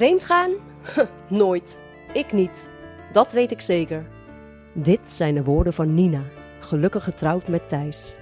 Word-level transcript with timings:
Vreemd 0.00 0.24
gaan? 0.24 0.50
Nooit. 1.28 1.80
Ik 2.12 2.32
niet. 2.32 2.68
Dat 3.12 3.32
weet 3.32 3.50
ik 3.50 3.60
zeker. 3.60 4.06
Dit 4.74 5.00
zijn 5.08 5.34
de 5.34 5.44
woorden 5.44 5.72
van 5.72 5.94
Nina, 5.94 6.22
gelukkig 6.60 7.04
getrouwd 7.04 7.48
met 7.48 7.68
Thijs. 7.68 8.16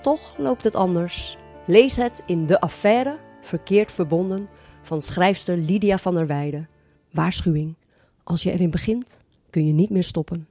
Toch 0.00 0.34
loopt 0.36 0.64
het 0.64 0.74
anders. 0.74 1.38
Lees 1.66 1.96
het 1.96 2.22
in 2.26 2.46
De 2.46 2.60
Affaire, 2.60 3.18
verkeerd 3.42 3.92
verbonden, 3.92 4.48
van 4.82 5.02
schrijfster 5.02 5.56
Lydia 5.56 5.98
van 5.98 6.14
der 6.14 6.26
Weijden. 6.26 6.68
Waarschuwing. 7.12 7.74
Als 8.24 8.42
je 8.42 8.52
erin 8.52 8.70
begint, 8.70 9.22
kun 9.50 9.66
je 9.66 9.72
niet 9.72 9.90
meer 9.90 10.04
stoppen. 10.04 10.46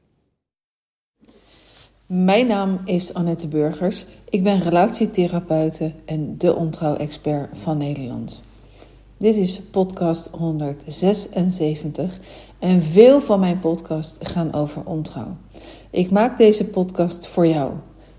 Mijn 2.06 2.48
naam 2.48 2.80
is 2.86 3.14
Annette 3.14 3.48
Burgers. 3.48 4.06
Ik 4.30 4.44
ben 4.44 4.60
relatietherapeute 4.60 5.92
en 6.06 6.38
de 6.38 6.56
ontrouw-expert 6.56 7.58
van 7.58 7.78
Nederland. 7.78 8.42
Dit 9.20 9.36
is 9.36 9.62
podcast 9.62 10.30
176 10.32 12.20
en 12.60 12.82
veel 12.82 13.22
van 13.22 13.40
mijn 13.40 13.60
podcasts 13.60 14.28
gaan 14.32 14.54
over 14.54 14.86
ontrouw. 14.86 15.36
Ik 15.90 16.12
maak 16.12 16.38
deze 16.38 16.66
podcast 16.66 17.28
voor 17.28 17.48
jou. 17.48 17.72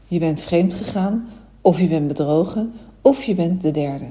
Je 0.07 0.19
bent 0.19 0.41
vreemd 0.41 0.75
gegaan, 0.75 1.29
of 1.61 1.81
je 1.81 1.89
bent 1.89 2.07
bedrogen, 2.09 2.73
of 3.03 3.25
je 3.25 3.35
bent 3.35 3.61
de 3.61 3.71
derde. 3.71 4.05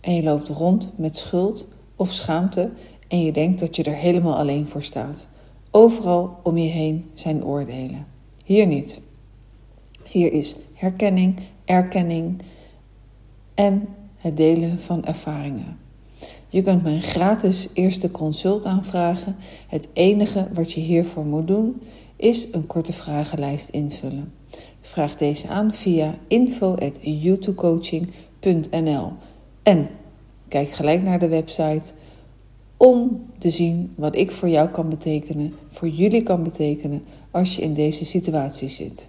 En 0.00 0.14
je 0.14 0.22
loopt 0.22 0.48
rond 0.48 0.90
met 0.96 1.16
schuld 1.16 1.68
of 1.96 2.12
schaamte 2.12 2.70
en 3.08 3.24
je 3.24 3.32
denkt 3.32 3.60
dat 3.60 3.76
je 3.76 3.82
er 3.82 3.96
helemaal 3.96 4.36
alleen 4.36 4.66
voor 4.66 4.82
staat. 4.82 5.28
Overal 5.70 6.38
om 6.42 6.58
je 6.58 6.70
heen 6.70 7.10
zijn 7.14 7.44
oordelen. 7.44 8.06
Hier 8.44 8.66
niet. 8.66 9.00
Hier 10.02 10.32
is 10.32 10.56
herkenning, 10.74 11.40
erkenning 11.64 12.42
en 13.54 13.88
het 14.16 14.36
delen 14.36 14.78
van 14.78 15.04
ervaringen. 15.04 15.78
Je 16.48 16.62
kunt 16.62 16.82
mijn 16.82 17.02
gratis 17.02 17.68
eerste 17.72 18.10
consult 18.10 18.66
aanvragen. 18.66 19.36
Het 19.68 19.88
enige 19.92 20.48
wat 20.52 20.72
je 20.72 20.80
hiervoor 20.80 21.26
moet 21.26 21.46
doen 21.46 21.80
is 22.16 22.48
een 22.52 22.66
korte 22.66 22.92
vragenlijst 22.92 23.68
invullen. 23.68 24.32
Vraag 24.80 25.14
deze 25.14 25.48
aan 25.48 25.74
via 25.74 26.18
info@youtubecoaching.nl 26.28 29.12
en 29.62 29.88
kijk 30.48 30.70
gelijk 30.70 31.02
naar 31.02 31.18
de 31.18 31.28
website 31.28 31.92
om 32.76 33.24
te 33.38 33.50
zien 33.50 33.92
wat 33.96 34.16
ik 34.16 34.32
voor 34.32 34.48
jou 34.48 34.68
kan 34.68 34.88
betekenen, 34.88 35.54
voor 35.68 35.88
jullie 35.88 36.22
kan 36.22 36.42
betekenen 36.42 37.04
als 37.30 37.56
je 37.56 37.62
in 37.62 37.74
deze 37.74 38.04
situatie 38.04 38.68
zit. 38.68 39.08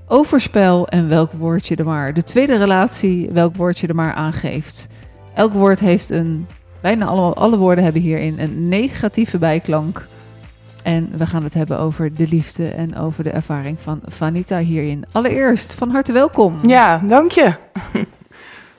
overspel 0.06 0.88
en 0.88 1.08
welk 1.08 1.32
woord 1.32 1.66
je 1.66 1.76
er 1.76 1.84
maar, 1.84 2.14
de 2.14 2.22
tweede 2.22 2.58
relatie, 2.58 3.28
welk 3.32 3.56
woord 3.56 3.78
je 3.78 3.86
er 3.86 3.94
maar 3.94 4.14
aangeeft. 4.14 4.88
Elk 5.34 5.52
woord 5.52 5.80
heeft 5.80 6.10
een, 6.10 6.46
bijna 6.80 7.04
alle, 7.04 7.32
alle 7.32 7.58
woorden 7.58 7.84
hebben 7.84 8.02
hierin 8.02 8.38
een 8.38 8.68
negatieve 8.68 9.38
bijklank. 9.38 10.08
En 10.82 11.10
we 11.16 11.26
gaan 11.26 11.42
het 11.44 11.54
hebben 11.54 11.78
over 11.78 12.14
de 12.14 12.26
liefde 12.28 12.68
en 12.68 12.96
over 12.96 13.24
de 13.24 13.30
ervaring 13.30 13.80
van 13.80 14.00
Vanita 14.06 14.58
hierin. 14.58 15.04
Allereerst, 15.12 15.74
van 15.74 15.90
harte 15.90 16.12
welkom. 16.12 16.56
Ja, 16.66 16.98
dank 17.06 17.30
je. 17.30 17.54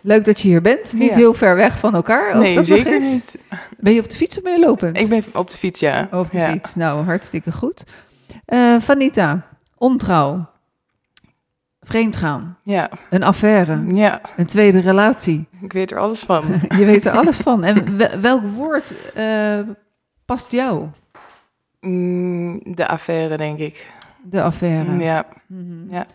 Leuk 0.01 0.25
dat 0.25 0.39
je 0.41 0.47
hier 0.47 0.61
bent. 0.61 0.93
Niet 0.93 1.09
Ja. 1.09 1.15
heel 1.15 1.33
ver 1.33 1.55
weg 1.55 1.77
van 1.79 1.93
elkaar. 1.95 2.37
Nee, 2.37 2.55
dat 2.55 2.65
zeker 2.65 2.93
eens. 2.93 3.03
niet. 3.05 3.37
Ben 3.79 3.93
je 3.93 3.99
op 4.01 4.09
de 4.09 4.15
fiets 4.15 4.37
of 4.37 4.43
ben 4.43 4.51
je 4.59 4.65
lopend? 4.65 4.97
Ik 4.97 5.09
ben 5.09 5.23
op 5.33 5.49
de 5.49 5.57
fiets, 5.57 5.79
ja. 5.79 6.07
Op 6.11 6.31
de 6.31 6.37
ja. 6.37 6.51
fiets. 6.51 6.75
Nou, 6.75 7.05
hartstikke 7.05 7.51
goed. 7.51 7.83
Eh 8.45 8.75
Vanita, 8.79 9.47
ontrouw. 9.77 10.49
Vreemdgaan. 11.81 12.57
Ja, 12.63 12.89
Een 13.09 13.23
affaire. 13.23 13.83
ja, 13.93 14.21
Een 14.37 14.45
tweede 14.45 14.79
relatie. 14.79 15.47
ik 15.61 15.73
weet 15.73 15.91
er 15.91 15.99
alles 15.99 16.19
van. 16.19 16.43
Je 16.79 16.85
weet 16.85 17.05
er 17.05 17.11
alles 17.11 17.37
van. 17.37 17.63
En 17.63 17.85
we- 17.97 18.19
welk 18.21 18.41
woord 18.55 18.93
eh, 19.13 19.59
past 20.25 20.51
jou? 20.51 20.87
Mm, 21.81 22.61
de 22.75 22.87
affaire, 22.87 23.37
denk 23.37 23.59
ik. 23.59 23.85
De 24.23 24.41
affaire. 24.41 24.97
Ja, 24.97 25.25
Mhm. 25.47 25.89
Ja. 25.93 26.05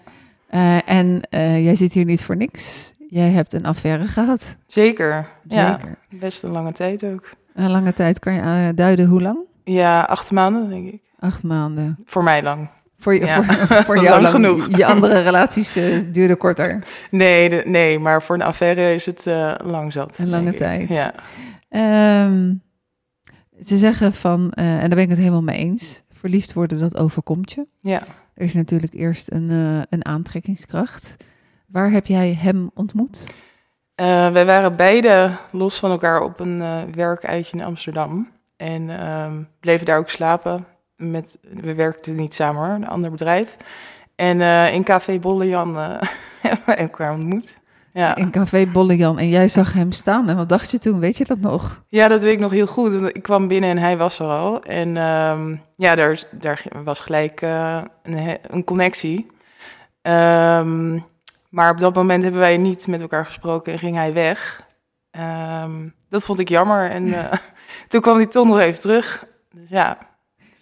Eh, 0.49 0.91
en 0.91 1.21
eh, 1.31 1.65
jij 1.65 1.75
zit 1.75 1.93
hier 1.93 2.05
niet 2.05 2.23
voor 2.25 2.37
niks. 2.37 2.95
Jij 3.09 3.29
hebt 3.31 3.53
een 3.53 3.67
affaire 3.67 4.07
gehad. 4.07 4.57
zeker. 4.67 5.27
Ja, 5.49 5.71
Zeker. 5.79 5.97
best 6.11 6.43
een 6.43 6.51
lange 6.51 6.73
tijd 6.73 7.05
ook. 7.05 7.31
Een 7.55 7.71
lange 7.71 7.93
tijd 7.93 8.19
kan 8.19 8.33
je 8.33 8.41
eh, 8.41 8.69
duiden 8.75 9.07
hoe 9.07 9.23
lang? 9.23 9.39
Ja, 9.65 10.01
acht 10.03 10.31
maanden, 10.31 10.69
denk 10.69 10.87
ik. 10.93 11.01
Acht 11.19 11.43
maanden. 11.43 11.99
Voor 12.05 12.23
mij 12.23 12.43
lang. 12.43 12.69
Voor, 12.99 13.15
je, 13.15 13.25
Ja. 13.25 13.43
voor, 13.43 13.55
voor 13.85 13.95
jou 14.03 14.09
Lang 14.09 14.23
lang 14.23 14.35
genoeg. 14.35 14.77
Je 14.77 14.87
andere 14.87 15.21
relaties 15.23 15.77
eh, 15.77 16.01
duurden 16.13 16.37
korter. 16.37 16.83
Nee, 17.11 17.49
de- 17.49 17.63
nee, 17.65 17.99
maar 17.99 18.23
voor 18.23 18.35
een 18.35 18.43
affaire 18.43 18.95
is 18.95 19.07
het 19.07 19.27
eh, 19.27 19.55
lang 19.65 19.93
zat. 19.93 20.19
Een 20.19 20.29
lange 20.29 20.51
ik. 20.51 20.57
tijd. 20.57 20.89
Ja. 20.89 21.13
Ehm, 21.69 22.53
ze 23.65 23.77
zeggen 23.77 24.13
van, 24.13 24.51
eh, 24.51 24.73
en 24.73 24.81
daar 24.81 24.89
ben 24.89 24.99
ik 24.99 25.09
het 25.09 25.19
helemaal 25.19 25.43
mee 25.43 25.59
eens, 25.59 26.03
verliefd 26.11 26.53
worden 26.53 26.79
dat 26.79 26.97
overkomt 26.97 27.53
je. 27.53 27.67
ja. 27.81 28.03
Er 28.35 28.45
is 28.45 28.55
natuurlijk 28.55 28.95
eerst 28.95 29.33
een, 29.33 29.51
eh, 29.51 29.83
een 29.91 30.05
aantrekkingskracht. 30.05 31.17
Waar 31.67 31.91
heb 31.91 32.07
jij 32.07 32.35
hem 32.41 32.71
ontmoet? 32.75 33.27
Eh, 33.95 34.31
wij 34.31 34.47
waren 34.47 34.77
beide 34.77 35.31
los 35.51 35.79
van 35.79 35.91
elkaar 35.91 36.21
op 36.21 36.41
een 36.41 36.63
eh 36.63 36.83
werkuitje 36.93 37.59
in 37.59 37.65
Amsterdam. 37.65 38.29
En 38.57 39.01
ehm, 39.01 39.43
bleven 39.61 39.87
daar 39.87 39.99
ook 39.99 40.11
slapen. 40.11 40.67
Met, 40.97 41.39
we 41.51 41.75
werkten 41.75 42.15
niet 42.15 42.35
samen 42.35 42.65
hoor, 42.65 42.75
een 42.75 42.89
ander 42.89 43.11
bedrijf. 43.11 43.57
En 44.17 44.41
in 44.73 44.85
Café 44.85 45.19
Bolle 45.19 45.49
Jan 45.49 45.77
eh, 45.77 46.01
hebben 46.43 46.67
we 46.67 46.75
elkaar 46.75 47.13
ontmoet. 47.13 47.57
Ja. 47.97 48.17
In 48.17 48.31
Café 48.31 48.67
Bollejan 48.67 49.19
en 49.19 49.29
jij 49.29 49.49
zag 49.49 49.73
hem 49.73 49.93
staan. 49.93 50.29
En 50.29 50.37
wat 50.37 50.49
dacht 50.49 50.71
je 50.71 50.79
toen? 50.79 51.01
Weet 51.01 51.17
je 51.17 51.25
dat 51.25 51.39
nog? 51.39 51.83
ja, 51.89 52.09
dat 52.09 52.21
weet 52.21 52.33
ik 52.33 52.39
nog 52.39 52.51
heel 52.51 52.67
goed. 52.67 52.93
Want 52.93 53.17
Ik 53.17 53.23
kwam 53.23 53.49
binnen 53.49 53.71
en 53.71 53.79
hij 53.79 53.97
was 53.97 54.19
er 54.19 54.27
al. 54.27 54.63
En 54.63 54.97
ehm, 54.97 55.57
ja, 55.77 55.95
daar, 55.95 56.23
daar 56.31 56.63
was 56.85 57.01
gelijk 57.01 57.43
eh, 57.43 57.83
een, 58.03 58.39
een 58.51 58.65
connectie. 58.65 59.27
Ehm, 60.03 60.99
maar 61.49 61.71
op 61.71 61.79
dat 61.79 61.95
moment 61.95 62.23
hebben 62.23 62.41
wij 62.41 62.57
niet 62.57 62.87
met 62.87 63.01
elkaar 63.01 63.25
gesproken 63.25 63.73
en 63.73 63.79
ging 63.79 63.97
hij 63.97 64.13
weg. 64.13 64.63
Ehm, 65.11 65.89
dat 66.09 66.25
vond 66.25 66.39
ik 66.39 66.49
jammer. 66.49 66.91
En 66.91 67.13
eh, 67.13 67.33
toen 67.89 68.01
kwam 68.01 68.17
hij 68.17 68.27
toch 68.27 68.47
nog 68.47 68.59
even 68.59 68.81
terug. 68.81 69.27
Dus 69.51 69.69
ja, 69.69 69.99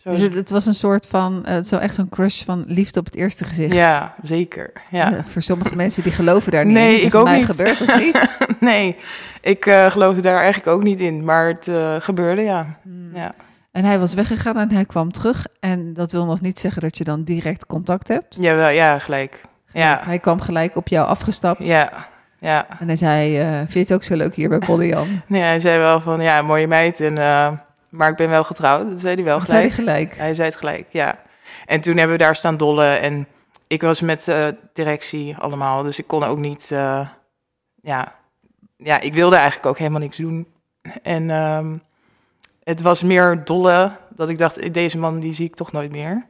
zo 0.05 0.11
Dus 0.11 0.21
het, 0.21 0.35
het 0.35 0.51
was 0.51 0.67
een 0.67 0.75
soort 0.75 1.07
van, 1.07 1.45
eh, 1.47 1.63
zo 1.63 1.77
echt 1.77 1.95
zo'n 1.95 2.09
crush 2.09 2.43
van 2.43 2.65
liefde 2.67 2.99
op 3.01 3.05
het 3.05 3.15
eerste 3.15 3.45
gezicht. 3.45 3.75
ja 3.75 4.15
zeker. 4.23 4.73
Ja. 4.91 5.13
Eh, 5.15 5.19
voor 5.29 5.43
sommige 5.43 5.77
mensen 5.77 6.03
die 6.03 6.13
geloven 6.13 6.53
daar 6.53 6.65
niet 6.65 6.75
Nee, 6.75 6.91
in. 6.93 6.97
Die 6.97 7.07
ik 7.07 7.15
ook 7.15 7.25
mij 7.25 7.37
niet. 7.37 7.47
gebeurt 7.47 7.79
het 7.79 7.97
niet. 7.97 8.29
nee, 8.61 8.97
ik 9.41 9.67
eh, 9.67 9.91
geloofde 9.91 10.21
daar 10.23 10.37
eigenlijk 10.43 10.67
ook 10.67 10.83
niet 10.83 11.01
in. 11.01 11.25
Maar 11.25 11.47
het 11.49 11.71
gebeurde, 12.05 12.43
ja. 12.43 12.67
ja. 13.13 13.33
En 13.73 13.85
hij 13.85 13.99
was 13.99 14.15
weggegaan 14.15 14.59
en 14.59 14.71
hij 14.73 14.85
kwam 14.85 15.13
terug. 15.13 15.47
En 15.61 15.95
dat 15.95 16.13
wil 16.13 16.25
nog 16.25 16.41
niet 16.41 16.61
zeggen 16.61 16.83
dat 16.83 16.99
je 16.99 17.05
dan 17.05 17.23
direct 17.23 17.67
contact 17.67 18.09
hebt. 18.09 18.37
Jawel, 18.41 18.69
ja, 18.69 18.99
gelijk. 18.99 19.41
Ja, 19.73 20.01
Hij 20.05 20.19
kwam 20.19 20.41
gelijk 20.41 20.77
op 20.77 20.89
jou 20.89 21.07
afgestapt. 21.07 21.67
ja, 21.67 21.93
ja. 22.39 22.67
En 22.81 22.87
hij 22.87 22.97
zei, 22.97 23.37
vind 23.59 23.73
je 23.73 23.79
het 23.79 23.93
ook 23.93 24.05
zo 24.05 24.15
leuk 24.17 24.35
hier 24.35 24.49
bij 24.49 24.59
Bollejan? 24.59 25.07
Nee, 25.27 25.43
hij 25.43 25.61
zei 25.61 25.79
wel 25.79 26.01
van, 26.01 26.21
ja, 26.21 26.43
mooie 26.43 26.67
meid. 26.67 27.01
En, 27.01 27.15
maar 27.95 28.11
ik 28.11 28.17
ben 28.17 28.29
wel 28.29 28.45
getrouwd. 28.45 28.91
Dat 28.91 29.01
zei 29.01 29.15
hij 29.15 29.25
wel 29.25 29.39
Dat 29.39 29.49
zei 29.49 29.61
hij 29.61 29.71
gelijk. 29.71 30.17
Hij 30.17 30.35
zei 30.35 30.49
het 30.49 30.57
gelijk, 30.57 30.87
ja. 30.91 31.15
En 31.67 31.81
toen 31.81 31.97
hebben 31.97 32.17
we 32.17 32.23
daar 32.23 32.37
staan 32.37 32.57
dollen. 32.57 33.01
En 33.01 33.27
ik 33.67 33.83
was 33.83 34.01
met 34.01 34.29
eh, 34.29 34.49
directie 34.73 35.37
allemaal. 35.37 35.83
Dus 35.83 35.99
ik 35.99 36.07
kon 36.07 36.23
ook 36.25 36.39
niet... 36.39 36.71
eh, 36.73 37.09
ja, 37.83 38.15
ja, 38.77 39.01
ik 39.01 39.15
wilde 39.15 39.37
eigenlijk 39.37 39.67
ook 39.67 39.79
helemaal 39.79 40.01
niks 40.01 40.17
doen. 40.17 40.47
En 41.03 41.31
ehm, 41.31 41.77
het 42.63 42.81
was 42.81 43.03
meer 43.03 43.45
dolle. 43.45 43.91
Dat 44.11 44.29
ik 44.29 44.39
dacht, 44.39 44.75
deze 44.75 44.99
man 44.99 45.21
die 45.21 45.33
zie 45.33 45.47
ik 45.47 45.55
toch 45.55 45.73
nooit 45.73 45.93
meer. 45.93 46.27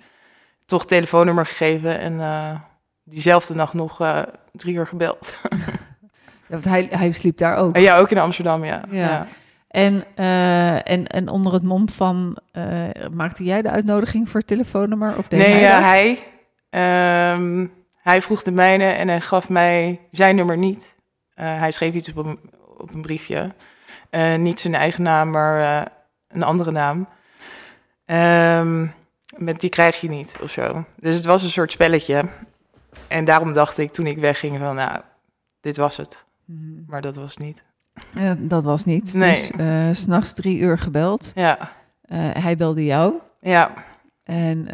Toch 0.66 0.86
telefoonnummer 0.86 1.46
gegeven. 1.46 1.98
En 1.98 2.20
eh, 2.20 2.60
diezelfde 3.02 3.54
nacht 3.54 3.72
nog 3.72 4.00
drie 4.52 4.74
uur 4.74 4.86
gebeld. 4.86 5.40
want 6.46 6.64
hij, 6.64 6.88
hij 6.90 7.12
sliep 7.12 7.38
daar 7.38 7.56
ook. 7.56 7.74
En 7.74 7.82
ja, 7.82 7.98
ook 7.98 8.10
in 8.10 8.18
Amsterdam, 8.18 8.64
ja. 8.64 8.82
Ja. 8.90 8.98
ja. 8.98 9.26
En, 9.74 10.04
eh, 10.14 10.90
en, 10.90 11.06
en 11.06 11.28
onder 11.28 11.52
het 11.52 11.62
mom 11.62 11.88
van, 11.88 12.38
eh, 12.52 12.88
maakte 13.12 13.44
jij 13.44 13.62
de 13.62 13.70
uitnodiging 13.70 14.28
voor 14.28 14.40
het 14.40 14.48
telefoonnummer? 14.48 15.18
Of 15.18 15.28
deed 15.28 15.40
Nee, 15.40 15.52
hij 15.52 15.72
dat? 15.72 15.82
hij, 15.88 16.18
ehm, 16.70 17.66
hij 17.96 18.22
vroeg 18.22 18.42
de 18.42 18.50
mijne 18.50 18.84
en 18.84 19.08
hij 19.08 19.20
gaf 19.20 19.48
mij 19.48 20.00
zijn 20.10 20.36
nummer 20.36 20.56
niet. 20.58 20.96
Eh, 21.34 21.58
hij 21.58 21.70
schreef 21.70 21.94
iets 21.94 22.12
op 22.14 22.26
een, 22.26 22.38
op 22.78 22.94
een 22.94 23.02
briefje. 23.02 23.54
Niet 24.36 24.60
zijn 24.60 24.74
eigen 24.74 25.02
naam, 25.02 25.30
maar 25.30 25.88
een 26.28 26.42
andere 26.42 26.70
naam. 26.70 27.08
Ehm, 28.04 28.86
met 29.36 29.60
die 29.60 29.70
krijg 29.70 30.00
je 30.00 30.08
niet 30.08 30.36
of 30.40 30.50
zo. 30.50 30.84
Dus 30.96 31.16
het 31.16 31.24
was 31.24 31.42
een 31.42 31.50
soort 31.50 31.72
spelletje. 31.72 32.24
En 33.08 33.24
daarom 33.24 33.52
dacht 33.52 33.78
ik 33.78 33.90
toen 33.90 34.06
ik 34.06 34.18
wegging 34.18 34.58
van, 34.58 34.74
nou, 34.74 35.00
dit 35.60 35.76
was 35.76 35.96
het. 35.96 36.24
Mhm. 36.44 36.82
Maar 36.86 37.00
dat 37.00 37.16
was 37.16 37.36
niet. 37.36 37.64
Ja, 38.14 38.36
dat 38.38 38.64
was 38.64 38.84
niet. 38.84 39.14
Nee. 39.14 39.50
Dus 39.56 39.98
s 39.98 40.02
s'nachts 40.02 40.32
drie 40.34 40.58
uur 40.58 40.78
gebeld. 40.78 41.32
Ja, 41.34 41.58
Eh, 42.04 42.18
hij 42.32 42.56
belde 42.56 42.84
jou. 42.84 43.14
ja. 43.40 43.70
En 44.24 44.68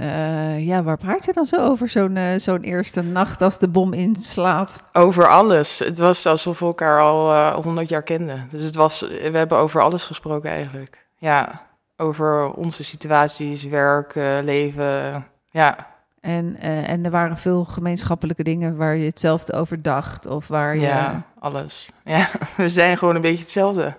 ja, 0.59 0.83
waar 0.83 0.97
praat 0.97 1.25
je 1.25 1.33
dan 1.33 1.45
zo 1.45 1.57
over 1.57 1.89
zo'n 1.89 2.19
zo'n 2.37 2.61
eerste 2.63 3.03
nacht 3.03 3.43
als 3.43 3.59
de 3.59 3.69
bom 3.69 3.93
inslaat? 3.93 4.83
Over 4.93 5.29
alles. 5.29 5.79
Het 5.79 5.99
was 5.99 6.27
alsof 6.27 6.59
we 6.59 6.65
elkaar 6.67 7.01
al 7.01 7.53
honderd 7.63 7.89
jaar 7.89 8.03
kenden. 8.03 8.47
Dus 8.49 8.63
het 8.65 8.75
was, 8.75 9.01
we 9.01 9.31
hebben 9.33 9.59
over 9.59 9.83
alles 9.83 10.05
gesproken 10.05 10.51
eigenlijk. 10.51 11.07
Ja, 11.17 11.63
over 11.97 12.51
onze 12.53 12.85
situaties, 12.85 13.63
werk, 13.65 14.15
leven. 14.45 15.27
Ja, 15.49 15.77
En, 16.21 16.57
eh, 16.61 16.89
en 16.89 17.05
er 17.05 17.11
waren 17.11 17.37
veel 17.37 17.65
gemeenschappelijke 17.65 18.43
dingen 18.43 18.77
waar 18.77 18.97
je 18.97 19.05
hetzelfde 19.07 19.53
over 19.53 19.83
dacht. 19.83 20.27
Of 20.27 20.49
waar 20.49 20.75
je... 20.75 20.81
ja, 20.81 21.23
alles. 21.39 21.89
Ja, 22.05 22.29
we 22.57 22.69
zijn 22.69 22.99
gewoon 22.99 23.15
een 23.15 23.21
beetje 23.21 23.43
hetzelfde. 23.43 23.95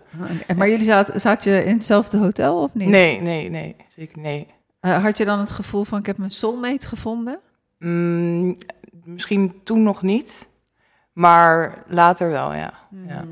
En- 0.47 0.57
Maar 0.57 0.69
jullie 0.69 0.85
zaten, 0.85 1.19
zat 1.19 1.44
je 1.44 1.63
in 1.65 1.73
hetzelfde 1.75 2.18
hotel 2.18 2.62
of 2.63 2.73
niet? 2.73 2.88
Nee, 2.89 3.21
nee, 3.21 3.50
nee. 3.50 3.75
Zeker 3.88 4.21
nee. 4.21 4.47
Eh, 4.79 5.03
had 5.03 5.18
je 5.18 5.25
dan 5.25 5.39
het 5.39 5.51
gevoel 5.51 5.83
van 5.83 6.00
ik 6.00 6.06
heb 6.06 6.18
mijn 6.18 6.31
soulmate 6.31 6.88
gevonden? 6.88 7.39
Mm, 7.79 8.56
misschien 9.03 9.59
toen 9.63 9.83
nog 9.83 10.01
niet. 10.01 10.50
Maar 11.13 11.83
later 11.88 12.29
wel, 12.29 12.53
ja. 12.53 12.73
ja. 13.07 13.25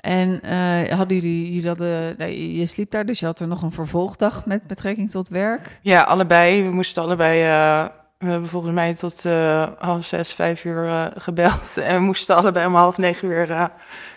En 0.00 0.40
eh, 0.42 0.96
hadden 0.96 1.16
jullie, 1.16 1.52
jullie 1.52 1.68
hadden, 1.68 2.14
nee, 2.18 2.56
je 2.56 2.66
sliep 2.66 2.90
daar, 2.90 3.06
dus 3.06 3.20
je 3.20 3.26
had 3.26 3.40
er 3.40 3.48
nog 3.48 3.62
een 3.62 3.72
vervolgdag 3.72 4.46
met 4.46 4.66
betrekking 4.66 5.10
tot 5.10 5.28
werk. 5.28 5.78
Ja, 5.82 6.02
allebei. 6.02 6.62
We 6.62 6.70
moesten 6.70 7.02
allebei. 7.02 7.42
eh, 7.42 7.88
we 8.18 8.30
hebben 8.30 8.48
volgens 8.48 8.72
mij 8.72 8.94
tot 8.94 9.24
eh, 9.24 9.68
half 9.78 10.06
zes, 10.06 10.32
vijf 10.32 10.64
uur 10.64 11.12
gebeld. 11.16 11.76
En 11.82 11.94
we 11.94 12.00
moesten 12.00 12.36
allebei 12.36 12.66
om 12.66 12.74
half 12.74 12.98
negen 12.98 13.28
weer. 13.28 13.70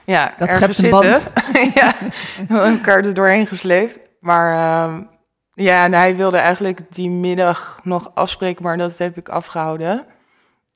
ja, 0.05 0.33
Dat 0.39 0.47
ergens 0.47 0.77
schept 0.77 0.93
een 0.93 1.15
zitten. 1.15 1.71
ja, 1.81 1.95
elkaar 2.49 3.05
er 3.05 3.13
doorheen 3.13 3.47
gesleept. 3.47 3.99
Maar 4.19 4.53
ehm, 4.53 5.01
ja, 5.53 5.83
en 5.83 5.93
hij 5.93 6.15
wilde 6.15 6.37
eigenlijk 6.37 6.79
die 6.89 7.09
middag 7.09 7.79
nog 7.83 8.11
afspreken, 8.13 8.63
maar 8.63 8.77
dat 8.77 8.97
heb 8.97 9.17
ik 9.17 9.29
afgehouden. 9.29 10.05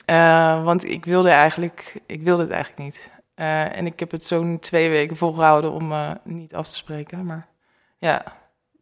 Eh, 0.05 0.63
want 0.63 0.85
ik 0.85 1.05
wilde 1.05 1.29
eigenlijk, 1.29 1.99
ik 2.05 2.21
wilde 2.21 2.41
het 2.41 2.51
eigenlijk 2.51 2.83
niet. 2.83 3.11
Eh, 3.37 3.77
en 3.77 3.85
ik 3.85 3.99
heb 3.99 4.11
het 4.11 4.25
zo'n 4.25 4.59
twee 4.59 4.89
weken 4.89 5.17
volgehouden 5.17 5.71
om 5.71 5.91
eh, 5.91 6.11
niet 6.23 6.55
af 6.55 6.69
te 6.69 6.75
spreken. 6.75 7.25
Maar 7.25 7.47
ja, 7.97 8.23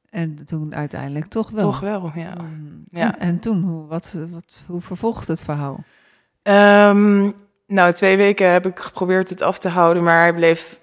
En 0.10 0.46
toen 0.46 0.76
uiteindelijk 0.76 1.26
toch 1.26 1.50
wel. 1.50 1.62
toch 1.62 1.80
wel. 1.80 2.12
Ja. 2.16 2.34
Mm. 2.42 2.84
Ja. 2.92 3.14
En, 3.14 3.20
en 3.20 3.40
toen, 3.40 3.64
hoe, 3.64 3.88
wat, 3.88 4.18
wat, 4.30 4.64
hoe 4.68 4.82
vervolgt 4.82 5.28
het 5.28 5.44
verhaal? 5.44 5.84
Ehm, 6.42 7.32
nou, 7.68 7.94
twee 7.94 8.18
weken 8.18 8.52
heb 8.52 8.66
ik 8.66 8.80
geprobeerd 8.80 9.30
het 9.30 9.42
af 9.42 9.60
te 9.60 9.70
houden, 9.70 10.04
maar 10.04 10.20
hij 10.20 10.34
bleef 10.34 10.80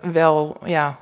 wel, 0.00 0.56
ja. 0.64 0.98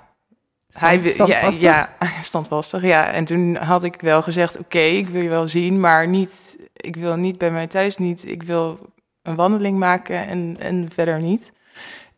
hij, 0.72 1.00
wi- 1.02 1.08
standvastig? 1.10 1.60
Ja, 1.60 1.96
ja, 2.00 2.22
standvastig, 2.22 2.82
ja. 2.82 3.06
En 3.10 3.24
toen 3.24 3.56
had 3.56 3.84
ik 3.84 4.00
wel 4.00 4.22
gezegd, 4.22 4.58
oké, 4.58 4.78
ik 4.78 5.06
wil 5.08 5.22
je 5.22 5.28
wel 5.28 5.48
zien, 5.48 5.80
maar 5.80 6.08
niet, 6.08 6.58
ik 6.72 6.96
wil 6.96 7.16
niet 7.16 7.38
bij 7.38 7.50
mij 7.50 7.66
thuis, 7.66 7.96
niet, 7.96 8.26
ik 8.26 8.42
wil 8.42 8.78
een 9.22 9.34
wandeling 9.34 9.78
maken 9.78 10.26
en, 10.26 10.56
en 10.58 10.88
verder 10.92 11.20
niet. 11.20 11.52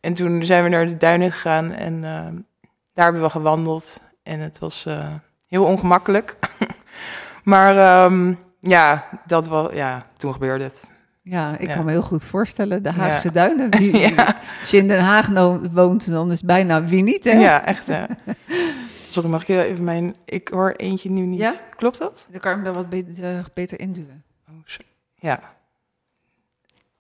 En 0.01 0.15
toen 0.15 0.45
zijn 0.45 0.63
we 0.63 0.69
naar 0.69 0.87
de 0.89 0.97
duinen 0.97 1.33
gegaan 1.33 1.71
en 1.73 2.05
ehm, 2.05 2.35
daar 2.95 3.05
hebben 3.05 3.23
we 3.23 3.31
gewandeld. 3.31 4.01
En 4.23 4.41
het 4.41 4.59
was 4.59 4.87
eh, 4.87 5.07
heel 5.49 5.65
ongemakkelijk. 5.65 6.37
maar 7.45 7.77
ehm, 7.79 8.35
ja, 8.61 9.05
dat 9.27 9.47
was, 9.47 9.73
ja, 9.73 10.07
toen 10.17 10.33
gebeurde 10.33 10.65
het. 10.65 10.89
Ja, 11.23 11.57
ik 11.59 11.69
Ja. 11.69 11.75
kan 11.75 11.85
me 11.85 11.91
heel 11.91 12.03
goed 12.03 12.25
voorstellen. 12.25 12.83
De 12.83 12.91
Haagse 12.93 13.27
Ja. 13.27 13.33
duinen. 13.35 13.71
Wie, 13.79 13.97
Ja. 13.97 14.37
Als 14.61 14.71
je 14.71 14.77
in 14.77 14.89
Den 14.89 15.01
Haag 15.01 15.29
no- 15.29 15.61
woont, 15.71 16.11
dan 16.11 16.31
is 16.31 16.43
bijna 16.43 16.85
wie 16.85 17.03
niet, 17.03 17.25
hè? 17.25 17.31
Ja, 17.39 17.65
echt. 17.65 17.87
hè. 17.87 18.05
Sorry, 19.11 19.29
mag 19.29 19.43
ik 19.43 19.49
even 19.49 19.85
mijn... 19.85 20.15
Ik 20.25 20.49
hoor 20.49 20.71
eentje 20.77 21.11
nu 21.11 21.21
niet. 21.21 21.63
Klopt 21.77 21.99
dat? 21.99 22.27
Dan 22.31 22.41
kan 22.41 22.51
ik 22.51 22.57
hem 22.57 22.65
daar 22.65 22.75
wat 22.75 22.89
beter, 22.89 23.25
eh, 23.37 23.45
beter 23.55 23.81
induwen. 23.81 24.25
Oh. 24.49 24.55
Ja. 25.15 25.41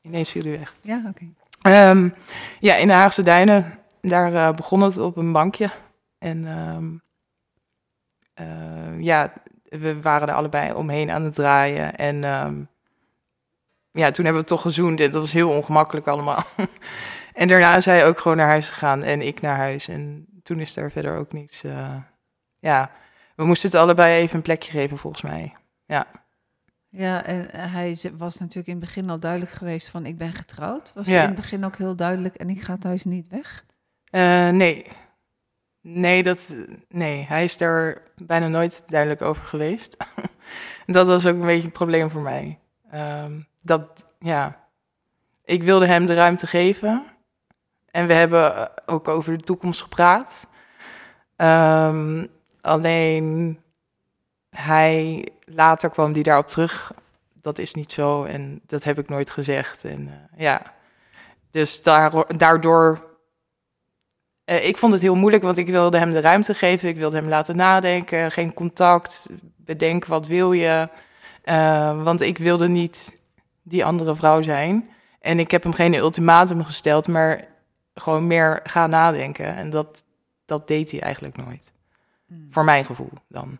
Ineens 0.02 0.30
viel 0.30 0.44
u 0.46 0.50
weg. 0.58 0.74
Ja, 0.80 1.02
oké. 1.08 1.24
Ehm, 1.60 2.08
ja, 2.60 2.74
in 2.76 2.86
de 2.86 2.92
Haagse 2.92 3.22
Duinen. 3.22 3.78
Daar 4.00 4.34
eh, 4.34 4.54
begon 4.54 4.80
het 4.80 4.98
op 4.98 5.16
een 5.16 5.32
bankje. 5.32 5.70
En 6.18 6.46
ehm, 6.46 6.96
eh, 8.34 9.00
ja, 9.00 9.32
we 9.62 10.00
waren 10.00 10.28
er 10.28 10.34
allebei 10.34 10.72
omheen 10.72 11.10
aan 11.10 11.22
het 11.22 11.34
draaien. 11.34 11.96
En 11.96 12.24
ehm, 12.24 12.64
ja, 13.92 14.10
toen 14.10 14.24
hebben 14.24 14.42
we 14.42 14.48
toch 14.48 14.62
gezoend. 14.62 15.00
En 15.00 15.10
dat 15.10 15.20
was 15.20 15.32
heel 15.32 15.50
ongemakkelijk 15.50 16.06
allemaal. 16.06 16.42
en 17.32 17.48
daarna 17.48 17.76
is 17.76 17.84
hij 17.84 18.06
ook 18.06 18.18
gewoon 18.18 18.36
naar 18.36 18.48
huis 18.48 18.68
gegaan. 18.68 19.02
En 19.02 19.22
ik 19.22 19.40
naar 19.40 19.56
huis. 19.56 19.88
En 19.88 20.26
toen 20.42 20.60
is 20.60 20.76
er 20.76 20.90
verder 20.90 21.16
ook 21.16 21.32
niets... 21.32 21.64
eh, 21.64 21.96
ja, 22.56 22.90
we 23.36 23.44
moesten 23.44 23.70
het 23.70 23.80
allebei 23.80 24.20
even 24.20 24.36
een 24.36 24.42
plekje 24.42 24.70
geven, 24.70 24.98
volgens 24.98 25.22
mij. 25.22 25.52
Ja. 25.86 26.06
Ja, 26.90 27.24
en 27.24 27.52
eh, 27.52 27.72
hij 27.72 27.98
was 28.16 28.38
natuurlijk 28.38 28.66
in 28.68 28.74
het 28.76 28.84
begin 28.84 29.10
al 29.10 29.18
duidelijk 29.18 29.50
geweest 29.52 29.88
van 29.88 30.06
ik 30.06 30.18
ben 30.18 30.32
getrouwd. 30.32 30.92
Was 30.94 31.06
Ja. 31.06 31.20
in 31.20 31.26
het 31.26 31.34
begin 31.36 31.64
ook 31.64 31.76
heel 31.76 31.96
duidelijk 31.96 32.34
en 32.34 32.50
ik 32.50 32.62
ga 32.62 32.76
thuis 32.78 33.04
niet 33.04 33.28
weg? 33.28 33.64
Eh, 34.10 34.48
nee. 34.48 34.86
Nee, 35.82 36.22
dat, 36.22 36.56
nee, 36.88 37.24
hij 37.28 37.44
is 37.44 37.60
er 37.60 38.02
bijna 38.16 38.48
nooit 38.48 38.82
duidelijk 38.86 39.22
over 39.22 39.44
geweest. 39.46 39.96
dat 40.86 41.06
was 41.06 41.26
ook 41.26 41.34
een 41.34 41.40
beetje 41.46 41.66
een 41.66 41.72
probleem 41.72 42.10
voor 42.10 42.20
mij. 42.22 42.58
Ehm, 42.90 43.40
dat, 43.62 44.06
ja, 44.18 44.68
ik 45.44 45.62
wilde 45.62 45.86
hem 45.86 46.06
de 46.06 46.14
ruimte 46.14 46.46
geven. 46.46 47.02
En 47.90 48.06
we 48.06 48.12
hebben 48.12 48.56
eh, 48.56 48.64
ook 48.86 49.08
over 49.08 49.36
de 49.38 49.44
toekomst 49.44 49.82
gepraat. 49.82 50.46
Ehm, 51.36 52.26
alleen 52.60 53.58
hij, 54.50 55.28
later 55.44 55.90
kwam 55.90 56.12
die 56.12 56.22
daarop 56.22 56.48
terug. 56.48 56.92
Dat 57.40 57.58
is 57.58 57.74
niet 57.74 57.92
zo 57.92 58.24
en 58.24 58.60
dat 58.66 58.84
heb 58.84 58.98
ik 58.98 59.08
nooit 59.08 59.30
gezegd. 59.30 59.84
En 59.84 60.08
eh, 60.08 60.40
ja, 60.40 60.74
dus 61.50 61.82
daar, 61.82 62.36
daardoor 62.36 63.10
eh, 64.50 64.66
ik 64.66 64.78
vond 64.78 64.92
het 64.92 65.02
heel 65.02 65.14
moeilijk, 65.14 65.42
want 65.42 65.56
ik 65.56 65.68
wilde 65.68 65.98
hem 65.98 66.10
de 66.10 66.20
ruimte 66.20 66.54
geven. 66.54 66.88
Ik 66.88 66.96
wilde 66.96 67.16
hem 67.16 67.28
laten 67.28 67.56
nadenken, 67.56 68.30
geen 68.30 68.54
contact, 68.54 69.30
bedenken 69.56 70.10
wat 70.10 70.26
wil 70.26 70.52
je. 70.52 70.88
Eh, 71.42 72.02
want 72.02 72.20
ik 72.20 72.38
wilde 72.38 72.68
niet 72.68 73.20
die 73.62 73.84
andere 73.84 74.16
vrouw 74.16 74.42
zijn. 74.42 74.90
En 75.20 75.38
ik 75.38 75.50
heb 75.50 75.62
hem 75.62 75.72
geen 75.72 75.94
ultimatum 75.94 76.64
gesteld, 76.64 77.08
maar 77.08 77.44
gewoon 77.94 78.26
meer 78.26 78.60
gaan 78.64 78.90
nadenken. 78.90 79.56
En 79.56 79.70
dat, 79.70 80.04
dat 80.44 80.68
deed 80.68 80.90
hij 80.90 81.00
eigenlijk 81.00 81.36
nooit. 81.36 81.72
Voor 82.50 82.64
mijn 82.64 82.84
gevoel 82.84 83.12
dan. 83.28 83.58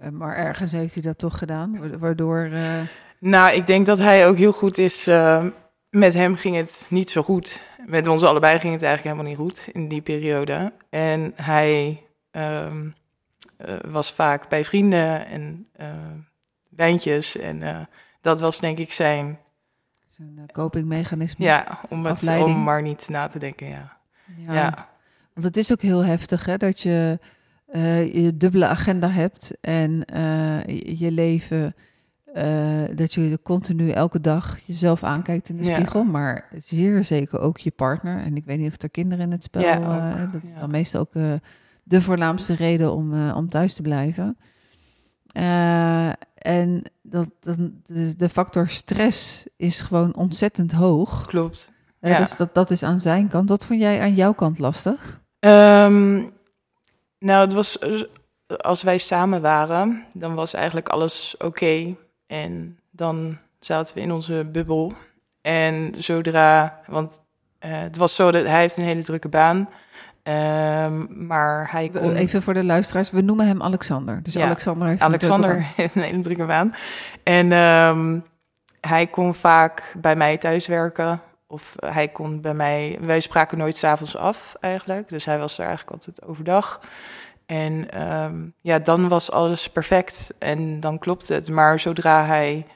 Eh, 0.00 0.08
maar 0.10 0.36
ergens 0.36 0.72
heeft 0.72 0.94
hij 0.94 1.02
dat 1.02 1.18
toch 1.18 1.38
gedaan, 1.38 1.78
wa- 1.90 1.98
waardoor... 1.98 2.48
eh, 2.52 2.80
Nou, 3.18 3.54
ik 3.54 3.66
denk 3.66 3.86
dat 3.86 3.98
hij 3.98 4.26
ook 4.28 4.36
heel 4.36 4.52
goed 4.52 4.78
is. 4.78 5.06
eh, 5.06 5.46
met 5.90 6.14
hem 6.14 6.36
ging 6.36 6.56
het 6.56 6.86
niet 6.88 7.10
zo 7.10 7.22
goed. 7.22 7.62
Met 7.86 8.06
ons 8.06 8.22
allebei 8.22 8.58
ging 8.58 8.72
het 8.72 8.82
eigenlijk 8.82 9.16
helemaal 9.16 9.44
niet 9.44 9.54
goed 9.54 9.68
in 9.74 9.88
die 9.88 10.02
periode. 10.02 10.72
En 10.90 11.32
hij 11.34 12.02
ehm, 12.30 12.88
eh, 13.56 13.74
was 13.86 14.12
vaak 14.12 14.48
bij 14.48 14.64
vrienden 14.64 15.26
en 15.26 15.68
eh, 15.72 15.86
wijntjes. 16.70 17.36
En 17.36 17.88
dat 18.20 18.40
was 18.40 18.60
denk 18.60 18.78
ik 18.78 18.92
zijn, 18.92 19.38
eh, 20.18 20.24
copingmechanisme. 20.52 21.44
ja, 21.44 21.78
om, 21.88 22.06
het, 22.06 22.22
om 22.42 22.62
maar 22.62 22.82
niet 22.82 23.08
na 23.08 23.26
te 23.26 23.38
denken, 23.38 23.68
ja. 23.68 23.96
Ja. 24.36 24.52
Ja, 24.54 24.88
Want 25.34 25.46
het 25.46 25.56
is 25.56 25.72
ook 25.72 25.82
heel 25.82 26.04
heftig 26.04 26.44
hè, 26.44 26.56
dat 26.56 26.80
je 26.80 27.18
eh, 27.74 28.14
je 28.14 28.36
dubbele 28.36 28.66
agenda 28.66 29.08
hebt 29.08 29.52
en 29.60 30.04
eh, 30.04 30.66
je- 30.98 31.10
leven, 31.12 31.74
eh, 32.32 32.82
dat 32.94 33.12
je 33.14 33.38
continu 33.42 33.90
elke 33.90 34.20
dag 34.20 34.58
jezelf 34.64 35.02
aankijkt 35.02 35.48
in 35.48 35.56
de 35.56 35.64
Ja. 35.64 35.74
spiegel, 35.74 36.04
maar 36.04 36.48
zeer 36.56 37.04
zeker 37.04 37.38
ook 37.40 37.58
je 37.58 37.70
partner. 37.70 38.22
En 38.22 38.36
ik 38.36 38.44
weet 38.44 38.58
niet 38.58 38.70
of 38.70 38.82
er 38.82 38.90
kinderen 38.90 39.24
in 39.24 39.30
het 39.30 39.42
spel, 39.42 39.62
Ja, 39.62 40.26
dat 40.32 40.42
is 40.42 40.52
ja. 40.52 40.58
dan 40.60 40.70
meestal 40.70 41.00
ook 41.00 41.12
de 41.82 42.02
voornaamste 42.02 42.54
reden 42.54 42.92
om, 42.92 43.30
om 43.30 43.48
thuis 43.48 43.74
te 43.74 43.82
blijven. 43.82 44.36
En 46.34 46.82
dat, 47.02 47.28
dat, 47.40 47.56
de, 47.82 48.16
de 48.16 48.28
factor 48.28 48.68
stress 48.68 49.46
is 49.56 49.80
gewoon 49.82 50.14
ontzettend 50.16 50.72
hoog. 50.72 51.26
klopt. 51.26 51.72
Dus 52.00 52.36
dat, 52.36 52.54
dat 52.54 52.70
is 52.70 52.82
aan 52.82 53.00
zijn 53.00 53.28
kant. 53.28 53.48
Wat 53.48 53.66
vond 53.66 53.80
jij 53.80 54.00
aan 54.00 54.14
jouw 54.14 54.32
kant 54.32 54.58
lastig? 54.58 55.22
Ehm, 55.38 56.22
nou, 57.24 57.40
het 57.40 57.52
was 57.52 57.78
eh, 57.78 58.02
als 58.56 58.82
wij 58.82 58.98
samen 58.98 59.40
waren, 59.40 60.04
dan 60.12 60.34
was 60.34 60.54
eigenlijk 60.54 60.88
alles 60.88 61.34
oké. 61.38 61.94
En 62.26 62.78
dan 62.90 63.38
zaten 63.60 63.94
we 63.94 64.00
in 64.00 64.12
onze 64.12 64.46
bubbel. 64.52 64.92
En 65.40 65.94
zodra, 65.98 66.80
want 66.86 67.20
eh, 67.58 67.70
het 67.70 67.96
was 67.96 68.14
zo 68.14 68.30
dat 68.30 68.44
hij 68.44 68.60
heeft 68.60 68.76
een 68.76 68.84
hele 68.84 69.02
drukke 69.02 69.28
baan. 69.28 69.68
Ehm, 70.22 71.26
maar 71.26 71.70
hij 71.70 71.88
kon... 71.88 72.14
Even 72.14 72.42
voor 72.42 72.54
de 72.54 72.64
luisteraars, 72.64 73.10
we 73.10 73.20
noemen 73.20 73.46
hem 73.46 73.62
Alexander. 73.62 74.22
Dus 74.22 74.32
Ja, 74.32 74.44
Alexander 74.44 74.88
heeft 74.88 75.00
een 75.00 75.06
Alexander 75.06 75.66
heeft 75.76 75.94
een 75.94 76.02
hele 76.02 76.22
drukke 76.22 76.46
baan. 76.46 76.74
En 77.22 77.52
ehm, 77.52 78.18
hij 78.80 79.06
kon 79.06 79.34
vaak 79.34 79.94
bij 79.96 80.16
mij 80.16 80.38
thuiswerken. 80.38 81.20
Of 81.54 81.74
hij 81.80 82.08
kon 82.08 82.40
bij 82.40 82.54
mij... 82.54 82.98
Wij 83.00 83.20
spraken 83.20 83.58
nooit 83.58 83.76
s'avonds 83.76 84.16
af 84.16 84.56
eigenlijk. 84.60 85.08
Dus 85.08 85.24
hij 85.24 85.38
was 85.38 85.58
er 85.58 85.66
eigenlijk 85.66 85.92
altijd 85.92 86.22
overdag. 86.24 86.80
En 87.46 87.90
ehm, 87.90 88.48
ja, 88.60 88.78
dan 88.78 89.08
was 89.08 89.30
alles 89.30 89.70
perfect. 89.70 90.34
En 90.38 90.80
dan 90.80 90.98
klopte 90.98 91.34
het. 91.34 91.50
Maar 91.50 91.80
zodra 91.80 92.26
hij 92.26 92.66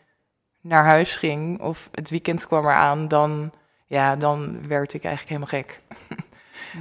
naar 0.60 0.84
huis 0.84 1.16
ging... 1.16 1.60
of 1.60 1.88
het 1.92 2.10
weekend 2.10 2.46
kwam 2.46 2.64
eraan... 2.64 3.08
dan, 3.08 3.52
ja, 3.86 4.16
dan 4.16 4.68
werd 4.68 4.94
ik 4.94 5.04
eigenlijk 5.04 5.28
helemaal 5.28 5.62
gek. 5.62 5.80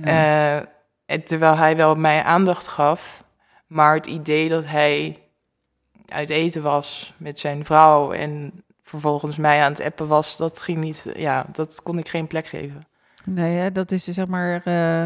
Ja. 0.03 0.65
Eh, 1.05 1.17
terwijl 1.17 1.55
hij 1.57 1.75
wel 1.75 1.95
mij 1.95 2.23
aandacht 2.23 2.67
gaf, 2.67 3.23
maar 3.67 3.95
het 3.95 4.05
idee 4.05 4.47
dat 4.47 4.65
hij 4.65 5.23
uit 6.05 6.29
eten 6.29 6.61
was 6.61 7.13
met 7.17 7.39
zijn 7.39 7.65
vrouw 7.65 8.11
en 8.11 8.63
vervolgens 8.89 9.35
mij 9.35 9.61
aan 9.61 9.71
het 9.71 9.81
appen 9.81 10.07
was, 10.07 10.37
dat 10.37 10.61
ging 10.61 10.77
niet, 10.77 11.05
ja, 11.15 11.45
dat 11.51 11.81
kon 11.83 11.97
ik 11.97 12.07
geen 12.09 12.27
plek 12.27 12.47
geven. 12.47 12.81
Nee, 13.25 13.55
hè, 13.57 13.71
dat 13.71 13.91
is 13.91 14.03
zeg 14.03 14.27
maar. 14.27 14.61
eh, 14.63 15.03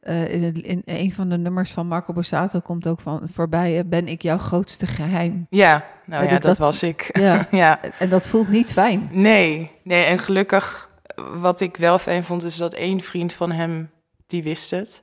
eh, 0.00 0.32
in, 0.32 0.42
het- 0.42 0.58
in 0.58 0.82
een 0.84 1.12
van 1.12 1.28
de 1.28 1.38
nummers 1.38 1.70
van 1.72 1.86
Marco 1.86 2.12
Borsato 2.12 2.60
komt 2.60 2.86
ook 2.86 3.00
van 3.00 3.28
voorbij. 3.32 3.86
ben 3.86 4.08
ik 4.08 4.22
jouw 4.22 4.38
grootste 4.38 4.86
geheim? 4.86 5.46
Ja, 5.50 5.84
nou 6.06 6.24
Ja, 6.26 6.38
dat- 6.38 6.58
was 6.58 6.82
ik. 6.82 7.08
Ja, 7.18 7.46
ja, 7.50 7.80
en 7.98 8.08
dat 8.08 8.28
voelt 8.28 8.48
niet 8.48 8.72
fijn. 8.72 9.08
nee, 9.12 9.70
nee, 9.82 10.04
en 10.04 10.18
gelukkig, 10.18 10.88
wat 11.34 11.60
ik 11.60 11.76
wel 11.76 11.98
fijn 11.98 12.24
vond, 12.24 12.44
is 12.44 12.56
dat 12.56 12.74
één 12.74 13.00
vriend 13.00 13.32
van 13.32 13.50
hem, 13.52 13.90
die 14.26 14.42
wist 14.42 14.70
het. 14.70 15.02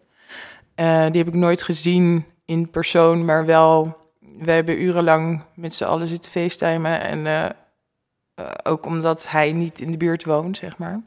Eh, 0.75 1.05
die 1.11 1.23
heb 1.23 1.27
ik 1.27 1.39
nooit 1.39 1.61
gezien 1.61 2.25
in 2.45 2.69
persoon, 2.69 3.25
maar 3.25 3.45
wel, 3.45 3.97
we 4.39 4.51
hebben 4.51 4.81
urenlang 4.81 5.43
met 5.55 5.73
z'n 5.73 5.83
allen 5.83 6.07
zitten 6.07 6.31
facetimen. 6.31 7.01
En 7.01 7.27
eh, 8.35 8.45
ook 8.63 8.85
omdat 8.85 9.29
hij 9.29 9.51
niet 9.51 9.81
in 9.81 9.91
de 9.91 9.97
buurt 9.97 10.23
woont, 10.25 10.57
zeg 10.57 10.77
maar. 10.77 11.01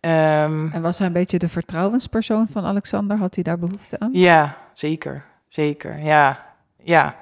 Ehm, 0.00 0.68
En 0.72 0.82
was 0.82 0.98
hij 0.98 1.06
een 1.06 1.12
beetje 1.12 1.38
de 1.38 1.48
vertrouwenspersoon 1.48 2.48
van 2.50 2.64
Alexander? 2.64 3.16
Had 3.16 3.34
hij 3.34 3.44
daar 3.44 3.58
behoefte 3.58 3.98
aan? 3.98 4.10
ja, 4.12 4.56
zeker, 4.72 5.24
zeker, 5.48 5.98
ja, 5.98 6.54
ja. 6.82 7.16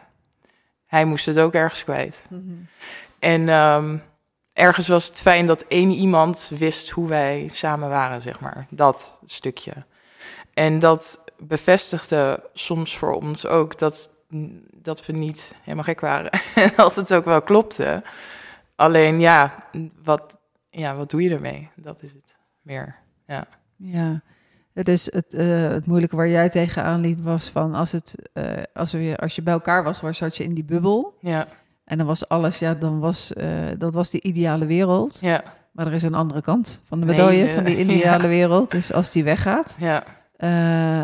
Hij 0.87 1.05
moest 1.05 1.27
het 1.27 1.39
ook 1.39 1.55
ergens 1.55 1.85
kwijt. 1.85 2.27
En 3.19 3.49
ehm, 3.49 3.99
ergens 4.53 4.89
was 4.89 5.07
het 5.07 5.21
fijn 5.21 5.47
dat 5.47 5.65
één 5.69 5.91
iemand 5.91 6.51
wist 6.59 6.91
hoe 6.91 7.09
wij 7.09 7.49
samen 7.49 7.89
waren, 7.89 8.23
zeg 8.23 8.41
maar. 8.41 8.67
Dat 8.71 9.19
stukje. 9.25 9.73
En 10.55 10.79
dat 10.79 11.25
bevestigde 11.39 12.43
soms 12.55 12.97
voor 12.97 13.13
ons 13.13 13.47
ook 13.47 13.79
dat, 13.79 14.11
dat 14.73 15.07
we 15.07 15.13
niet 15.13 15.55
helemaal 15.63 15.85
gek 15.85 16.01
waren. 16.01 16.31
En 16.55 16.71
dat 16.77 16.95
het 16.95 17.15
ook 17.15 17.25
wel 17.25 17.43
klopte. 17.43 18.03
Alleen 18.77 19.21
ja, 19.21 19.65
wat, 20.03 20.39
ja, 20.71 20.97
wat 20.97 21.11
doe 21.11 21.23
je 21.23 21.31
ermee? 21.35 21.71
Dat 21.77 22.03
is 22.03 22.11
het 22.13 22.39
meer. 22.63 22.97
Ja. 23.27 23.47
Ja. 23.77 24.23
Dus 24.73 25.09
het, 25.13 25.35
eh, 25.35 25.47
het 25.69 25.87
moeilijke 25.87 26.17
waar 26.17 26.29
jij 26.29 26.49
tegenaan 26.49 27.01
liep 27.01 27.21
was 27.21 27.49
van 27.49 27.75
als, 27.75 27.93
het, 27.93 28.15
eh, 28.33 28.45
als, 28.75 28.93
we, 28.93 29.17
als 29.21 29.35
je 29.35 29.43
bij 29.43 29.53
elkaar 29.53 29.85
was, 29.85 30.01
waar 30.01 30.15
zat 30.15 30.37
je 30.37 30.45
in 30.45 30.55
die 30.55 30.65
bubbel. 30.65 31.17
Ja, 31.21 31.47
En 31.85 31.99
dan 31.99 32.07
was 32.07 32.29
alles, 32.29 32.59
ja, 32.59 32.75
dan 32.75 32.99
was, 33.01 33.33
eh, 33.33 33.49
dat 33.79 33.95
was 33.95 34.11
die 34.11 34.23
ideale 34.23 34.67
wereld. 34.67 35.21
ja, 35.21 35.43
Maar 35.73 35.87
er 35.87 35.93
is 35.93 36.03
een 36.03 36.15
andere 36.15 36.41
kant 36.43 36.83
van 36.85 37.01
de 37.01 37.07
Nee, 37.07 37.17
medaille 37.17 37.45
de- 37.47 37.53
van 37.53 37.65
die 37.65 37.77
ideale 37.85 38.23
ja. 38.23 38.29
wereld. 38.29 38.71
Dus 38.71 38.93
als 38.93 39.11
die 39.13 39.25
weggaat. 39.25 39.77
ja, 39.81 40.05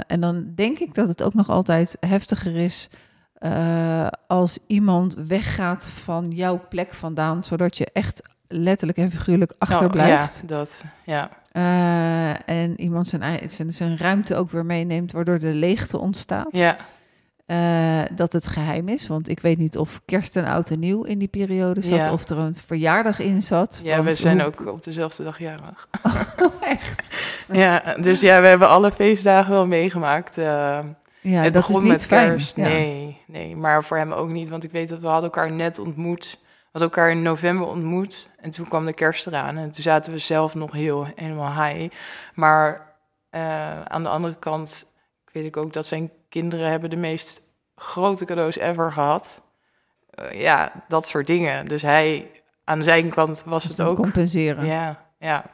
en 0.06 0.20
dan 0.20 0.52
denk 0.54 0.78
ik 0.78 0.94
dat 0.94 1.08
het 1.08 1.22
ook 1.22 1.34
nog 1.34 1.48
altijd 1.48 1.96
heftiger 2.00 2.56
is 2.56 2.90
eh, 3.40 4.06
als 4.26 4.58
iemand 4.66 5.14
weggaat 5.26 5.88
van 6.02 6.30
jouw 6.30 6.60
plek 6.68 6.94
vandaan, 6.94 7.44
zodat 7.44 7.78
je 7.78 7.86
echt 7.92 8.22
letterlijk 8.48 8.98
en 8.98 9.10
figuurlijk 9.10 9.52
achterblijft. 9.58 10.42
Oh, 10.44 10.48
ja, 10.50 10.56
dat, 10.56 10.84
ja. 11.04 11.30
Eh, 11.52 12.48
en 12.56 12.80
iemand 12.80 13.06
zijn, 13.08 13.50
zijn, 13.50 13.72
zijn 13.72 13.96
ruimte 13.96 14.36
ook 14.36 14.50
weer 14.50 14.66
meeneemt, 14.66 15.12
waardoor 15.12 15.38
de 15.38 15.54
leegte 15.54 15.98
ontstaat. 15.98 16.48
Ja, 16.50 16.76
Eh, 17.46 18.00
dat 18.14 18.32
het 18.32 18.46
geheim 18.46 18.88
is, 18.88 19.06
want 19.06 19.28
ik 19.28 19.40
weet 19.40 19.58
niet 19.58 19.78
of 19.78 20.00
kerst 20.04 20.36
en 20.36 20.44
oud 20.44 20.70
en 20.70 20.78
nieuw 20.78 21.02
in 21.02 21.18
die 21.18 21.28
periode 21.28 21.80
zat, 21.82 21.98
Ja. 21.98 22.12
of 22.12 22.28
er 22.28 22.38
een 22.38 22.56
verjaardag 22.66 23.18
in 23.18 23.42
zat. 23.42 23.80
ja 23.84 24.02
we 24.02 24.14
zijn 24.14 24.40
hoe- 24.40 24.46
ook 24.46 24.66
op 24.66 24.84
dezelfde 24.84 25.24
dag 25.24 25.38
jarig. 25.38 25.88
Oh, 26.42 26.52
echt? 26.68 27.44
Ja, 27.52 27.82
dus 28.00 28.20
ja, 28.20 28.40
we 28.40 28.46
hebben 28.46 28.68
alle 28.68 28.92
feestdagen 28.92 29.52
wel 29.52 29.66
meegemaakt. 29.66 30.38
eh, 30.38 30.78
Ja, 31.20 31.42
het 31.42 31.52
dat 31.52 31.62
is 31.62 31.68
begon 31.68 31.82
niet 31.82 31.92
met 31.92 32.06
fijn. 32.06 32.28
kerst. 32.28 32.56
Ja. 32.56 32.62
Nee, 32.62 33.22
nee, 33.26 33.56
maar 33.56 33.84
voor 33.84 33.96
hem 33.96 34.12
ook 34.12 34.28
niet. 34.28 34.48
Want 34.48 34.64
ik 34.64 34.70
weet 34.70 34.88
dat 34.88 35.00
we 35.00 35.06
hadden 35.06 35.24
elkaar 35.24 35.52
net 35.52 35.78
ontmoet. 35.78 36.38
We 36.40 36.78
hadden 36.78 36.90
elkaar 36.90 37.10
in 37.10 37.22
november 37.22 37.66
ontmoet. 37.66 38.28
En 38.36 38.50
toen 38.50 38.68
kwam 38.68 38.86
de 38.86 38.92
kerst 38.92 39.26
eraan. 39.26 39.56
En 39.56 39.70
toen 39.70 39.82
zaten 39.82 40.12
we 40.12 40.18
zelf 40.18 40.54
nog 40.54 40.72
heel 40.72 41.06
helemaal 41.14 41.64
high. 41.64 41.94
Maar 42.34 42.94
eh, 43.30 43.82
aan 43.82 44.02
de 44.02 44.08
andere 44.08 44.38
kant 44.38 44.94
weet 45.32 45.44
ik 45.44 45.56
ook 45.56 45.72
dat 45.72 45.86
zijn 45.86 46.10
kinderen 46.28 46.70
hebben 46.70 46.90
de 46.90 46.96
meest 46.96 47.42
grote 47.74 48.24
cadeaus 48.24 48.56
ever 48.56 48.92
gehad. 48.92 49.42
Eh, 50.10 50.40
ja, 50.40 50.72
dat 50.88 51.06
soort 51.06 51.26
dingen. 51.26 51.68
Dus 51.68 51.82
hij, 51.82 52.30
aan 52.64 52.82
zijn 52.82 53.08
kant 53.08 53.42
was 53.46 53.64
het 53.64 53.80
ook 53.80 53.96
compenseren. 53.96 54.64
ja, 54.66 55.06
ja. 55.18 55.44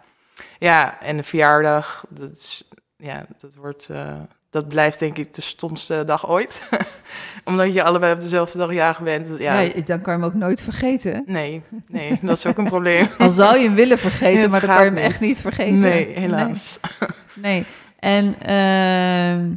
Ja, 0.59 1.01
en 1.01 1.17
de 1.17 1.23
verjaardag, 1.23 2.05
dat, 2.09 2.31
is, 2.31 2.69
ja, 2.97 3.27
dat, 3.39 3.55
wordt, 3.55 3.89
eh, 3.91 4.21
dat 4.57 4.69
blijft 4.69 4.99
denk 4.99 5.19
ik 5.19 5.35
de 5.35 5.41
stomste 5.41 6.03
dag 6.07 6.29
ooit. 6.29 6.69
Omdat 7.45 7.73
je 7.73 7.83
allebei 7.83 8.13
op 8.13 8.21
dezelfde 8.21 8.59
dag 8.59 8.73
jarig 8.73 9.01
bent. 9.01 9.33
Ja, 9.39 9.61
Ja, 9.61 9.73
dan 9.85 10.01
kan 10.01 10.15
je 10.15 10.21
hem 10.21 10.29
ook 10.29 10.35
nooit 10.35 10.63
vergeten. 10.63 11.23
nee, 11.27 11.63
nee, 11.89 12.19
dat 12.23 12.37
is 12.37 12.47
ook 12.47 12.59
een 12.59 12.65
probleem. 12.65 13.09
Al 13.19 13.31
zou 13.31 13.59
je 13.59 13.65
hem 13.65 13.75
willen 13.75 13.99
vergeten, 13.99 14.51
maar 14.51 14.61
dan 14.61 14.77
kan 14.77 14.85
je 14.85 14.91
hem 14.91 14.97
echt 14.99 15.21
niet 15.21 15.41
vergeten. 15.41 15.79
Nee, 15.79 16.07
helaas. 16.07 16.79
Nee. 17.01 17.11
nee. 17.53 17.65
En 17.99 18.35
ehm, 18.41 19.55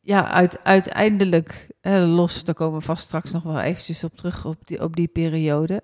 ja, 0.00 0.30
uit, 0.30 0.58
uiteindelijk, 0.62 1.68
los, 2.04 2.44
daar 2.44 2.54
komen 2.54 2.78
we 2.78 2.84
vast 2.84 3.04
straks 3.04 3.32
nog 3.32 3.42
wel 3.42 3.60
eventjes 3.60 4.04
op 4.04 4.16
terug, 4.16 4.44
op 4.44 4.56
die, 4.64 4.82
op 4.82 4.96
die 4.96 5.08
periode, 5.08 5.82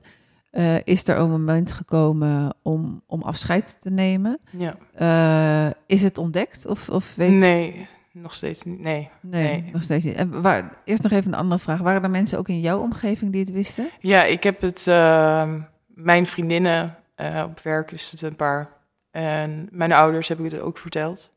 eh, 0.50 0.74
is 0.84 1.08
er 1.08 1.18
een 1.18 1.30
moment 1.30 1.72
gekomen 1.72 2.54
om, 2.62 3.02
om 3.06 3.22
afscheid 3.22 3.76
te 3.80 3.90
nemen. 3.90 4.38
Ja. 4.50 4.76
Eh, 4.94 5.72
is 5.86 6.02
het 6.02 6.18
ontdekt? 6.18 6.66
Of, 6.66 6.88
of 6.88 7.12
weet 7.14 7.30
Nee, 7.30 7.86
nog 8.22 8.34
steeds 8.34 8.62
niet. 8.62 8.80
Nee. 8.80 9.10
Nee, 9.20 9.60
Nee. 9.60 9.70
nog 9.72 9.82
steeds 9.82 10.04
niet. 10.04 10.14
En 10.14 10.42
waar, 10.42 10.76
eerst 10.84 11.02
nog 11.02 11.12
even 11.12 11.32
een 11.32 11.38
andere 11.38 11.60
vraag. 11.60 11.80
Waren 11.80 12.02
er 12.02 12.10
mensen 12.10 12.38
ook 12.38 12.48
in 12.48 12.60
jouw 12.60 12.80
omgeving 12.80 13.32
die 13.32 13.40
het 13.40 13.50
wisten? 13.50 13.90
Ja, 14.00 14.24
ik 14.24 14.42
heb 14.42 14.60
het. 14.60 14.86
ehm, 14.86 15.60
mijn 15.86 16.26
vriendinnen 16.26 16.96
eh, 17.14 17.42
op 17.46 17.60
werk 17.60 17.90
wisten 17.90 18.18
het 18.18 18.30
een 18.30 18.36
paar. 18.36 18.68
En 19.10 19.68
mijn 19.70 19.92
ouders 19.92 20.28
heb 20.28 20.38
ik 20.40 20.50
het 20.50 20.60
ook 20.60 20.78
verteld. 20.78 21.30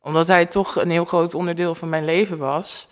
Omdat 0.00 0.26
hij 0.26 0.46
toch 0.46 0.76
een 0.76 0.90
heel 0.90 1.04
groot 1.04 1.34
onderdeel 1.34 1.74
van 1.74 1.88
mijn 1.88 2.04
leven 2.04 2.38
was. 2.38 2.88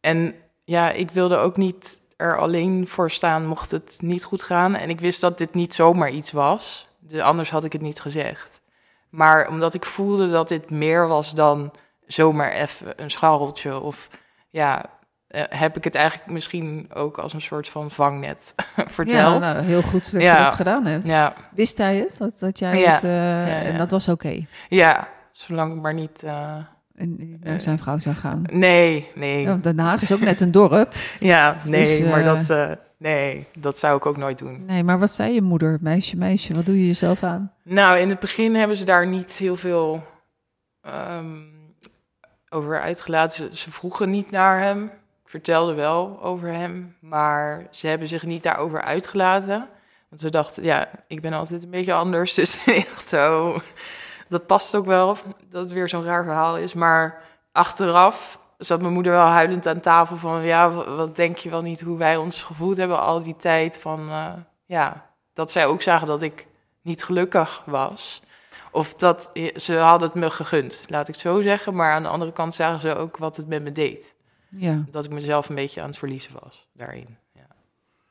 En 0.00 0.34
ja, 0.64 0.90
ik 0.90 1.10
wilde 1.10 1.36
ook 1.36 1.56
niet 1.56 2.00
er 2.16 2.38
alleen 2.38 2.86
voor 2.88 3.10
staan 3.10 3.46
mocht 3.46 3.70
het 3.70 3.98
niet 4.02 4.24
goed 4.24 4.42
gaan. 4.42 4.74
En 4.74 4.88
ik 4.90 5.00
wist 5.00 5.20
dat 5.20 5.38
dit 5.38 5.54
niet 5.54 5.74
zomaar 5.74 6.10
iets 6.10 6.32
was. 6.32 6.88
Dus 6.98 7.20
anders 7.20 7.50
had 7.50 7.64
ik 7.64 7.72
het 7.72 7.82
niet 7.82 8.00
gezegd. 8.00 8.62
Maar 9.10 9.48
omdat 9.48 9.74
ik 9.74 9.84
voelde 9.84 10.30
dat 10.30 10.48
dit 10.48 10.70
meer 10.70 11.08
was 11.08 11.34
dan 11.34 11.72
zomaar 12.12 12.52
even 12.52 12.92
een 12.96 13.10
scharreltje 13.10 13.80
of 13.80 14.08
ja, 14.50 14.84
eh, 15.26 15.42
heb 15.48 15.76
ik 15.76 15.84
het 15.84 15.94
eigenlijk 15.94 16.30
misschien 16.30 16.90
ook 16.94 17.18
als 17.18 17.32
een 17.32 17.40
soort 17.40 17.68
van 17.68 17.90
vangnet 17.90 18.54
verteld. 18.98 19.42
Ja, 19.42 19.52
nou, 19.52 19.64
heel 19.64 19.82
goed 19.82 20.12
dat 20.12 20.20
je 20.22 20.26
Ja. 20.28 20.44
dat 20.44 20.54
gedaan 20.54 20.86
hebt. 20.86 21.08
ja, 21.08 21.34
Wist 21.54 21.78
hij 21.78 21.96
het? 21.96 22.16
Dat, 22.18 22.38
dat 22.38 22.58
jij 22.58 22.78
Ja. 22.78 22.92
het... 22.92 23.04
eh, 23.04 23.10
Ja, 23.10 23.46
ja. 23.46 23.62
En 23.62 23.78
dat 23.78 23.90
was 23.90 24.08
oké. 24.08 24.46
ja, 24.68 25.08
zolang 25.32 25.74
ik 25.74 25.80
maar 25.80 25.94
niet... 25.94 26.22
En 26.94 27.38
naar 27.42 27.60
zijn 27.60 27.78
vrouw 27.78 27.98
zou 27.98 28.14
gaan. 28.14 28.42
nee, 28.52 29.10
nee. 29.14 29.42
Ja, 29.42 29.48
Ja, 29.50 29.56
Den 29.56 29.78
Haag 29.78 30.02
is 30.02 30.12
ook 30.12 30.20
net 30.20 30.40
een 30.40 30.50
dorp. 30.50 30.94
nee, 31.20 31.98
Dus, 32.00 32.00
maar 32.10 32.24
dat, 32.24 32.76
nee, 32.98 33.46
dat 33.58 33.78
zou 33.78 33.96
ik 33.96 34.06
ook 34.06 34.16
nooit 34.16 34.38
doen. 34.38 34.64
Nee, 34.66 34.84
maar 34.84 34.98
wat 34.98 35.12
zei 35.12 35.32
je 35.34 35.42
moeder? 35.42 35.78
Meisje, 35.80 36.16
meisje, 36.16 36.54
wat 36.54 36.66
doe 36.66 36.78
je 36.80 36.86
jezelf 36.86 37.22
aan? 37.22 37.52
Nou, 37.64 37.98
in 37.98 38.08
het 38.08 38.18
begin 38.18 38.54
hebben 38.54 38.76
ze 38.76 38.84
daar 38.84 39.06
niet 39.06 39.32
heel 39.32 39.56
veel 39.56 40.02
ehm, 40.80 41.36
over 42.50 42.80
uitgelaten. 42.80 43.56
Ze, 43.56 43.70
vroegen 43.70 44.10
niet 44.10 44.30
naar 44.30 44.60
hem. 44.60 44.84
Ik 45.24 45.30
vertelde 45.30 45.74
wel 45.74 46.18
over 46.22 46.48
hem, 46.48 46.96
maar 47.00 47.66
ze 47.70 47.86
hebben 47.86 48.08
zich 48.08 48.22
niet 48.22 48.42
daarover 48.42 48.82
uitgelaten. 48.82 49.68
Want 50.08 50.20
ze 50.20 50.30
dachten, 50.30 50.62
ja, 50.62 50.88
ik 51.06 51.20
ben 51.20 51.32
altijd 51.32 51.62
een 51.62 51.70
beetje 51.70 51.92
anders. 51.92 52.34
Dus 52.40 52.64
dacht 52.64 53.08
zo, 53.08 53.56
dat 54.28 54.46
past 54.46 54.74
ook 54.76 54.86
wel, 54.86 55.16
dat 55.48 55.62
het 55.62 55.72
weer 55.72 55.88
zo'n 55.88 56.04
raar 56.04 56.24
verhaal 56.24 56.56
is. 56.58 56.74
Maar 56.74 57.22
achteraf 57.52 58.38
zat 58.58 58.80
mijn 58.80 58.92
moeder 58.92 59.12
wel 59.12 59.26
huilend 59.26 59.66
aan 59.66 59.80
tafel 59.80 60.16
van... 60.16 60.42
ja, 60.42 60.70
wa- 60.70 60.94
wat 60.94 61.16
denk 61.16 61.36
je 61.36 61.50
wel 61.50 61.62
niet 61.62 61.80
hoe 61.80 61.98
wij 61.98 62.16
ons 62.16 62.42
gevoeld 62.42 62.76
hebben 62.76 63.00
al 63.00 63.22
die 63.22 63.36
tijd. 63.36 63.78
Van, 63.78 64.08
eh, 64.08 64.32
ja, 64.66 65.06
dat 65.32 65.50
zij 65.50 65.66
ook 65.66 65.82
zagen 65.82 66.06
dat 66.06 66.22
ik 66.22 66.46
niet 66.82 67.04
gelukkig 67.04 67.62
was. 67.66 68.22
Of 68.72 68.94
dat 68.94 69.30
ze 69.56 69.74
hadden 69.76 70.08
het 70.08 70.18
me 70.18 70.30
gegund, 70.30 70.84
laat 70.88 71.00
ik 71.08 71.14
het 71.14 71.22
zo 71.22 71.42
zeggen. 71.42 71.74
Maar 71.74 71.92
aan 71.92 72.02
de 72.02 72.08
andere 72.08 72.32
kant 72.32 72.54
zagen 72.54 72.80
ze 72.80 72.94
ook 72.96 73.16
wat 73.16 73.36
het 73.36 73.46
met 73.48 73.62
me 73.62 73.72
deed. 73.72 74.14
Ja. 74.48 74.84
Dat 74.90 75.04
ik 75.04 75.10
mezelf 75.12 75.48
een 75.48 75.54
beetje 75.54 75.80
aan 75.80 75.86
het 75.88 75.98
verliezen 75.98 76.32
was 76.42 76.66
daarin. 76.72 77.16
Ja. 77.34 77.46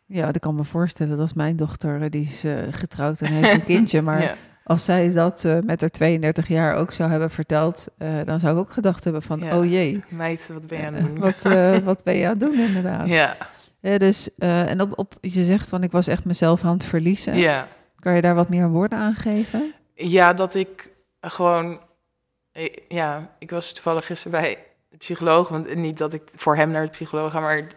ja, 0.06 0.32
dat 0.32 0.42
kan 0.42 0.56
me 0.56 0.64
voorstellen. 0.64 1.18
Dat 1.18 1.26
is 1.26 1.34
mijn 1.34 1.56
dochter, 1.56 2.02
eh, 2.02 2.10
die 2.10 2.22
is 2.26 2.44
eh, 2.44 2.54
getrouwd 2.72 3.22
en 3.22 3.28
heeft 3.32 3.54
een 3.54 3.64
kindje. 3.76 4.02
Maar 4.02 4.22
Ja. 4.22 4.36
als 4.64 4.86
zij 4.86 5.14
dat 5.14 5.46
eh, 5.46 5.58
met 5.60 5.82
haar 5.82 5.90
32 5.90 6.48
jaar 6.48 6.76
ook 6.76 6.92
zou 6.92 7.10
hebben 7.10 7.30
verteld... 7.30 7.88
eh, 7.98 8.10
dan 8.26 8.40
zou 8.40 8.54
ik 8.54 8.60
ook 8.60 8.72
gedacht 8.72 9.04
hebben 9.04 9.22
van, 9.22 9.40
Ja. 9.40 9.58
oh 9.58 9.66
jee... 9.66 10.04
Meid, 10.10 10.50
wat 10.54 10.68
ben 10.68 10.80
je 10.80 10.86
aan 10.86 10.94
eh, 10.96 11.02
het 11.02 11.10
doen? 11.10 11.20
wat, 11.20 11.46
eh, 11.46 11.78
wat 11.92 12.04
ben 12.04 12.16
je 12.16 12.24
aan 12.26 12.32
het 12.32 12.40
doen 12.40 12.60
inderdaad? 12.60 13.08
Ja, 13.08 13.36
Ja, 13.80 13.98
dus, 13.98 14.30
eh, 14.38 14.70
en 14.70 14.82
op, 14.82 14.98
op, 15.00 15.16
je 15.22 15.44
zegt 15.44 15.70
van, 15.70 15.84
ik 15.84 15.92
was 15.92 16.08
echt 16.08 16.26
mezelf 16.26 16.64
aan 16.64 16.74
het 16.74 16.84
verliezen. 16.86 17.36
ja. 17.36 17.68
Kan 18.00 18.16
je 18.16 18.22
daar 18.22 18.36
wat 18.36 18.50
meer 18.50 18.70
woorden 18.70 19.00
aan 19.00 19.16
geven? 19.16 19.74
Ja, 20.08 20.34
dat 20.34 20.56
ik 20.56 20.92
gewoon. 21.22 21.82
eh, 22.52 22.74
Ja, 22.88 23.36
ik 23.40 23.50
was 23.50 23.74
toevallig 23.74 24.06
gisteren 24.06 24.42
bij 24.42 24.66
de 24.90 24.98
psycholoog. 24.98 25.48
Want 25.50 25.76
niet 25.76 25.98
dat 25.98 26.14
ik 26.14 26.22
voor 26.32 26.56
hem 26.56 26.70
naar 26.72 26.86
de 26.86 26.92
psycholoog 26.92 27.32
ga, 27.32 27.40
maar 27.40 27.68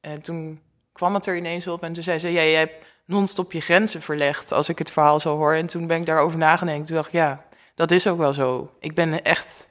eh, 0.00 0.12
toen 0.12 0.60
kwam 0.92 1.14
het 1.14 1.26
er 1.26 1.36
ineens 1.36 1.66
op. 1.66 1.82
En 1.82 1.92
toen 1.92 2.02
zei 2.02 2.18
ze: 2.18 2.32
jij 2.32 2.52
hebt 2.52 2.86
non-stop 3.06 3.52
je 3.52 3.60
grenzen 3.60 4.02
verlegd. 4.02 4.52
Als 4.52 4.68
ik 4.68 4.78
het 4.78 4.90
verhaal 4.90 5.20
zo 5.20 5.36
hoor. 5.36 5.54
En 5.54 5.66
toen 5.66 5.86
ben 5.86 6.00
ik 6.00 6.06
daarover 6.06 6.38
nagedacht. 6.38 6.86
Toen 6.86 6.96
dacht 6.96 7.06
ik: 7.08 7.12
Ja, 7.12 7.44
dat 7.74 7.90
is 7.90 8.06
ook 8.06 8.18
wel 8.18 8.34
zo. 8.34 8.70
Ik 8.80 8.94
ben 8.94 9.22
echt. 9.24 9.68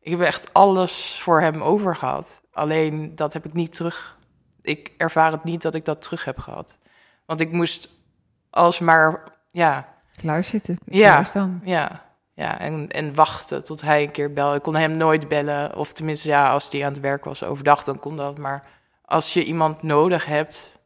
Ik 0.00 0.10
heb 0.10 0.20
echt 0.20 0.52
alles 0.52 1.18
voor 1.20 1.40
hem 1.40 1.62
over 1.62 1.96
gehad. 1.96 2.42
Alleen 2.52 3.14
dat 3.14 3.32
heb 3.32 3.44
ik 3.46 3.52
niet 3.52 3.72
terug. 3.74 4.18
Ik 4.62 4.92
ervaar 4.96 5.32
het 5.32 5.44
niet 5.44 5.62
dat 5.62 5.74
ik 5.74 5.84
dat 5.84 6.02
terug 6.02 6.24
heb 6.24 6.38
gehad. 6.38 6.76
Want 7.26 7.40
ik 7.40 7.52
moest 7.52 7.88
alsmaar. 8.50 9.22
Ja, 9.50 9.93
Klaar 10.16 10.44
zitten, 10.44 10.78
Ja. 10.84 11.24
ja, 11.64 12.04
ja 12.34 12.58
en, 12.58 12.88
en 12.88 13.14
wachten 13.14 13.64
tot 13.64 13.80
hij 13.80 14.02
een 14.02 14.10
keer 14.10 14.32
belde. 14.32 14.56
Ik 14.56 14.62
kon 14.62 14.74
hem 14.74 14.96
nooit 14.96 15.28
bellen. 15.28 15.76
Of 15.76 15.92
tenminste, 15.92 16.28
ja, 16.28 16.50
als 16.50 16.70
hij 16.70 16.84
aan 16.84 16.92
het 16.92 17.00
werk 17.00 17.24
was 17.24 17.42
overdag, 17.42 17.84
dan 17.84 17.98
kon 17.98 18.16
dat. 18.16 18.38
Maar 18.38 18.66
als 19.04 19.32
je 19.32 19.44
iemand 19.44 19.82
nodig 19.82 20.24
hebt, 20.24 20.78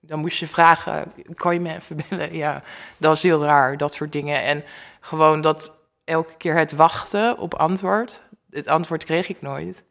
dan 0.00 0.18
moest 0.18 0.38
je 0.38 0.46
vragen: 0.46 1.12
kan 1.34 1.54
je 1.54 1.60
me 1.60 1.74
even 1.74 1.96
bellen? 2.08 2.34
Ja, 2.34 2.62
dat 2.98 3.16
is 3.16 3.22
heel 3.22 3.44
raar, 3.44 3.76
dat 3.76 3.94
soort 3.94 4.12
dingen. 4.12 4.42
En 4.42 4.64
gewoon 5.00 5.40
dat 5.40 5.78
elke 6.04 6.36
keer 6.36 6.56
het 6.56 6.72
wachten 6.72 7.38
op 7.38 7.54
antwoord. 7.54 8.22
Het 8.50 8.66
antwoord 8.66 9.04
kreeg 9.04 9.28
ik 9.28 9.40
nooit. 9.40 9.84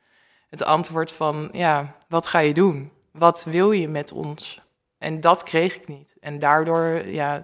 Het 0.49 0.63
antwoord 0.63 1.11
van: 1.11 1.49
ja, 1.51 1.95
wat 2.07 2.27
ga 2.27 2.39
je 2.39 2.53
doen? 2.53 2.91
Wat 3.11 3.43
wil 3.43 3.71
je 3.71 3.87
met 3.87 4.11
ons? 4.11 4.61
En 4.97 5.21
dat 5.21 5.43
kreeg 5.43 5.75
ik 5.75 5.87
niet. 5.87 6.15
En 6.19 6.39
daardoor, 6.39 7.07
ja, 7.07 7.39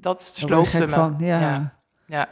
dat 0.00 0.22
sloopte 0.22 0.70
gek 0.70 0.88
me. 0.88 0.94
van, 0.94 1.16
ja. 1.18 1.40
ja. 1.40 1.78
Ja. 2.06 2.28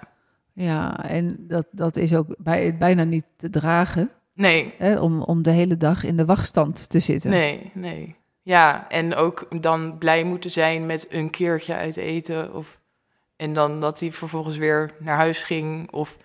Ja, 0.52 1.04
en 1.08 1.36
dat, 1.38 1.66
dat 1.70 1.96
is 1.96 2.14
ook 2.14 2.34
bij, 2.38 2.76
bijna 2.76 3.04
niet 3.04 3.26
te 3.36 3.50
dragen 3.50 4.10
Nee, 4.38 4.74
hè, 4.78 4.98
om, 4.98 5.22
om 5.22 5.42
de 5.42 5.50
hele 5.50 5.76
dag 5.76 6.04
in 6.04 6.16
de 6.16 6.24
wachtstand 6.24 6.88
te 6.88 6.98
zitten. 6.98 7.30
nee, 7.30 7.70
nee. 7.74 8.16
Ja, 8.42 8.88
en 8.88 9.14
ook 9.14 9.62
dan 9.62 9.98
blij 9.98 10.24
moeten 10.24 10.50
zijn 10.50 10.86
met 10.86 11.06
een 11.10 11.30
keertje 11.30 11.74
uit 11.74 11.96
eten. 11.96 12.54
Of, 12.54 12.80
en 13.36 13.52
dan 13.52 13.80
dat 13.80 14.00
hij 14.00 14.12
vervolgens 14.12 14.56
weer 14.56 14.90
naar 14.98 15.16
huis 15.16 15.42
ging. 15.42 15.90
Of 15.92 16.16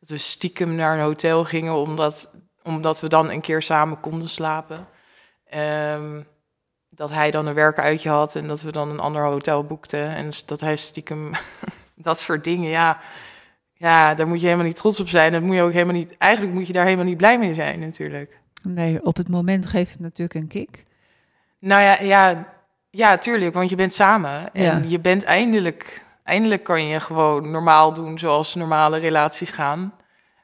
dat 0.00 0.08
we 0.08 0.16
stiekem 0.16 0.74
naar 0.74 0.94
een 0.94 1.04
hotel 1.04 1.44
gingen, 1.44 1.74
omdat, 1.74 2.32
omdat 2.62 3.00
we 3.00 3.08
dan 3.08 3.30
een 3.30 3.40
keer 3.40 3.62
samen 3.62 4.00
konden 4.00 4.28
slapen. 4.28 4.86
Ehm, 5.44 6.20
dat 6.90 7.10
hij 7.10 7.30
dan 7.30 7.46
een 7.46 7.54
werkuitje 7.54 8.10
had 8.10 8.36
en 8.36 8.46
dat 8.46 8.62
we 8.62 8.72
dan 8.72 8.90
een 8.90 9.00
ander 9.00 9.22
hotel 9.22 9.64
boekten. 9.64 10.14
En 10.14 10.30
dat 10.46 10.60
hij 10.60 10.76
stiekem 10.76 11.30
dat 11.94 12.18
soort 12.20 12.44
dingen, 12.44 12.70
ja. 12.70 12.98
Ja, 13.74 14.14
daar 14.14 14.28
moet 14.28 14.40
je 14.40 14.44
helemaal 14.44 14.66
niet 14.66 14.76
trots 14.76 15.00
op 15.00 15.08
zijn. 15.08 15.32
Dat 15.32 15.42
moet 15.42 15.54
je 15.54 15.62
ook 15.62 15.72
helemaal 15.72 15.94
niet. 15.94 16.16
Eigenlijk 16.18 16.54
moet 16.54 16.66
je 16.66 16.72
daar 16.72 16.84
helemaal 16.84 17.04
niet 17.04 17.16
blij 17.16 17.38
mee 17.38 17.54
zijn, 17.54 17.80
natuurlijk. 17.80 18.40
Nee, 18.62 19.04
op 19.04 19.16
het 19.16 19.28
moment 19.28 19.66
geeft 19.66 19.90
het 19.90 20.00
natuurlijk 20.00 20.34
een 20.34 20.46
kick. 20.46 20.84
Nou 21.58 21.82
ja, 21.82 22.00
ja, 22.00 22.46
ja, 22.90 23.18
tuurlijk, 23.18 23.54
want 23.54 23.70
je 23.70 23.76
bent 23.76 23.92
samen 23.92 24.52
en 24.54 24.62
Ja. 24.62 24.82
je 24.86 24.98
bent 25.00 25.24
eindelijk, 25.24 26.04
eindelijk 26.24 26.64
kan 26.64 26.86
je 26.86 27.00
gewoon 27.00 27.50
normaal 27.50 27.92
doen 27.92 28.18
zoals 28.18 28.54
normale 28.54 28.98
relaties 28.98 29.50
gaan. 29.50 29.94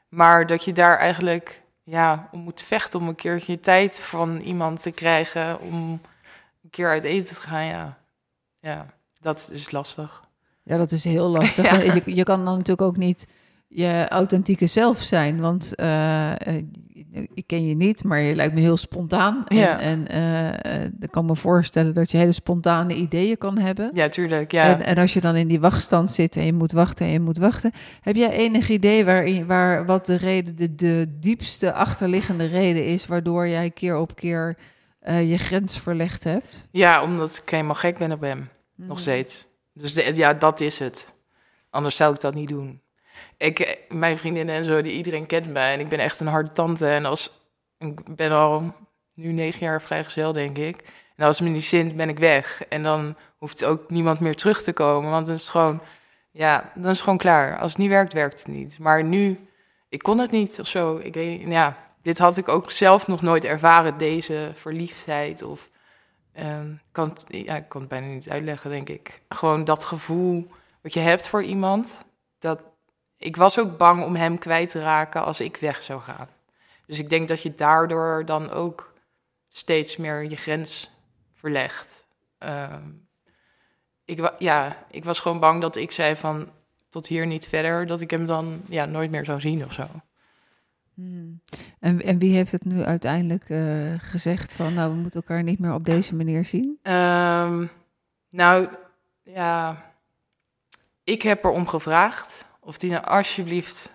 Maar 0.09 0.45
dat 0.45 0.63
je 0.65 0.73
daar 0.73 0.97
eigenlijk 0.97 1.61
ja, 1.83 2.27
om 2.31 2.39
moet 2.39 2.61
vechten 2.61 2.99
om 2.99 3.07
een 3.07 3.15
keertje 3.15 3.59
tijd 3.59 4.01
van 4.01 4.39
iemand 4.39 4.81
te 4.81 4.91
krijgen 4.91 5.59
om 5.61 6.01
een 6.67 6.73
keer 6.73 6.89
uit 6.89 7.03
eten 7.03 7.35
te 7.35 7.41
gaan, 7.41 7.65
ja, 7.65 7.97
ja, 8.59 8.93
dat 9.19 9.49
is 9.53 9.71
lastig. 9.71 10.25
Ja, 10.63 10.77
dat 10.77 10.91
is 10.91 11.03
heel 11.03 11.29
lastig. 11.29 11.65
Ja. 11.71 11.93
Je, 11.93 12.01
je 12.15 12.23
kan 12.23 12.45
dan 12.45 12.57
natuurlijk 12.57 12.87
ook 12.87 12.97
niet 12.97 13.27
je 13.67 14.05
authentieke 14.09 14.67
zelf 14.67 15.01
zijn, 15.01 15.39
want 15.39 15.75
eh, 15.75 16.31
eh, 16.31 16.63
ik 17.33 17.43
ken 17.47 17.67
je 17.67 17.75
niet, 17.75 18.03
maar 18.03 18.19
je 18.19 18.35
lijkt 18.35 18.53
me 18.53 18.59
heel 18.59 18.77
spontaan. 18.77 19.43
En, 19.47 19.57
Ja. 19.57 19.79
en 19.79 20.07
eh, 20.07 20.83
ik 20.99 21.11
kan 21.11 21.25
me 21.25 21.35
voorstellen 21.35 21.93
dat 21.93 22.11
je 22.11 22.17
hele 22.17 22.31
spontane 22.31 22.93
ideeën 22.93 23.37
kan 23.37 23.57
hebben. 23.57 23.89
Ja, 23.93 24.09
tuurlijk, 24.09 24.51
ja. 24.51 24.63
En, 24.63 24.85
en 24.85 24.97
als 24.97 25.13
je 25.13 25.21
dan 25.21 25.35
in 25.35 25.47
die 25.47 25.59
wachtstand 25.59 26.11
zit 26.11 26.35
en 26.35 26.45
je 26.45 26.53
moet 26.53 26.71
wachten 26.71 27.05
en 27.05 27.11
je 27.11 27.19
moet 27.19 27.37
wachten, 27.37 27.71
heb 28.01 28.15
jij 28.15 28.31
enig 28.31 28.69
idee 28.69 29.05
waarin, 29.05 29.45
waar, 29.45 29.85
wat 29.85 30.05
de 30.05 30.15
reden, 30.15 30.55
de, 30.55 30.75
de 30.75 31.17
diepste 31.19 31.73
achterliggende 31.73 32.45
reden 32.45 32.85
is 32.85 33.05
waardoor 33.07 33.47
jij 33.47 33.69
keer 33.69 33.97
op 33.97 34.15
keer 34.15 34.57
eh, 35.07 35.29
je 35.31 35.37
grens 35.37 35.79
verlegd 35.79 36.23
hebt? 36.23 36.67
Ja, 36.71 37.01
omdat 37.03 37.41
ik 37.43 37.49
helemaal 37.49 37.75
gek 37.75 37.97
ben 37.97 38.11
op 38.11 38.21
hem. 38.21 38.49
Nog 38.75 38.99
steeds. 38.99 39.45
Dus 39.73 39.93
de- 39.93 40.15
ja, 40.15 40.33
dat 40.33 40.59
is 40.59 40.79
het. 40.79 41.13
Anders 41.69 41.95
zou 41.95 42.13
ik 42.13 42.19
dat 42.19 42.33
niet 42.33 42.49
doen. 42.49 42.81
Ik, 43.37 43.59
eh, 43.59 43.75
mijn 43.89 44.17
vriendinnen 44.17 44.55
en 44.55 44.65
zo, 44.65 44.81
die 44.81 44.91
iedereen 44.93 45.25
kent 45.25 45.47
mij. 45.51 45.73
En 45.73 45.79
ik 45.79 45.89
ben 45.89 45.99
echt 45.99 46.19
een 46.19 46.27
harde 46.27 46.51
tante. 46.51 46.87
En 46.87 47.05
als 47.05 47.31
ik 47.77 48.15
ben 48.15 48.31
al 48.31 48.75
nu 49.13 49.31
negen 49.31 49.59
jaar 49.65 49.81
vrijgezel, 49.81 50.31
denk 50.31 50.57
ik. 50.57 50.75
En 51.15 51.25
als 51.25 51.39
het 51.39 51.47
me 51.47 51.53
niet 51.53 51.63
zint, 51.63 51.95
ben 51.95 52.09
ik 52.09 52.19
weg. 52.19 52.63
En 52.69 52.83
dan 52.83 53.15
hoeft 53.37 53.63
ook 53.63 53.89
niemand 53.89 54.19
meer 54.19 54.35
terug 54.35 54.63
te 54.63 54.73
komen. 54.73 55.09
Want 55.11 55.25
dan 55.25 55.35
is 55.35 55.41
het 55.41 55.49
gewoon, 55.51 55.79
ja, 56.31 56.71
dan 56.75 56.83
is 56.83 56.89
het 56.89 56.99
gewoon 57.01 57.17
klaar. 57.17 57.57
Als 57.59 57.71
het 57.71 57.81
niet 57.81 57.89
werkt, 57.89 58.13
werkt 58.13 58.39
het 58.39 58.47
niet. 58.47 58.79
Maar 58.79 59.03
nu, 59.03 59.47
ik 59.89 59.99
kon 60.03 60.17
het 60.19 60.31
niet 60.31 60.59
of 60.59 60.67
zo. 60.67 60.97
Ik 60.97 61.13
weet, 61.13 61.47
ja, 61.47 61.77
dit 62.07 62.17
had 62.17 62.37
ik 62.37 62.47
ook 62.47 62.71
zelf 62.71 63.07
nog 63.07 63.21
nooit 63.21 63.45
ervaren, 63.45 63.97
deze 63.97 64.51
verliefdheid 64.53 65.41
of 65.41 65.69
Ehm, 66.37 66.73
kan 66.91 67.17
ja, 67.27 67.55
ik 67.55 67.69
kan 67.69 67.81
het 67.81 67.89
bijna 67.89 68.07
niet 68.07 68.29
uitleggen, 68.29 68.69
denk 68.69 68.89
ik. 68.89 69.21
Gewoon 69.29 69.63
dat 69.63 69.83
gevoel 69.83 70.47
wat 70.81 70.93
je 70.93 70.99
hebt 70.99 71.27
voor 71.27 71.43
iemand. 71.43 72.05
Dat, 72.39 72.61
ik 73.17 73.35
was 73.35 73.59
ook 73.59 73.77
bang 73.77 74.03
om 74.03 74.15
hem 74.15 74.37
kwijt 74.37 74.69
te 74.69 74.81
raken 74.81 75.23
als 75.23 75.39
ik 75.39 75.57
weg 75.57 75.83
zou 75.83 76.01
gaan. 76.01 76.29
Dus 76.85 76.99
ik 76.99 77.09
denk 77.09 77.27
dat 77.27 77.41
je 77.41 77.55
daardoor 77.55 78.25
dan 78.25 78.51
ook 78.51 78.93
steeds 79.47 79.97
meer 79.97 80.29
je 80.29 80.35
grens 80.35 80.89
verlegt. 81.33 82.05
Ehm, 82.37 82.89
ik, 84.05 84.31
ja, 84.39 84.85
ik 84.91 85.05
was 85.05 85.19
gewoon 85.19 85.39
bang 85.39 85.61
dat 85.61 85.75
ik 85.75 85.91
zei 85.91 86.15
van 86.15 86.51
tot 86.89 87.07
hier 87.07 87.25
niet 87.25 87.47
verder. 87.47 87.85
Dat 87.85 88.01
ik 88.01 88.11
hem 88.11 88.25
dan 88.25 88.61
ja, 88.69 88.85
nooit 88.85 89.11
meer 89.11 89.25
zou 89.25 89.39
zien 89.39 89.65
of 89.65 89.73
zo. 89.73 89.87
Hmm. 90.97 91.41
En, 91.79 92.17
wie 92.17 92.35
heeft 92.35 92.51
het 92.51 92.65
nu 92.65 92.83
uiteindelijk 92.83 93.49
eh, 93.49 93.93
gezegd 93.97 94.53
van, 94.53 94.73
nou, 94.73 94.91
we 94.91 94.97
moeten 94.97 95.19
elkaar 95.21 95.43
niet 95.43 95.59
meer 95.59 95.73
op 95.73 95.85
deze 95.85 96.15
manier 96.15 96.45
zien? 96.45 96.79
Ehm, 96.81 97.65
nou, 98.29 98.67
ja, 99.23 99.77
ik 101.03 101.21
heb 101.21 101.43
erom 101.43 101.67
gevraagd 101.67 102.45
of 102.59 102.77
die 102.77 102.91
nou 102.91 103.05
alsjeblieft 103.05 103.93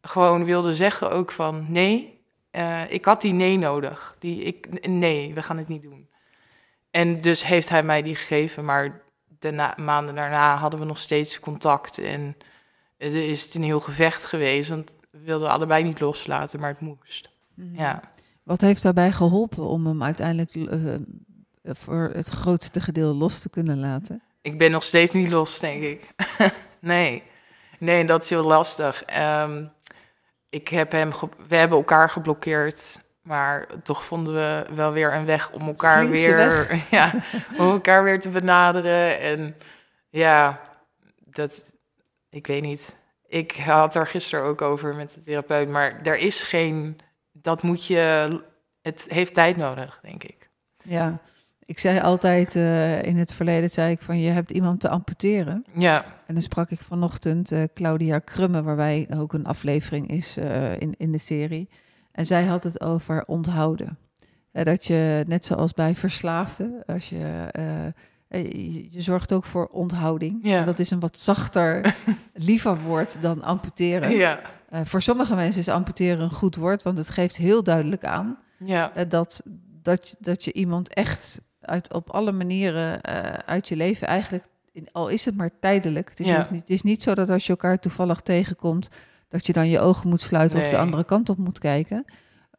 gewoon 0.00 0.44
wilde 0.44 0.74
zeggen 0.74 1.10
ook 1.10 1.32
van 1.32 1.66
nee. 1.68 2.20
eh, 2.50 2.90
ik 2.90 3.04
had 3.04 3.20
die 3.20 3.32
nee 3.32 3.58
nodig. 3.58 4.16
Die, 4.18 4.42
ik, 4.42 4.88
nee, 4.88 5.34
we 5.34 5.42
gaan 5.42 5.58
het 5.58 5.68
niet 5.68 5.82
doen. 5.82 6.08
En 6.90 7.20
dus 7.20 7.44
heeft 7.44 7.68
hij 7.68 7.82
mij 7.82 8.02
die 8.02 8.14
gegeven, 8.14 8.64
maar 8.64 9.02
de 9.38 9.72
maanden 9.76 10.14
daarna 10.14 10.56
hadden 10.56 10.80
we 10.80 10.86
nog 10.86 10.98
steeds 10.98 11.40
contact. 11.40 11.98
En 11.98 12.36
er 12.96 13.28
is 13.28 13.44
het 13.44 13.54
een 13.54 13.62
heel 13.62 13.80
gevecht 13.80 14.24
geweest, 14.24 14.68
want 14.68 14.94
we 15.12 15.18
wilden 15.24 15.50
allebei 15.50 15.82
niet 15.82 16.00
loslaten, 16.00 16.60
maar 16.60 16.68
het 16.70 16.80
moest. 16.80 17.30
Ja. 17.54 18.00
Wat 18.42 18.60
heeft 18.60 18.82
daarbij 18.82 19.12
geholpen 19.12 19.64
om 19.66 19.86
hem 19.86 20.02
uiteindelijk 20.02 20.54
eh, 20.54 20.94
voor 21.62 22.10
het 22.14 22.28
grootste 22.28 22.80
gedeelte 22.80 23.16
los 23.16 23.40
te 23.40 23.50
kunnen 23.50 23.78
laten? 23.80 24.22
Ik 24.42 24.58
ben 24.58 24.70
nog 24.70 24.82
steeds 24.82 25.12
niet 25.12 25.30
los, 25.30 25.58
denk 25.58 25.82
ik. 25.82 26.10
nee. 26.80 27.22
Nee, 27.78 28.04
dat 28.04 28.22
is 28.22 28.30
heel 28.30 28.44
lastig. 28.44 29.04
Ehm, 29.04 29.64
ik 30.48 30.68
heb 30.68 30.92
hem 30.92 31.12
ge- 31.12 31.28
we 31.48 31.56
hebben 31.56 31.78
elkaar 31.78 32.10
geblokkeerd. 32.10 33.00
Maar 33.22 33.66
toch 33.82 34.04
vonden 34.04 34.34
we 34.34 34.66
wel 34.74 34.92
weer 34.92 35.14
een 35.14 35.24
weg 35.24 35.50
om 35.52 35.60
elkaar 35.60 36.02
Slinkse 36.02 36.26
weer, 36.26 36.36
weg. 36.36 36.90
ja, 36.90 37.12
om 37.58 37.70
elkaar 37.70 38.04
weer 38.04 38.20
te 38.20 38.28
benaderen. 38.28 39.20
En 39.20 39.54
ja, 40.10 40.60
dat, 41.24 41.72
ik 42.30 42.46
weet 42.46 42.62
niet. 42.62 42.96
Ik 43.32 43.52
had 43.52 43.94
er 43.94 44.06
gisteren 44.06 44.44
ook 44.44 44.62
over 44.62 44.94
met 44.96 45.14
de 45.14 45.20
therapeut, 45.20 45.68
maar 45.68 46.00
er 46.02 46.16
is 46.16 46.42
geen, 46.42 46.98
dat 47.32 47.62
moet 47.62 47.86
je, 47.86 48.40
het 48.82 49.06
heeft 49.08 49.34
tijd 49.34 49.56
nodig, 49.56 49.98
denk 50.02 50.24
ik. 50.24 50.50
Ja, 50.84 51.20
ik 51.64 51.78
zei 51.78 52.00
altijd 52.00 52.54
uh, 52.54 53.02
in 53.02 53.16
het 53.16 53.32
verleden, 53.32 53.70
zei 53.70 53.92
ik 53.92 54.02
van 54.02 54.20
je 54.20 54.30
hebt 54.30 54.50
iemand 54.50 54.80
te 54.80 54.88
amputeren. 54.88 55.64
Ja. 55.72 56.04
En 56.26 56.34
dan 56.34 56.42
sprak 56.42 56.70
ik 56.70 56.80
vanochtend 56.80 57.52
uh, 57.52 57.62
Claudia 57.74 58.18
Krumme, 58.18 58.62
waarbij 58.62 59.08
ook 59.16 59.32
een 59.32 59.46
aflevering 59.46 60.10
is 60.10 60.38
uh, 60.38 60.80
in, 60.80 60.94
in 60.96 61.12
de 61.12 61.18
serie. 61.18 61.68
En 62.12 62.26
zij 62.26 62.44
had 62.44 62.62
het 62.62 62.80
over 62.80 63.24
onthouden. 63.24 63.98
dat 64.52 64.86
je, 64.86 65.24
net 65.26 65.44
zoals 65.44 65.72
bij 65.72 65.94
verslaafden, 65.94 66.82
als 66.86 67.08
je 67.08 67.50
je, 68.38 68.86
je 68.92 69.00
zorgt 69.00 69.32
ook 69.32 69.44
voor 69.44 69.66
onthouding. 69.66 70.38
Ja. 70.42 70.58
En 70.58 70.66
dat 70.66 70.78
is 70.78 70.90
een 70.90 71.00
wat 71.00 71.18
zachter, 71.18 71.94
liever 72.34 72.80
woord 72.80 73.22
dan 73.22 73.42
amputeren. 73.42 74.10
Ja. 74.16 74.40
Uh, 74.72 74.80
voor 74.84 75.02
sommige 75.02 75.34
mensen 75.34 75.60
is 75.60 75.68
amputeren 75.68 76.20
een 76.20 76.30
goed 76.32 76.56
woord, 76.56 76.82
want 76.82 76.98
het 76.98 77.10
geeft 77.10 77.36
heel 77.36 77.62
duidelijk 77.62 78.04
aan 78.04 78.38
Ja. 78.58 78.92
uh, 78.96 79.02
dat, 79.08 79.42
dat, 79.82 80.16
dat 80.18 80.44
je 80.44 80.52
iemand 80.52 80.94
echt 80.94 81.40
uit, 81.60 81.92
op 81.94 82.10
alle 82.10 82.32
manieren 82.32 83.00
uh, 83.08 83.14
uit 83.46 83.68
je 83.68 83.76
leven 83.76 84.06
eigenlijk, 84.06 84.44
in, 84.72 84.88
al 84.92 85.08
is 85.08 85.24
het 85.24 85.36
maar 85.36 85.50
tijdelijk. 85.60 86.08
Het 86.08 86.20
is, 86.20 86.26
Ja. 86.26 86.46
niet, 86.50 86.60
het 86.60 86.70
is 86.70 86.82
niet 86.82 87.02
zo 87.02 87.14
dat 87.14 87.30
als 87.30 87.42
je 87.44 87.50
elkaar 87.50 87.78
toevallig 87.78 88.20
tegenkomt, 88.20 88.88
dat 89.28 89.46
je 89.46 89.52
dan 89.52 89.68
je 89.68 89.80
ogen 89.80 90.08
moet 90.08 90.22
sluiten 90.22 90.60
of 90.60 90.68
de 90.68 90.78
andere 90.78 91.04
kant 91.04 91.28
op 91.28 91.38
moet 91.38 91.58
kijken. 91.58 92.04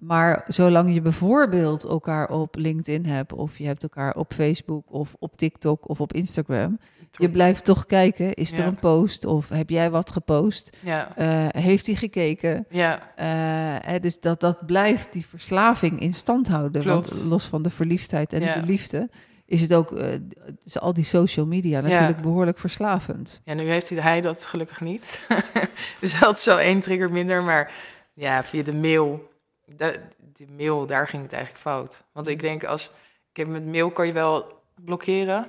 Maar 0.05 0.43
zolang 0.47 0.93
je 0.93 1.01
bijvoorbeeld 1.01 1.83
elkaar 1.83 2.29
op 2.29 2.55
LinkedIn 2.55 3.05
hebt, 3.05 3.33
of 3.33 3.57
je 3.57 3.65
hebt 3.65 3.83
elkaar 3.83 4.15
op 4.15 4.33
Facebook 4.33 4.85
of 4.89 5.15
op 5.19 5.37
TikTok 5.37 5.89
of 5.89 6.01
op 6.01 6.13
Instagram, 6.13 6.77
je 7.17 7.29
blijft 7.29 7.63
toch 7.63 7.85
kijken. 7.85 8.33
Is 8.33 8.51
er 8.51 8.65
een 8.65 8.79
post 8.79 9.25
of 9.25 9.49
heb 9.49 9.69
jij 9.69 9.91
wat 9.91 10.11
gepost? 10.11 10.77
Ja. 10.79 11.15
Eh, 11.15 11.61
heeft 11.61 11.85
hij 11.85 11.95
gekeken? 11.95 12.65
Ja. 12.69 13.11
Eh, 13.15 14.01
dus 14.01 14.19
dat, 14.19 14.39
dat 14.39 14.65
blijft 14.65 15.13
die 15.13 15.25
verslaving 15.25 15.99
in 15.99 16.13
stand 16.13 16.47
houden. 16.47 16.81
Klopt. 16.81 17.09
Want 17.09 17.23
los 17.23 17.45
van 17.45 17.61
de 17.61 17.69
verliefdheid 17.69 18.33
en 18.33 18.41
Ja. 18.41 18.53
de 18.53 18.65
liefde, 18.65 19.09
is 19.45 19.61
het 19.61 19.73
ook 19.73 19.91
eh, 19.91 20.07
is 20.63 20.79
al 20.79 20.93
die 20.93 21.05
social 21.05 21.45
media 21.45 21.81
natuurlijk 21.81 22.21
behoorlijk 22.21 22.59
verslavend. 22.59 23.41
Ja, 23.45 23.53
nu 23.53 23.63
heeft 23.63 23.89
hij, 23.89 24.21
dat 24.21 24.45
gelukkig 24.45 24.81
niet. 24.81 25.27
dus 26.01 26.19
dat 26.19 26.37
is 26.37 26.45
wel 26.45 26.59
één 26.59 26.79
trigger 26.79 27.11
minder. 27.11 27.43
Maar 27.43 27.71
ja, 28.13 28.43
via 28.43 28.63
de 28.63 28.75
mail, 28.75 29.31
de, 29.65 29.99
die 30.33 30.47
mail, 30.57 30.85
daar 30.85 31.07
ging 31.07 31.23
het 31.23 31.33
eigenlijk 31.33 31.63
fout. 31.63 32.03
Want 32.11 32.27
ik 32.27 32.39
denk, 32.41 32.63
als 32.63 32.91
ik 33.31 33.37
heb 33.37 33.47
met 33.47 33.65
mail 33.65 33.89
kan 33.91 34.07
je 34.07 34.13
wel 34.13 34.61
blokkeren. 34.85 35.47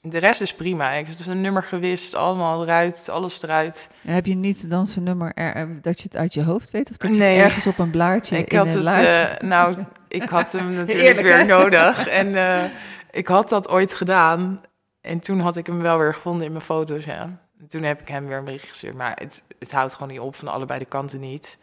De 0.00 0.18
rest 0.18 0.40
is 0.40 0.54
prima. 0.54 0.90
Ik 0.92 1.06
heb 1.06 1.26
een 1.26 1.40
nummer 1.40 1.62
gewist, 1.62 2.14
allemaal 2.14 2.62
eruit, 2.62 3.08
alles 3.08 3.42
eruit. 3.42 3.90
En 4.04 4.12
heb 4.14 4.26
je 4.26 4.34
niet 4.34 4.70
dan 4.70 4.86
zijn 4.86 5.04
nummer 5.04 5.32
er, 5.34 5.54
er- 5.54 5.82
dat 5.82 5.96
je 5.98 6.02
het 6.04 6.16
uit 6.16 6.34
je 6.34 6.42
hoofd 6.44 6.70
weet? 6.70 6.90
Of 6.90 6.96
dat 6.96 7.10
je 7.14 7.20
Nee. 7.20 7.36
het 7.36 7.44
ergens 7.44 7.66
op 7.66 7.78
een 7.78 7.90
blaadje 7.90 8.38
ik 8.38 8.52
in 8.52 8.58
had 8.58 8.74
een 8.74 8.86
het, 8.86 9.38
eh, 9.40 9.48
nou, 9.48 9.84
ik 10.08 10.22
had 10.22 10.52
hem 10.52 10.74
natuurlijk 10.74 11.06
Eerlijk, 11.08 11.26
weer 11.26 11.36
hè? 11.36 11.44
nodig. 11.44 12.08
En 12.08 12.34
eh, 12.46 12.64
ik 13.10 13.26
had 13.28 13.48
dat 13.48 13.68
ooit 13.68 13.94
gedaan. 13.94 14.60
En 15.00 15.20
toen 15.20 15.40
had 15.40 15.56
ik 15.56 15.66
hem 15.66 15.80
wel 15.82 15.98
weer 15.98 16.14
gevonden 16.14 16.46
in 16.46 16.52
mijn 16.52 16.64
foto's, 16.64 17.04
ja. 17.04 17.22
En 17.60 17.68
toen 17.68 17.82
heb 17.82 18.00
ik 18.00 18.08
hem 18.08 18.26
weer 18.26 18.36
een 18.38 18.44
bericht 18.44 18.68
gestuurd. 18.68 18.94
Maar 18.94 19.12
het, 19.20 19.42
het 19.58 19.72
houdt 19.72 19.92
gewoon 19.94 20.08
niet 20.08 20.20
op 20.20 20.36
van 20.36 20.48
allebei 20.48 20.78
de 20.78 20.84
kanten 20.84 21.20
niet. 21.20 21.58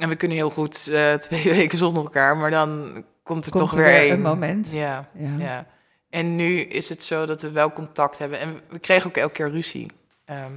En 0.00 0.08
we 0.08 0.16
kunnen 0.16 0.36
heel 0.36 0.50
goed 0.50 0.88
eh, 0.88 1.12
twee 1.28 1.42
weken 1.42 1.78
zonder 1.78 2.02
elkaar, 2.02 2.36
maar 2.36 2.50
dan 2.50 2.92
komt 3.22 3.44
er 3.46 3.50
Komt 3.52 3.62
toch 3.70 3.78
er 3.78 3.84
weer 3.84 4.12
een 4.12 4.20
moment. 4.22 4.72
Ja, 4.72 5.08
Ja. 5.14 5.36
ja. 5.38 5.66
En 6.10 6.36
nu 6.36 6.60
is 6.60 6.88
het 6.88 7.02
zo 7.04 7.26
dat 7.26 7.42
we 7.42 7.50
wel 7.50 7.72
contact 7.72 8.18
hebben. 8.18 8.38
En 8.38 8.60
we 8.68 8.78
kregen 8.78 9.06
ook 9.10 9.16
elke 9.16 9.32
keer 9.32 9.50
ruzie. 9.50 9.86
Ehm, 10.24 10.52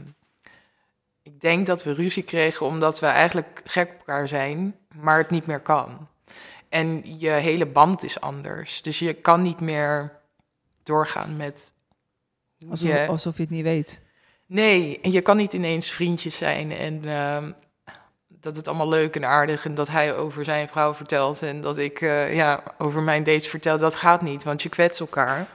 ik 1.23 1.41
denk 1.41 1.65
dat 1.65 1.83
we 1.83 1.93
ruzie 1.93 2.23
kregen 2.23 2.65
omdat 2.65 2.99
we 2.99 3.05
eigenlijk 3.05 3.61
gek 3.65 3.89
op 3.91 3.97
elkaar 3.97 4.27
zijn, 4.27 4.75
maar 4.95 5.17
het 5.17 5.29
niet 5.29 5.45
meer 5.45 5.59
kan. 5.59 6.07
En 6.69 7.19
je 7.19 7.29
hele 7.29 7.65
band 7.65 8.03
is 8.03 8.19
anders. 8.19 8.81
Dus 8.81 8.99
je 8.99 9.13
kan 9.13 9.41
niet 9.41 9.59
meer 9.61 10.11
doorgaan 10.83 11.35
met. 11.37 11.71
Alsof, 12.69 12.89
je- 12.89 13.07
alsof 13.07 13.35
je 13.35 13.41
het 13.41 13.51
niet 13.51 13.63
weet. 13.63 14.01
Nee, 14.45 14.99
en 15.01 15.11
je 15.11 15.21
kan 15.21 15.37
niet 15.37 15.53
ineens 15.53 15.91
vriendjes 15.91 16.35
zijn 16.37 16.71
en 16.71 17.05
ehm, 17.05 17.51
dat 18.43 18.55
het 18.55 18.67
allemaal 18.67 18.89
leuk 18.89 19.15
en 19.15 19.25
aardig 19.25 19.65
en 19.65 19.75
dat 19.75 19.87
hij 19.87 20.15
over 20.15 20.45
zijn 20.45 20.67
vrouw 20.67 20.93
vertelt 20.93 21.41
en 21.41 21.61
dat 21.61 21.77
ik 21.77 22.01
eh, 22.01 22.35
ja, 22.35 22.63
over 22.77 23.01
mijn 23.01 23.23
dates 23.23 23.47
vertel. 23.47 23.77
Dat 23.77 23.95
gaat 23.95 24.21
niet, 24.21 24.43
want 24.43 24.61
je 24.61 24.69
kwetst 24.69 24.99
elkaar. 24.99 25.47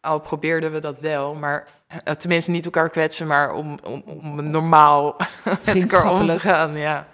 Al 0.00 0.18
probeerden 0.18 0.72
we 0.72 0.78
dat 0.78 0.98
wel, 0.98 1.34
maar 1.34 1.66
eh, 2.04 2.14
tenminste 2.14 2.50
niet 2.50 2.64
elkaar 2.64 2.90
kwetsen, 2.90 3.26
maar 3.26 3.52
om, 3.52 3.78
om, 3.84 4.02
om 4.06 4.50
normaal 4.50 5.16
met 5.64 5.82
elkaar 5.82 6.10
om 6.10 6.28
te 6.28 6.40
gaan. 6.40 6.76
Ja. 6.76 7.06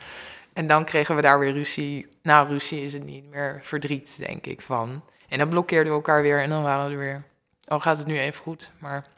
En 0.52 0.66
dan 0.66 0.84
kregen 0.84 1.16
we 1.16 1.22
daar 1.22 1.38
weer 1.38 1.52
ruzie. 1.52 2.08
Nou, 2.22 2.48
ruzie 2.48 2.84
is 2.84 2.92
het 2.92 3.04
niet 3.04 3.30
meer 3.30 3.58
verdriet, 3.62 4.18
denk 4.18 4.46
ik, 4.46 4.60
van. 4.60 5.02
En 5.28 5.38
dan 5.38 5.48
blokkeerden 5.48 5.92
we 5.92 5.98
elkaar 5.98 6.22
weer 6.22 6.42
en 6.42 6.50
dan 6.50 6.62
waren 6.62 6.86
we 6.86 6.92
er 6.92 6.98
weer. 6.98 7.22
Oh, 7.66 7.80
gaat 7.80 7.98
het 7.98 8.06
nu 8.06 8.18
even 8.18 8.42
goed, 8.42 8.70
maar... 8.78 9.04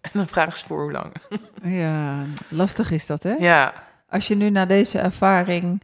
En 0.00 0.10
dan 0.12 0.26
vraag 0.26 0.54
is 0.54 0.62
voor 0.62 0.82
hoe 0.82 0.92
lang. 0.92 1.12
Ja, 1.62 2.24
lastig 2.48 2.90
is 2.90 3.06
dat, 3.06 3.22
hè? 3.22 3.32
Ja, 3.32 3.72
Als 4.12 4.28
je 4.28 4.34
nu 4.34 4.50
na 4.50 4.66
deze 4.66 4.98
ervaring 4.98 5.82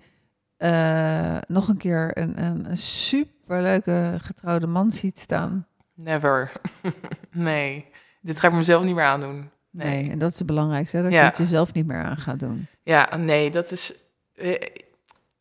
eh, 0.57 1.37
nog 1.47 1.69
een 1.69 1.77
keer 1.77 2.11
een, 2.19 2.43
een, 2.45 2.71
een 2.71 2.77
superleuke 2.77 4.14
getrouwde 4.19 4.67
man 4.67 4.91
ziet 4.91 5.19
staan. 5.19 5.67
never. 5.95 6.53
nee, 7.31 7.87
dit 8.21 8.41
ga 8.41 8.49
ik 8.49 8.55
mezelf 8.55 8.85
niet 8.85 8.95
meer 8.95 9.05
aandoen. 9.05 9.51
Nee, 9.71 10.03
Nee. 10.03 10.11
en 10.11 10.19
dat 10.19 10.31
is 10.33 10.38
het 10.38 10.47
belangrijkste, 10.47 10.97
hè, 10.97 11.03
dat 11.03 11.12
Ja. 11.12 11.21
je 11.21 11.27
het 11.29 11.37
jezelf 11.37 11.73
niet 11.73 11.87
meer 11.87 12.03
aan 12.03 12.17
gaat 12.17 12.41
doen. 12.41 12.67
Ja, 12.83 13.17
nee, 13.17 13.51
dat 13.51 13.71
is... 13.71 13.95
eh, 14.35 14.62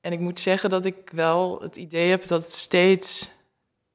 En 0.02 0.12
ik 0.12 0.20
moet 0.20 0.40
zeggen 0.40 0.70
dat 0.70 0.86
ik 0.86 0.96
wel 1.12 1.62
het 1.62 1.78
idee 1.78 2.10
heb 2.10 2.28
dat 2.28 2.42
het 2.44 2.52
steeds... 2.52 3.36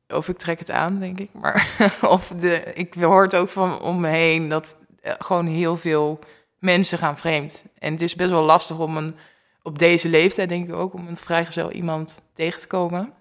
Of 0.08 0.28
ik 0.28 0.36
trek 0.38 0.58
het 0.58 0.70
aan, 0.70 0.98
denk 0.98 1.18
ik. 1.18 1.30
Maar 1.34 1.74
of 2.16 2.28
de, 2.28 2.62
ik 2.74 2.94
hoor 2.94 3.22
het 3.22 3.34
ook 3.36 3.48
van 3.48 3.80
om 3.80 4.00
me 4.00 4.08
heen 4.08 4.48
dat 4.48 4.76
eh, 5.02 5.12
gewoon 5.18 5.46
heel 5.46 5.76
veel 5.76 6.18
mensen 6.62 6.98
gaan 6.98 7.18
vreemd. 7.18 7.64
En 7.78 7.92
het 7.92 8.02
is 8.02 8.14
best 8.14 8.30
wel 8.30 8.42
lastig 8.42 8.78
om 8.78 8.96
een, 8.96 9.14
op 9.62 9.78
deze 9.78 10.08
leeftijd, 10.08 10.48
denk 10.48 10.68
ik 10.68 10.74
ook, 10.74 10.94
om 10.94 11.08
een 11.08 11.16
vrijgezel 11.16 11.72
iemand 11.72 12.22
tegen 12.32 12.60
te 12.60 12.66
komen. 12.66 13.12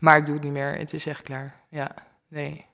Maar 0.00 0.16
ik 0.16 0.26
doe 0.26 0.34
het 0.34 0.44
niet 0.44 0.52
meer. 0.52 0.78
Het 0.78 0.92
is 0.92 1.06
echt 1.06 1.22
klaar. 1.22 1.54
Ja, 1.68 1.94
nee. 2.28 2.64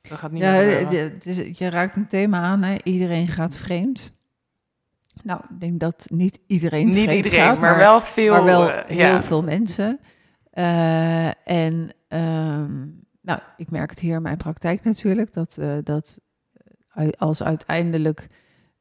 Dat 0.00 0.18
gaat 0.18 0.30
niet 0.30 0.42
Ja, 0.42 0.52
meer 0.52 1.12
je 1.58 1.70
raakt 1.70 1.96
een 1.96 2.06
thema 2.06 2.40
aan, 2.40 2.62
hè? 2.62 2.76
iedereen 2.82 3.28
gaat 3.28 3.56
vreemd. 3.56 4.14
Nou, 5.22 5.40
ik 5.50 5.60
denk 5.60 5.80
dat 5.80 6.06
niet 6.12 6.38
iedereen 6.46 6.86
Niet 6.86 7.12
iedereen, 7.12 7.40
gaat, 7.40 7.58
maar, 7.58 7.76
wel 7.76 8.00
veel. 8.00 8.32
maar 8.32 8.44
wel 8.44 8.70
eh, 8.70 8.84
heel 8.86 8.96
ja. 8.96 9.22
veel 9.22 9.42
mensen. 9.42 10.00
Eh, 10.50 11.48
en 11.48 11.90
ehm, 12.08 12.86
nou, 13.20 13.40
ik 13.56 13.70
merk 13.70 13.90
het 13.90 14.00
hier 14.00 14.14
in 14.14 14.22
mijn 14.22 14.36
praktijk 14.36 14.84
natuurlijk, 14.84 15.32
dat, 15.32 15.58
eh, 15.58 15.76
dat 15.82 16.20
als 17.18 17.42
uiteindelijk 17.42 18.28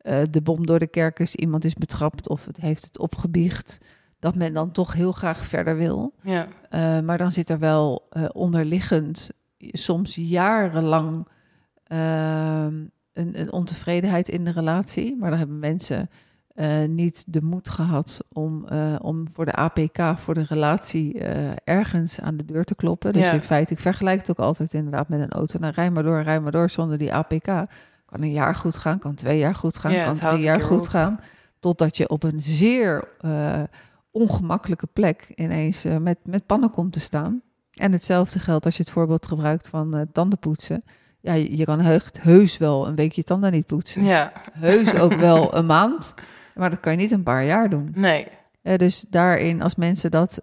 eh, 0.05 0.21
de 0.29 0.41
bom 0.41 0.65
door 0.65 0.79
de 0.79 0.87
kerk 0.87 1.19
is, 1.19 1.35
iemand 1.35 1.65
is 1.65 1.73
betrapt 1.73 2.29
of 2.29 2.45
het 2.45 2.57
heeft 2.57 2.83
het 2.85 2.99
opgebiecht, 2.99 3.77
dat 4.19 4.35
men 4.35 4.53
dan 4.53 4.71
toch 4.71 4.93
heel 4.93 5.11
graag 5.11 5.45
verder 5.45 5.77
wil. 5.77 6.13
Ja, 6.21 6.47
Eh, 6.69 6.99
maar 6.99 7.17
dan 7.17 7.31
zit 7.31 7.49
er 7.49 7.59
wel 7.59 8.07
eh, 8.09 8.25
onderliggend, 8.33 9.29
soms 9.57 10.15
jarenlang, 10.15 11.27
ehm, 11.83 12.73
een, 13.13 13.39
een 13.39 13.51
ontevredenheid 13.51 14.29
in 14.29 14.45
de 14.45 14.51
relatie. 14.51 15.15
Maar 15.19 15.29
dan 15.29 15.39
hebben 15.39 15.59
mensen 15.59 16.09
niet 16.87 17.23
de 17.27 17.41
moed 17.41 17.69
gehad 17.69 18.21
om, 18.33 18.65
om 19.01 19.27
voor 19.33 19.45
de 19.45 19.51
APK, 19.55 20.17
voor 20.17 20.33
de 20.33 20.43
relatie, 20.47 21.19
ergens 21.63 22.19
aan 22.21 22.37
de 22.37 22.45
deur 22.45 22.63
te 22.63 22.75
kloppen. 22.75 23.13
Dus 23.13 23.21
Ja. 23.21 23.31
in 23.31 23.41
feite, 23.41 23.73
ik 23.73 23.79
vergelijk 23.79 24.19
het 24.19 24.29
ook 24.29 24.39
altijd 24.39 24.73
inderdaad 24.73 25.09
met 25.09 25.19
een 25.21 25.31
auto. 25.31 25.59
Nou, 25.59 25.73
rij 25.75 25.91
maar 25.91 26.03
door, 26.03 26.21
rij 26.21 26.39
maar 26.39 26.51
door 26.51 26.69
zonder 26.69 26.97
die 26.97 27.13
APK. 27.13 27.47
Kan 28.05 28.21
een 28.21 28.31
jaar 28.31 28.55
goed 28.55 28.75
gaan, 28.77 28.99
kan 28.99 29.15
twee 29.15 29.37
jaar 29.37 29.55
goed 29.55 29.77
gaan, 29.77 29.91
Ja, 29.91 30.05
kan 30.05 30.15
drie 30.15 30.39
jaar 30.43 30.61
goed 30.61 30.77
op. 30.79 30.87
gaan. 30.87 31.19
Totdat 31.59 31.97
je 31.97 32.09
op 32.09 32.23
een 32.23 32.41
zeer 32.41 33.07
eh, 33.19 33.61
ongemakkelijke 34.11 34.87
plek 34.93 35.31
ineens 35.35 35.85
eh, 35.85 35.97
met, 35.97 36.17
met 36.23 36.45
pannen 36.45 36.69
komt 36.69 36.93
te 36.93 36.99
staan. 36.99 37.41
En 37.73 37.91
hetzelfde 37.91 38.39
geldt 38.39 38.65
als 38.65 38.77
je 38.77 38.83
het 38.83 38.91
voorbeeld 38.91 39.27
gebruikt 39.27 39.67
van 39.67 39.93
eh, 39.95 40.01
tandenpoetsen. 40.11 40.83
Ja, 41.19 41.33
je, 41.33 41.57
je 41.57 41.63
kan 41.65 41.79
heus, 41.79 42.03
heus 42.21 42.57
wel 42.57 42.87
een 42.87 42.95
week 42.95 43.11
je 43.11 43.23
tanden 43.23 43.51
niet 43.51 43.65
poetsen. 43.65 44.03
ja, 44.03 44.31
Heus 44.53 44.95
ook 44.99 45.13
wel 45.29 45.55
een 45.55 45.65
maand. 45.65 46.13
Maar 46.55 46.69
dat 46.69 46.79
kan 46.79 46.91
je 46.91 46.97
niet 46.97 47.11
een 47.11 47.23
paar 47.23 47.45
jaar 47.45 47.69
doen. 47.69 47.91
nee. 47.95 48.27
Dus 48.77 49.05
daarin, 49.09 49.61
als 49.61 49.75
mensen 49.75 50.11
dat 50.11 50.39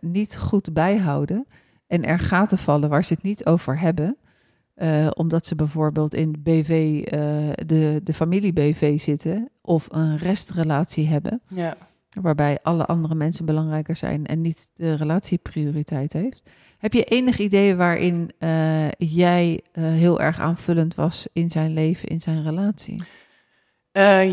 niet 0.00 0.36
goed 0.38 0.72
bijhouden 0.72 1.46
en 1.86 2.04
er 2.04 2.18
gaten 2.18 2.58
vallen 2.58 2.88
waar 2.88 3.04
ze 3.04 3.12
het 3.12 3.22
niet 3.22 3.46
over 3.46 3.78
hebben, 3.78 4.16
eh, 4.80 5.06
omdat 5.14 5.46
ze 5.46 5.54
bijvoorbeeld 5.54 6.14
in 6.14 6.36
BV, 6.42 7.02
eh, 7.04 7.20
de, 7.66 8.00
de 8.04 8.14
familie-BV 8.14 9.00
zitten 9.00 9.50
of 9.60 9.86
een 9.90 10.18
restrelatie 10.18 11.06
hebben, 11.06 11.42
Ja. 11.48 11.76
waarbij 12.20 12.58
alle 12.62 12.86
andere 12.86 13.14
mensen 13.14 13.44
belangrijker 13.44 13.96
zijn 13.96 14.26
en 14.26 14.40
niet 14.40 14.70
de 14.74 14.94
relatie 14.94 15.38
prioriteit 15.38 16.12
heeft. 16.12 16.50
Heb 16.78 16.92
je 16.92 17.04
enig 17.04 17.38
idee 17.38 17.76
waarin 17.76 18.30
eh, 18.38 18.90
jij 18.98 19.60
heel 19.80 20.20
erg 20.20 20.38
aanvullend 20.38 20.94
was 20.94 21.26
in 21.32 21.50
zijn 21.50 21.72
leven, 21.72 22.08
in 22.08 22.20
zijn 22.20 22.42
relatie? 22.42 23.02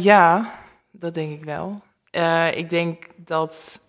Ja, 0.01 0.51
dat 0.91 1.13
denk 1.13 1.31
ik 1.31 1.43
wel. 1.43 1.81
Ik 2.55 2.69
denk 2.69 3.07
dat 3.15 3.81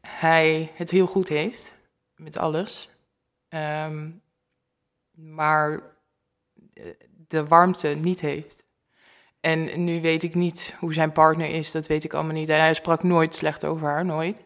hij 0.00 0.70
het 0.74 0.90
heel 0.90 1.06
goed 1.06 1.28
heeft 1.28 1.78
met 2.16 2.36
alles. 2.36 2.88
Ehm, 3.48 4.08
maar 5.12 5.82
de 7.28 7.46
warmte 7.46 7.88
niet 7.88 8.20
heeft. 8.20 8.68
En 9.40 9.84
nu 9.84 10.00
weet 10.00 10.22
ik 10.22 10.34
niet 10.34 10.74
hoe 10.78 10.94
zijn 10.94 11.12
partner 11.12 11.50
is, 11.50 11.70
dat 11.70 11.86
weet 11.86 12.04
ik 12.04 12.14
allemaal 12.14 12.34
niet. 12.34 12.48
En 12.48 12.60
hij 12.60 12.74
sprak 12.74 13.02
nooit 13.02 13.34
slecht 13.34 13.64
over 13.64 13.88
haar, 13.88 14.04
nooit. 14.04 14.42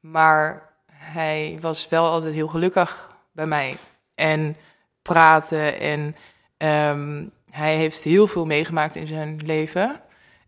Maar 0.00 0.74
hij 0.92 1.58
was 1.60 1.88
wel 1.88 2.10
altijd 2.10 2.34
heel 2.34 2.48
gelukkig 2.48 3.16
bij 3.32 3.46
mij. 3.46 3.76
En 4.14 4.56
praten 5.02 5.78
en 5.80 6.16
ehm, 6.56 7.26
hij 7.50 7.76
heeft 7.76 8.04
heel 8.04 8.26
veel 8.26 8.46
meegemaakt 8.46 8.96
in 8.96 9.06
zijn 9.06 9.40
leven. 9.44 10.00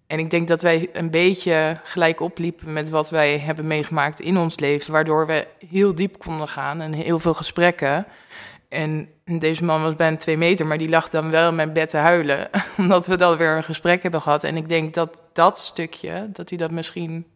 En 0.06 0.18
ik 0.18 0.30
denk 0.30 0.48
dat 0.48 0.62
wij 0.62 0.88
een 0.92 1.10
beetje 1.10 1.80
gelijk 1.82 2.20
opliepen 2.20 2.72
met 2.72 2.90
wat 2.90 3.10
wij 3.10 3.38
hebben 3.38 3.66
meegemaakt 3.66 4.20
in 4.20 4.36
ons 4.36 4.58
leven, 4.58 4.92
waardoor 4.92 5.26
we 5.26 5.46
heel 5.68 5.94
diep 5.94 6.18
konden 6.18 6.48
gaan 6.48 6.80
en 6.80 6.92
heel 6.92 7.18
veel 7.18 7.34
gesprekken. 7.34 8.06
En 8.68 9.08
deze 9.24 9.64
man 9.64 9.82
was 9.82 9.94
bijna 9.94 10.16
twee 10.16 10.36
meter, 10.36 10.66
maar 10.66 10.78
die 10.78 10.88
lag 10.88 11.08
dan 11.08 11.30
wel 11.30 11.48
in 11.48 11.54
mijn 11.54 11.72
bed 11.72 11.90
te 11.90 11.96
huilen, 11.96 12.50
omdat 12.78 13.06
we 13.06 13.16
dan 13.16 13.36
weer 13.36 13.56
een 13.56 13.64
gesprek 13.64 14.02
hebben 14.02 14.22
gehad. 14.22 14.44
En 14.44 14.56
ik 14.56 14.68
denk 14.68 14.94
dat 14.94 15.22
dat 15.32 15.58
stukje, 15.58 16.28
dat 16.32 16.48
hij 16.48 16.58
dat 16.58 16.70
misschien 16.70 17.26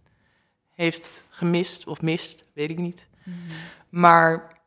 heeft 0.74 1.24
gemist 1.28 1.86
of 1.86 2.00
mist, 2.00 2.44
weet 2.54 2.70
ik 2.70 2.78
niet. 2.78 3.08
Mhm. 3.22 3.36
Maar 3.88 4.60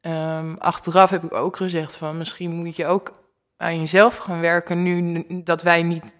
um, 0.00 0.56
achteraf 0.58 1.10
heb 1.10 1.24
ik 1.24 1.32
ook 1.32 1.56
gezegd 1.56 1.96
van 1.96 2.18
misschien 2.18 2.50
moet 2.50 2.76
je 2.76 2.86
ook 2.86 3.12
aan 3.56 3.78
jezelf 3.78 4.16
gaan 4.16 4.40
werken 4.40 4.82
nu 4.82 5.24
dat 5.44 5.62
wij 5.62 5.82
niet 5.82 6.16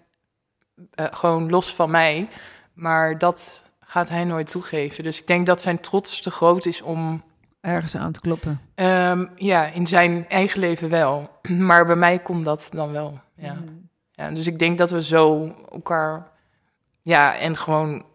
uh, 0.95 1.05
gewoon 1.11 1.49
los 1.49 1.75
van 1.75 1.91
mij, 1.91 2.29
maar 2.73 3.17
dat 3.17 3.63
gaat 3.79 4.09
hij 4.09 4.23
nooit 4.23 4.49
toegeven. 4.49 5.03
Dus 5.03 5.19
ik 5.19 5.27
denk 5.27 5.45
dat 5.45 5.61
zijn 5.61 5.79
trots 5.79 6.21
te 6.21 6.31
groot 6.31 6.65
is 6.65 6.81
om 6.81 7.23
ergens 7.65 7.97
aan 7.97 8.11
te 8.11 8.19
kloppen. 8.19 8.59
Um, 8.75 9.29
ja, 9.35 9.65
in 9.65 9.87
zijn 9.87 10.29
eigen 10.29 10.59
leven 10.59 10.89
wel, 10.89 11.29
maar 11.69 11.85
bij 11.85 11.95
mij 11.95 12.19
komt 12.19 12.45
dat 12.45 12.69
dan 12.73 12.91
wel. 12.91 13.19
Ja. 13.35 13.53
Mhm. 13.53 13.63
ja, 14.11 14.31
dus 14.31 14.47
ik 14.47 14.59
denk 14.59 14.77
dat 14.77 14.91
we 14.91 15.03
zo 15.03 15.55
elkaar, 15.71 16.27
ja, 17.01 17.37
en 17.37 17.57
gewoon 17.57 18.05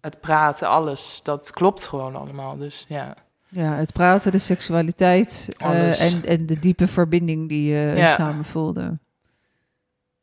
het 0.00 0.20
praten, 0.20 0.68
alles, 0.68 1.20
dat 1.22 1.50
klopt 1.50 1.86
gewoon 1.86 2.16
allemaal. 2.16 2.56
Dus 2.56 2.84
ja. 2.88 3.14
Ja, 3.48 3.74
het 3.74 3.92
praten, 3.92 4.32
de 4.32 4.38
seksualiteit 4.38 5.48
uh, 5.62 6.00
en, 6.00 6.24
en 6.24 6.46
de 6.46 6.58
diepe 6.58 6.88
verbinding 6.88 7.48
die 7.48 7.72
je 7.72 7.92
ja. 7.96 8.06
samen 8.06 8.44
voelde. 8.44 8.98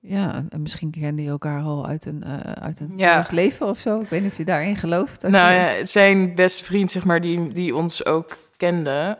Ja, 0.07 0.45
en 0.49 0.61
misschien 0.61 0.91
kende 0.91 1.23
je 1.23 1.29
elkaar 1.29 1.61
al 1.61 1.87
uit 1.87 2.05
een, 2.05 2.23
uh, 2.25 2.39
uit 2.39 2.79
een 2.79 2.93
ja. 2.97 3.27
leven 3.29 3.67
of 3.67 3.79
zo. 3.79 3.99
Ik 3.99 4.09
weet 4.09 4.21
niet 4.21 4.31
of 4.31 4.37
je 4.37 4.45
daarin 4.45 4.75
gelooft. 4.75 5.21
Nou 5.21 5.53
ja, 5.53 5.85
zijn 5.85 6.35
beste 6.35 6.63
vriend, 6.63 6.91
zeg 6.91 7.05
maar, 7.05 7.21
die, 7.21 7.47
die 7.47 7.75
ons 7.75 8.05
ook 8.05 8.37
kende. 8.57 9.17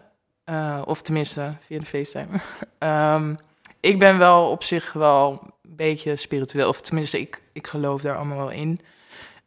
Uh, 0.50 0.82
of 0.86 1.02
tenminste, 1.02 1.54
via 1.60 1.80
de 1.80 1.86
FaceTime. 1.86 2.40
um, 2.80 3.38
ik 3.92 4.00
ben 4.00 4.18
wel 4.18 4.50
op 4.50 4.64
zich 4.64 4.94
wel 4.94 5.32
een 5.42 5.76
beetje 5.76 6.16
spiritueel. 6.16 6.68
Of 6.68 6.82
tenminste, 6.82 7.20
ik, 7.20 7.42
ik 7.54 7.68
geloof 7.68 8.02
daar 8.02 8.16
allemaal 8.16 8.38
wel 8.38 8.52
in. 8.52 8.82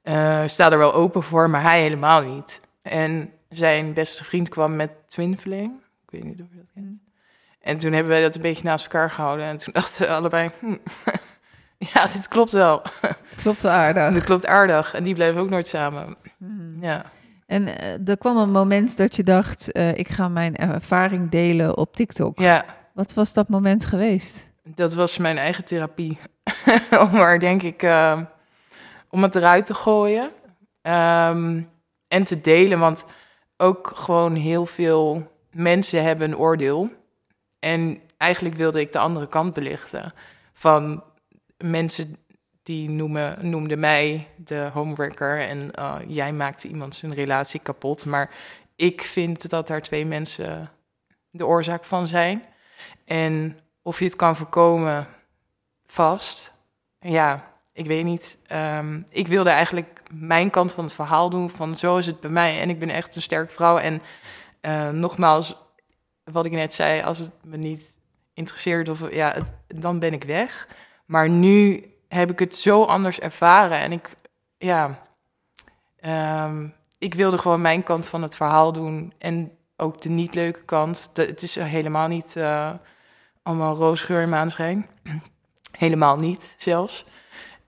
Uh, 0.04 0.42
sta 0.46 0.72
er 0.72 0.78
wel 0.78 0.94
open 0.94 1.22
voor, 1.22 1.50
maar 1.50 1.62
hij 1.62 1.82
helemaal 1.82 2.22
niet. 2.22 2.60
En 2.82 3.30
zijn 3.48 3.92
beste 3.92 4.24
vriend 4.24 4.48
kwam 4.48 4.76
met 4.76 4.92
Twin 5.06 5.38
Flame. 5.38 5.72
Ik 6.04 6.10
weet 6.10 6.24
niet 6.24 6.40
of 6.40 6.46
je 6.50 6.56
dat 6.56 6.70
kent. 6.74 6.86
Mm. 6.86 7.06
En 7.60 7.78
toen 7.78 7.92
hebben 7.92 8.12
wij 8.12 8.22
dat 8.22 8.34
een 8.34 8.40
beetje 8.40 8.64
naast 8.64 8.84
elkaar 8.84 9.10
gehouden. 9.10 9.46
En 9.46 9.56
toen 9.56 9.72
dachten 9.80 10.06
we 10.06 10.12
allebei, 10.12 10.50
hm, 10.60 10.76
ja, 11.94 12.06
dit 12.06 12.28
klopt 12.28 12.52
wel. 12.52 12.82
Klopt 13.42 13.62
wel 13.62 13.72
aardig. 13.72 14.12
Dit 14.12 14.24
klopt 14.24 14.46
aardig. 14.46 14.94
En 14.94 15.02
die 15.02 15.14
bleven 15.14 15.40
ook 15.40 15.50
nooit 15.50 15.66
samen. 15.66 16.16
Hmm. 16.38 16.76
Ja. 16.80 17.04
En 17.46 17.66
uh, 17.66 18.08
er 18.08 18.18
kwam 18.18 18.36
een 18.36 18.50
moment 18.50 18.96
dat 18.96 19.16
je 19.16 19.22
dacht, 19.22 19.76
uh, 19.76 19.94
ik 19.94 20.08
ga 20.08 20.28
mijn 20.28 20.56
ervaring 20.56 21.30
delen 21.30 21.76
op 21.76 21.96
TikTok. 21.96 22.38
Ja. 22.38 22.64
Wat 22.94 23.14
was 23.14 23.32
dat 23.32 23.48
moment 23.48 23.84
geweest? 23.84 24.50
Dat 24.62 24.94
was 24.94 25.16
mijn 25.16 25.38
eigen 25.38 25.64
therapie. 25.64 26.18
om 27.02 27.10
maar, 27.10 27.38
denk 27.38 27.62
ik, 27.62 27.82
uh, 27.82 28.20
om 29.10 29.22
het 29.22 29.34
eruit 29.34 29.66
te 29.66 29.74
gooien. 29.74 30.30
Um, 30.82 31.70
en 32.08 32.24
te 32.24 32.40
delen, 32.40 32.78
want 32.78 33.04
ook 33.56 33.90
gewoon 33.94 34.34
heel 34.34 34.66
veel 34.66 35.30
mensen 35.50 36.02
hebben 36.02 36.30
een 36.30 36.38
oordeel. 36.38 36.90
En 37.58 38.00
eigenlijk 38.16 38.54
wilde 38.54 38.80
ik 38.80 38.92
de 38.92 38.98
andere 38.98 39.26
kant 39.26 39.54
belichten. 39.54 40.12
Van 40.52 41.02
mensen 41.58 42.16
die 42.62 42.90
noemen, 42.90 43.50
noemden 43.50 43.80
mij 43.80 44.28
de 44.36 44.70
homewrecker 44.72 45.40
en 45.40 45.70
uh, 45.78 45.96
jij 46.06 46.32
maakte 46.32 46.68
iemand 46.68 46.94
zijn 46.94 47.14
relatie 47.14 47.60
kapot. 47.60 48.06
Maar 48.06 48.30
ik 48.76 49.02
vind 49.02 49.50
dat 49.50 49.66
daar 49.66 49.80
twee 49.80 50.06
mensen 50.06 50.70
de 51.30 51.46
oorzaak 51.46 51.84
van 51.84 52.06
zijn. 52.06 52.44
En 53.04 53.58
of 53.82 53.98
je 53.98 54.04
het 54.04 54.16
kan 54.16 54.36
voorkomen, 54.36 55.06
vast. 55.86 56.52
Ja, 57.00 57.52
ik 57.72 57.86
weet 57.86 58.04
niet. 58.04 58.38
Um, 58.52 59.06
ik 59.10 59.26
wilde 59.26 59.50
eigenlijk 59.50 60.02
mijn 60.12 60.50
kant 60.50 60.72
van 60.72 60.84
het 60.84 60.92
verhaal 60.92 61.30
doen. 61.30 61.50
Van 61.50 61.76
zo 61.76 61.96
is 61.96 62.06
het 62.06 62.20
bij 62.20 62.30
mij. 62.30 62.60
En 62.60 62.70
ik 62.70 62.78
ben 62.78 62.90
echt 62.90 63.16
een 63.16 63.22
sterke 63.22 63.52
vrouw. 63.52 63.78
En 63.78 64.02
uh, 64.62 64.90
nogmaals, 64.90 65.56
wat 66.24 66.46
ik 66.46 66.52
net 66.52 66.74
zei, 66.74 67.02
als 67.02 67.18
het 67.18 67.30
me 67.44 67.56
niet 67.56 68.00
interesseert, 68.34 68.88
of 68.88 69.12
ja, 69.12 69.32
het, 69.32 69.52
dan 69.80 69.98
ben 69.98 70.12
ik 70.12 70.24
weg. 70.24 70.68
Maar 71.08 71.28
nu 71.28 71.84
heb 72.08 72.30
ik 72.30 72.38
het 72.38 72.54
zo 72.54 72.84
anders 72.84 73.20
ervaren. 73.20 73.78
En 73.78 73.92
ik, 73.92 74.08
ja, 74.58 75.02
um, 76.44 76.74
ik 76.98 77.14
wilde 77.14 77.38
gewoon 77.38 77.60
mijn 77.60 77.82
kant 77.82 78.08
van 78.08 78.22
het 78.22 78.36
verhaal 78.36 78.72
doen. 78.72 79.12
En 79.18 79.52
ook 79.76 80.00
de 80.00 80.08
niet 80.08 80.34
leuke 80.34 80.64
kant. 80.64 81.10
De, 81.12 81.24
het 81.24 81.42
is 81.42 81.54
helemaal 81.54 82.08
niet 82.08 82.34
uh, 82.36 82.72
allemaal 83.42 83.74
roosgeur 83.74 84.22
en 84.22 84.28
maanschijn. 84.28 84.86
helemaal 85.78 86.16
niet, 86.16 86.54
zelfs. 86.58 87.04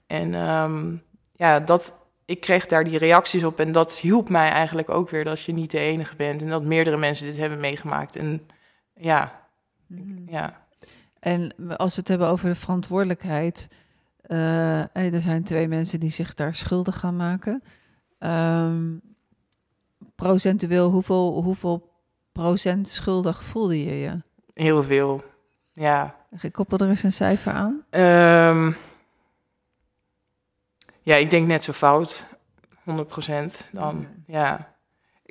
En 0.06 0.34
um, 0.34 1.02
ja, 1.32 1.60
dat, 1.60 2.06
ik 2.24 2.40
kreeg 2.40 2.66
daar 2.66 2.84
die 2.84 2.98
reacties 2.98 3.44
op. 3.44 3.60
En 3.60 3.72
dat 3.72 3.98
hielp 3.98 4.28
mij 4.28 4.50
eigenlijk 4.50 4.90
ook 4.90 5.10
weer 5.10 5.24
dat 5.24 5.42
je 5.42 5.52
niet 5.52 5.70
de 5.70 5.78
enige 5.78 6.16
bent. 6.16 6.42
En 6.42 6.48
dat 6.48 6.64
meerdere 6.64 6.96
mensen 6.96 7.26
dit 7.26 7.36
hebben 7.36 7.60
meegemaakt. 7.60 8.16
En 8.16 8.46
ja, 8.94 9.46
mm. 9.86 10.24
ja. 10.26 10.68
En 11.20 11.54
als 11.76 11.94
we 11.94 12.00
het 12.00 12.08
hebben 12.08 12.28
over 12.28 12.48
de 12.48 12.54
verantwoordelijkheid. 12.54 13.68
Uh, 14.26 14.96
er 14.96 15.20
zijn 15.20 15.44
twee 15.44 15.68
mensen 15.68 16.00
die 16.00 16.10
zich 16.10 16.34
daar 16.34 16.54
schuldig 16.54 16.98
gaan 16.98 17.16
maken. 17.16 17.62
Um, 18.18 19.00
procentueel, 20.14 20.90
hoeveel, 20.90 21.42
hoeveel 21.42 21.92
procent 22.32 22.88
schuldig 22.88 23.44
voelde 23.44 23.84
je 23.84 23.94
je? 23.94 24.22
Heel 24.52 24.82
veel, 24.82 25.22
ja. 25.72 26.14
Ik 26.40 26.52
koppel 26.52 26.78
er 26.78 26.88
eens 26.88 27.02
een 27.02 27.12
cijfer 27.12 27.52
aan. 27.52 27.84
Um, 27.90 28.76
ja, 31.02 31.16
ik 31.16 31.30
denk 31.30 31.46
net 31.46 31.62
zo 31.62 31.72
fout. 31.72 32.26
100% 32.84 33.70
dan, 33.72 34.06
ja. 34.26 34.69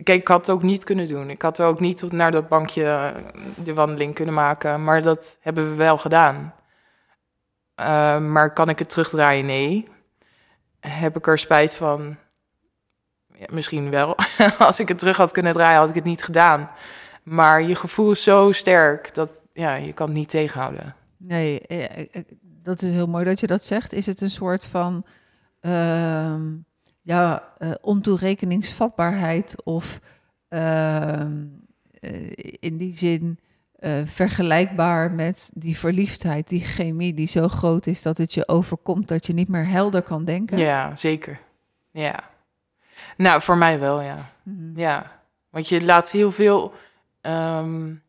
Kijk, 0.03 0.21
ik 0.21 0.27
had 0.27 0.47
het 0.47 0.55
ook 0.55 0.63
niet 0.63 0.83
kunnen 0.83 1.07
doen. 1.07 1.29
Ik 1.29 1.41
had 1.41 1.61
ook 1.61 1.79
niet 1.79 2.11
naar 2.11 2.31
dat 2.31 2.47
bankje 2.47 2.83
eh, 2.83 3.15
de 3.63 3.73
wandeling 3.73 4.13
kunnen 4.13 4.33
maken. 4.33 4.83
Maar 4.83 5.01
dat 5.01 5.37
hebben 5.41 5.69
we 5.69 5.75
wel 5.75 5.97
gedaan. 5.97 6.53
Uh, 7.79 8.19
maar 8.19 8.53
kan 8.53 8.69
ik 8.69 8.79
het 8.79 8.89
terugdraaien? 8.89 9.45
Nee. 9.45 9.83
Heb 10.79 11.17
ik 11.17 11.27
er 11.27 11.37
spijt 11.37 11.75
van? 11.75 12.17
Ja, 13.33 13.45
misschien 13.51 13.89
wel. 13.89 14.15
Als 14.59 14.79
ik 14.79 14.87
het 14.87 14.99
terug 14.99 15.17
had 15.17 15.31
kunnen 15.31 15.53
draaien, 15.53 15.79
had 15.79 15.89
ik 15.89 15.95
het 15.95 16.03
niet 16.03 16.23
gedaan. 16.23 16.69
Maar 17.23 17.61
je 17.61 17.75
gevoel 17.75 18.11
is 18.11 18.23
zo 18.23 18.51
sterk 18.51 19.13
dat 19.13 19.39
ja, 19.53 19.75
je 19.75 19.93
kan 19.93 20.07
het 20.07 20.15
niet 20.15 20.29
tegenhouden. 20.29 20.95
Nee, 21.17 21.61
eh, 21.61 22.21
dat 22.41 22.81
is 22.81 22.89
heel 22.91 23.07
mooi 23.07 23.25
dat 23.25 23.39
je 23.39 23.47
dat 23.47 23.65
zegt. 23.65 23.93
Is 23.93 24.05
het 24.05 24.21
een 24.21 24.29
soort 24.29 24.65
van 24.65 25.05
uh, 25.61 26.35
ja, 27.09 27.53
uh, 27.59 27.71
ontoerekeningsvatbaarheid 27.81 29.63
of 29.63 29.99
uh, 30.49 31.21
in 32.59 32.77
die 32.77 32.97
zin 32.97 33.39
uh, 33.79 33.91
vergelijkbaar 34.05 35.11
met 35.11 35.51
die 35.53 35.77
verliefdheid, 35.77 36.47
die 36.49 36.63
chemie 36.63 37.13
die 37.13 37.27
zo 37.27 37.47
groot 37.47 37.87
is 37.87 38.01
dat 38.01 38.17
het 38.17 38.33
je 38.33 38.47
overkomt 38.47 39.07
dat 39.07 39.25
je 39.25 39.33
niet 39.33 39.47
meer 39.47 39.67
helder 39.67 40.01
kan 40.01 40.25
denken? 40.25 40.57
Ja, 40.57 40.95
zeker. 40.95 41.39
Ja. 41.91 42.19
Nou, 43.17 43.41
voor 43.41 43.57
mij 43.57 43.79
wel, 43.79 44.01
ja. 44.01 44.31
Mm-hmm. 44.43 44.71
Ja, 44.75 45.21
want 45.49 45.69
je 45.69 45.83
laat 45.83 46.11
heel 46.11 46.31
veel. 46.31 46.73
Um, 47.21 48.01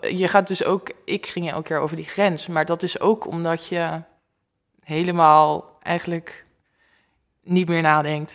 je 0.00 0.28
gaat 0.28 0.48
dus 0.48 0.64
ook. 0.64 0.92
Ik 1.04 1.26
ging 1.26 1.50
elke 1.50 1.68
keer 1.68 1.78
over 1.78 1.96
die 1.96 2.08
grens, 2.08 2.46
maar 2.46 2.64
dat 2.64 2.82
is 2.82 3.00
ook 3.00 3.26
omdat 3.26 3.66
je 3.66 4.02
helemaal 4.80 5.78
eigenlijk 5.82 6.43
niet 7.44 7.68
meer 7.68 7.82
nadenkt. 7.82 8.34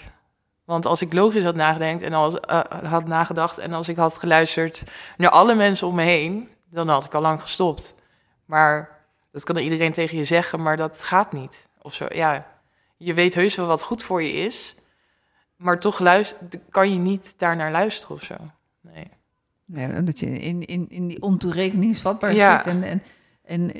Want 0.65 0.85
als 0.85 1.01
ik 1.01 1.13
logisch 1.13 1.43
had 1.43 1.55
nagedacht 1.55 2.01
en 2.01 2.13
als, 2.13 2.35
uh, 2.49 2.59
had 2.83 3.07
nagedacht 3.07 3.57
en 3.57 3.73
als 3.73 3.87
ik 3.89 3.95
had 3.95 4.17
geluisterd 4.17 4.83
naar 5.17 5.29
alle 5.29 5.55
mensen 5.55 5.87
om 5.87 5.95
me 5.95 6.01
heen, 6.01 6.49
dan 6.69 6.87
had 6.87 7.05
ik 7.05 7.13
al 7.13 7.21
lang 7.21 7.41
gestopt. 7.41 7.95
Maar 8.45 8.99
dat 9.31 9.43
kan 9.43 9.57
iedereen 9.57 9.91
tegen 9.91 10.17
je 10.17 10.23
zeggen, 10.23 10.61
maar 10.61 10.77
dat 10.77 11.01
gaat 11.01 11.31
niet. 11.33 11.67
Of 11.81 11.93
zo, 11.93 12.05
ja. 12.09 12.45
je 12.97 13.13
weet 13.13 13.33
heus 13.33 13.55
wel 13.55 13.67
wat 13.67 13.81
goed 13.81 14.03
voor 14.03 14.23
je 14.23 14.31
is, 14.31 14.75
maar 15.55 15.79
toch 15.79 15.99
luister, 15.99 16.47
kan 16.69 16.93
je 16.93 16.99
niet 16.99 17.33
daar 17.37 17.55
naar 17.55 17.71
luisteren 17.71 18.15
of 18.15 18.23
zo. 18.23 18.35
Nee. 18.81 19.11
Nee, 19.65 19.97
omdat 19.97 20.19
je 20.19 20.39
in, 20.39 20.65
in, 20.65 20.89
in 20.89 21.07
die 21.07 21.21
ontoerekeningsvatbaar 21.21 22.33
Ja. 22.33 22.57
zit 22.57 22.73
en, 22.73 22.83
en, 22.83 23.03
en, 23.49 23.71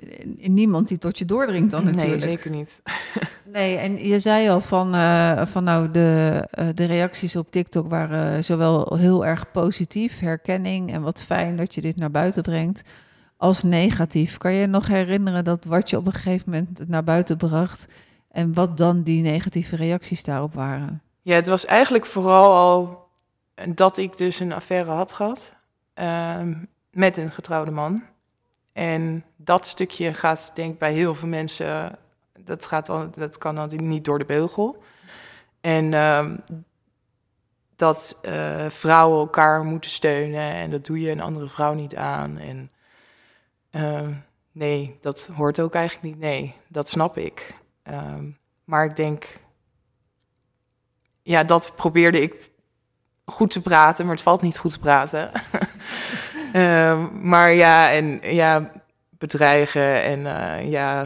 en 0.41 0.53
niemand 0.53 0.87
die 0.87 0.97
tot 0.97 1.17
je 1.17 1.25
doordringt 1.25 1.71
dan 1.71 1.85
natuurlijk. 1.85 2.25
Nee, 2.25 2.35
zeker 2.35 2.51
niet. 2.51 2.81
Nee, 3.51 3.77
en 3.77 4.07
je 4.07 4.19
zei 4.19 4.49
al 4.49 4.61
van, 4.61 4.95
eh, 4.95 5.45
van 5.45 5.63
nou, 5.63 5.91
de, 5.91 6.47
eh, 6.51 6.67
de 6.73 6.85
reacties 6.85 7.35
op 7.35 7.51
TikTok 7.51 7.89
waren 7.89 8.43
zowel 8.43 8.95
heel 8.95 9.25
erg 9.25 9.51
positief, 9.51 10.19
herkenning 10.19 10.93
en 10.93 11.01
wat 11.01 11.21
fijn 11.21 11.55
dat 11.55 11.75
je 11.75 11.81
dit 11.81 11.95
naar 11.95 12.11
buiten 12.11 12.41
brengt, 12.41 12.81
als 13.37 13.63
negatief. 13.63 14.37
Kan 14.37 14.53
je 14.53 14.59
je 14.59 14.67
nog 14.67 14.87
herinneren 14.87 15.43
dat 15.43 15.65
wat 15.65 15.89
je 15.89 15.97
op 15.97 16.05
een 16.05 16.13
gegeven 16.13 16.51
moment 16.51 16.87
naar 16.87 17.03
buiten 17.03 17.37
bracht 17.37 17.87
en 18.31 18.53
wat 18.53 18.77
dan 18.77 19.03
die 19.03 19.21
negatieve 19.21 19.75
reacties 19.75 20.23
daarop 20.23 20.53
waren? 20.53 21.01
Ja, 21.21 21.35
het 21.35 21.47
was 21.47 21.65
eigenlijk 21.65 22.05
vooral 22.05 22.53
al 22.53 23.07
dat 23.75 23.97
ik 23.97 24.17
dus 24.17 24.39
een 24.39 24.53
affaire 24.53 24.91
had 24.91 25.13
gehad 25.13 25.51
ehm, 25.93 26.53
met 26.91 27.17
een 27.17 27.31
getrouwde 27.31 27.71
man. 27.71 28.03
En 28.79 29.25
dat 29.35 29.65
stukje 29.65 30.13
gaat 30.13 30.51
denk 30.53 30.73
ik 30.73 30.79
bij 30.79 30.93
heel 30.93 31.15
veel 31.15 31.27
mensen, 31.27 31.97
dat, 32.39 32.65
gaat 32.65 32.85
dan, 32.85 33.11
dat 33.11 33.37
kan 33.37 33.55
dan 33.55 33.69
niet 33.75 34.05
door 34.05 34.19
de 34.19 34.25
beugel. 34.25 34.83
En 35.61 35.93
ehm, 35.93 36.37
dat 37.75 38.19
eh, 38.21 38.69
vrouwen 38.69 39.19
elkaar 39.19 39.63
moeten 39.63 39.91
steunen 39.91 40.53
en 40.53 40.69
dat 40.69 40.85
doe 40.85 40.99
je 40.99 41.11
een 41.11 41.21
andere 41.21 41.47
vrouw 41.47 41.73
niet 41.73 41.95
aan. 41.95 42.37
En 42.37 42.71
ehm, 43.69 44.13
nee, 44.51 44.97
dat 45.01 45.29
hoort 45.35 45.59
ook 45.59 45.73
eigenlijk 45.73 46.07
niet. 46.07 46.23
Nee, 46.23 46.55
dat 46.67 46.89
snap 46.89 47.17
ik. 47.17 47.53
Ehm, 47.83 48.29
maar 48.63 48.85
ik 48.85 48.95
denk 48.95 49.33
ja, 51.21 51.43
dat 51.43 51.71
probeerde 51.75 52.21
ik 52.21 52.49
goed 53.25 53.51
te 53.51 53.61
praten, 53.61 54.05
maar 54.05 54.15
het 54.15 54.23
valt 54.23 54.41
niet 54.41 54.57
goed 54.57 54.71
te 54.71 54.79
praten. 54.79 55.31
Ehm, 56.53 57.07
maar 57.29 57.51
ja, 57.53 57.91
en 57.91 58.19
ja, 58.21 58.71
bedreigen 59.09 60.03
en 60.03 60.25
eh, 60.25 60.69
ja, 60.69 61.05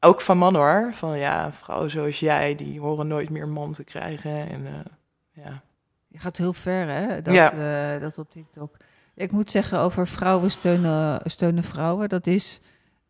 ook 0.00 0.20
van 0.20 0.38
mannen 0.38 0.60
hoor. 0.62 0.88
Van 0.92 1.18
ja, 1.18 1.52
vrouwen 1.52 1.90
zoals 1.90 2.20
jij, 2.20 2.54
die 2.54 2.80
horen 2.80 3.06
nooit 3.06 3.30
meer 3.30 3.42
een 3.42 3.50
man 3.52 3.72
te 3.72 3.84
krijgen. 3.84 4.48
En 4.48 4.66
eh, 4.66 5.42
ja. 5.44 5.62
Je 6.08 6.18
gaat 6.18 6.36
heel 6.36 6.52
ver, 6.52 6.88
hè? 6.88 7.22
Dat, 7.22 7.34
Ja. 7.34 7.52
eh, 7.94 8.00
dat 8.00 8.18
op 8.18 8.30
TikTok. 8.30 8.76
Ik 9.14 9.32
moet 9.32 9.50
zeggen 9.50 9.78
over 9.80 10.06
vrouwen 10.06 10.50
steunen, 10.50 11.20
steunen 11.24 11.64
vrouwen. 11.64 12.08
Dat 12.08 12.26
is, 12.26 12.60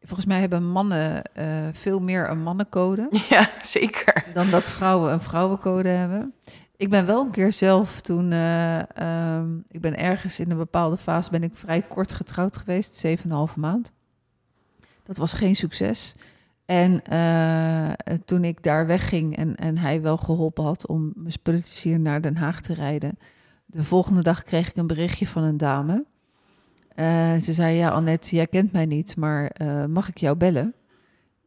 volgens 0.02 0.26
mij 0.26 0.40
hebben 0.40 0.64
mannen 0.64 1.22
veel 1.72 2.00
meer 2.00 2.28
een 2.30 2.42
mannencode 2.42 3.08
ja, 3.28 3.48
zeker. 3.62 4.24
dan 4.34 4.50
dat 4.50 4.62
vrouwen 4.70 5.12
een 5.12 5.20
vrouwencode 5.20 5.88
hebben. 5.88 6.34
Ik 6.76 6.90
ben 6.90 7.06
wel 7.06 7.24
een 7.24 7.30
keer 7.30 7.52
zelf 7.52 8.00
toen, 8.00 8.32
eh, 8.32 8.96
ehm, 8.96 9.56
ik 9.68 9.80
ben 9.80 9.98
ergens 9.98 10.40
in 10.40 10.50
een 10.50 10.56
bepaalde 10.56 10.96
fase, 10.96 11.30
ben 11.30 11.42
ik 11.42 11.56
vrij 11.56 11.82
kort 11.82 12.12
getrouwd 12.12 12.56
geweest, 12.56 12.94
7,5 12.94 13.56
maand. 13.56 13.92
Dat 15.02 15.16
was 15.16 15.32
geen 15.32 15.56
succes. 15.56 16.14
En 16.66 17.04
eh, 17.04 18.16
toen 18.24 18.44
ik 18.44 18.62
daar 18.62 18.86
wegging 18.86 19.36
en, 19.36 19.56
en 19.56 19.78
hij 19.78 20.02
wel 20.02 20.16
geholpen 20.16 20.64
had 20.64 20.86
om 20.86 21.12
mijn 21.14 21.32
spulletjes 21.32 21.82
hier 21.82 22.00
naar 22.00 22.20
Den 22.20 22.36
Haag 22.36 22.60
te 22.60 22.74
rijden. 22.74 23.18
De 23.66 23.84
volgende 23.84 24.22
dag 24.22 24.42
kreeg 24.42 24.68
ik 24.68 24.76
een 24.76 24.86
berichtje 24.86 25.26
van 25.26 25.42
een 25.42 25.56
dame. 25.56 26.04
Eh, 26.94 27.34
ze 27.36 27.52
zei, 27.52 27.76
ja 27.76 27.88
Annette, 27.88 28.36
jij 28.36 28.46
kent 28.46 28.72
mij 28.72 28.86
niet, 28.86 29.16
maar 29.16 29.50
mag 29.88 30.08
ik 30.08 30.18
jou 30.18 30.36
bellen? 30.36 30.74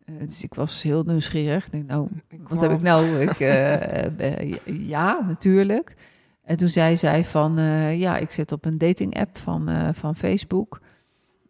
Eh, 0.08 0.14
dus 0.20 0.44
ik 0.44 0.54
was 0.54 0.82
heel 0.82 1.04
nieuwsgierig. 1.04 1.66
Ik 1.66 1.72
denk, 1.72 1.88
nou, 1.88 2.08
wat 2.48 2.62
heb 2.62 2.72
ik 2.72 2.82
nou? 2.82 3.22
Ik, 3.22 3.40
eh, 3.40 4.06
eh, 4.46 4.60
ja, 4.66 5.26
natuurlijk. 5.28 5.96
En 6.44 6.58
toen 6.58 6.70
zei 6.70 6.98
zij 6.98 7.26
van, 7.26 7.56
ja, 7.98 8.18
ik 8.18 8.32
zit 8.32 8.52
op 8.52 8.66
een 8.66 8.78
dating 8.78 9.20
app 9.20 9.38
van, 9.38 9.70
van 9.96 10.16
Facebook. 10.16 10.82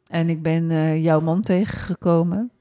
En 0.07 0.29
ik 0.29 0.41
ben 0.41 1.01
jouw 1.01 1.19
man 1.19 1.41
tegengekomen. 1.41 2.51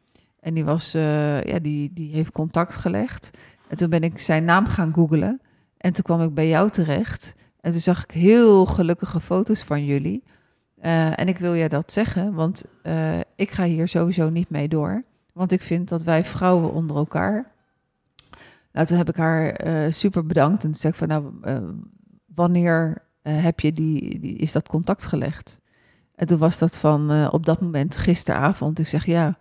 En 0.40 0.54
die, 0.54 0.64
was, 0.64 0.92
ja, 0.92 1.58
die, 1.62 1.90
die 1.92 2.12
heeft 2.12 2.32
contact 2.32 2.74
gelegd. 2.74 3.30
En 3.68 3.76
toen 3.76 3.90
ben 3.90 4.02
ik 4.02 4.18
zijn 4.18 4.44
naam 4.44 4.66
gaan 4.66 4.94
googlen. 4.94 5.40
En 5.76 5.92
toen 5.92 6.04
kwam 6.04 6.22
ik 6.22 6.34
bij 6.34 6.48
jou 6.48 6.70
terecht. 6.70 7.34
En 7.60 7.72
toen 7.72 7.80
zag 7.80 8.02
ik 8.02 8.10
heel 8.10 8.66
gelukkige 8.66 9.20
foto's 9.20 9.62
van 9.62 9.84
jullie. 9.84 10.22
En 10.80 11.28
ik 11.28 11.38
wil 11.38 11.54
je 11.54 11.68
dat 11.68 11.92
zeggen, 11.92 12.34
want 12.34 12.64
ik 13.36 13.50
ga 13.50 13.64
hier 13.64 13.88
sowieso 13.88 14.30
niet 14.30 14.50
mee 14.50 14.68
door. 14.68 15.04
Want 15.36 15.52
ik 15.52 15.62
vind 15.62 15.88
dat 15.88 16.02
wij 16.02 16.24
vrouwen 16.24 16.72
onder 16.72 16.96
elkaar. 16.96 17.50
Nou, 18.72 18.86
toen 18.86 18.96
heb 18.96 19.08
ik 19.08 19.16
haar 19.16 19.50
eh, 19.50 19.92
super 19.92 20.26
bedankt. 20.26 20.64
En 20.64 20.70
toen 20.70 20.80
zei 20.80 20.92
ik 20.92 20.98
van, 20.98 21.08
nou, 21.08 21.32
eh, 21.42 21.58
wanneer 22.34 23.02
eh, 23.22 23.42
heb 23.42 23.60
je 23.60 23.72
die, 23.72 24.20
die, 24.20 24.36
is 24.36 24.52
dat 24.52 24.68
contact 24.68 25.06
gelegd? 25.06 25.60
En 26.14 26.26
toen 26.26 26.38
was 26.38 26.58
dat 26.58 26.76
van 26.76 27.30
op 27.30 27.46
dat 27.46 27.60
moment 27.60 27.96
gisteravond. 27.96 28.78
Ik 28.78 28.88
zeg 28.88 29.06
ja. 29.06 29.38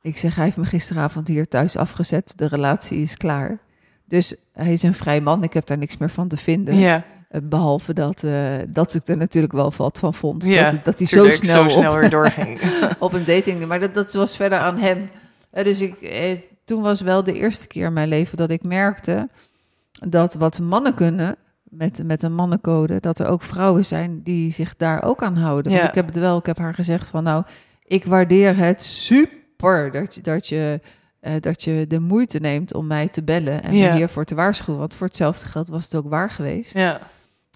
Ik 0.00 0.18
zeg, 0.18 0.34
hij 0.34 0.44
heeft 0.44 0.56
me 0.56 0.64
gisteravond 0.64 1.28
hier 1.28 1.48
thuis 1.48 1.76
afgezet. 1.76 2.32
De 2.36 2.46
relatie 2.46 2.98
is 2.98 3.16
klaar. 3.16 3.58
Dus 4.04 4.34
hij 4.52 4.72
is 4.72 4.82
een 4.82 4.94
vrij 4.94 5.20
man. 5.20 5.42
Ik 5.42 5.52
heb 5.52 5.66
daar 5.66 5.78
niks 5.78 5.96
meer 5.96 6.10
van 6.10 6.28
te 6.28 6.36
vinden. 6.36 6.74
Ja, 6.74 7.04
Eh, 7.28 7.40
behalve 7.42 7.92
dat, 7.92 8.22
eh, 8.22 8.34
dat 8.68 8.94
ik 8.94 9.08
er 9.08 9.16
natuurlijk 9.16 9.52
wel 9.52 9.72
wat 9.76 9.98
van 9.98 10.14
vond. 10.14 10.44
ja 10.44 10.70
dat, 10.70 10.84
dat 10.84 10.98
hij 10.98 11.06
zo 11.06 11.30
snel, 11.30 11.62
zo 11.62 11.68
snel 11.68 12.02
op, 12.04 12.10
doorging. 12.10 12.60
op 12.98 13.12
een 13.12 13.24
dating. 13.24 13.66
Maar 13.66 13.80
dat, 13.80 13.94
dat 13.94 14.12
was 14.12 14.36
verder 14.36 14.58
aan 14.58 14.78
hem. 14.78 15.08
Eh, 15.54 15.64
dus 15.64 15.80
ik, 15.80 16.00
eh, 16.00 16.38
toen 16.64 16.82
was 16.82 17.00
wel 17.00 17.22
de 17.24 17.32
eerste 17.32 17.66
keer 17.66 17.86
in 17.86 17.92
mijn 17.92 18.08
leven 18.08 18.36
dat 18.36 18.50
ik 18.50 18.62
merkte 18.62 19.28
dat 20.08 20.34
wat 20.34 20.60
mannen 20.60 20.94
kunnen 20.94 21.36
met, 21.62 22.02
met 22.04 22.22
een 22.22 22.34
mannencode, 22.34 23.00
dat 23.00 23.18
er 23.18 23.26
ook 23.26 23.42
vrouwen 23.42 23.84
zijn 23.84 24.20
die 24.22 24.52
zich 24.52 24.76
daar 24.76 25.02
ook 25.02 25.22
aan 25.22 25.36
houden. 25.36 25.70
Want 25.72 25.82
Ja. 25.84 25.88
ik 25.88 25.94
heb 25.94 26.06
het 26.06 26.16
wel, 26.18 26.38
ik 26.38 26.46
heb 26.46 26.58
haar 26.58 26.74
gezegd 26.74 27.08
van 27.08 27.22
nou, 27.24 27.44
ik 27.84 28.04
waardeer 28.04 28.56
het 28.56 28.82
super 28.82 29.90
dat 29.92 30.14
je, 30.14 30.20
dat 30.20 30.48
je, 30.48 30.80
eh, 31.20 31.32
dat 31.40 31.62
je 31.62 31.84
de 31.88 32.00
moeite 32.00 32.38
neemt 32.38 32.74
om 32.74 32.86
mij 32.86 33.08
te 33.08 33.22
bellen 33.22 33.62
en 33.62 33.74
Ja. 33.74 33.90
me 33.90 33.96
hiervoor 33.96 34.24
te 34.24 34.34
waarschuwen. 34.34 34.80
Want 34.80 34.94
voor 34.94 35.06
hetzelfde 35.06 35.46
geld 35.46 35.68
was 35.68 35.84
het 35.84 35.94
ook 35.94 36.08
waar 36.08 36.30
geweest. 36.30 36.74
ja. 36.74 37.00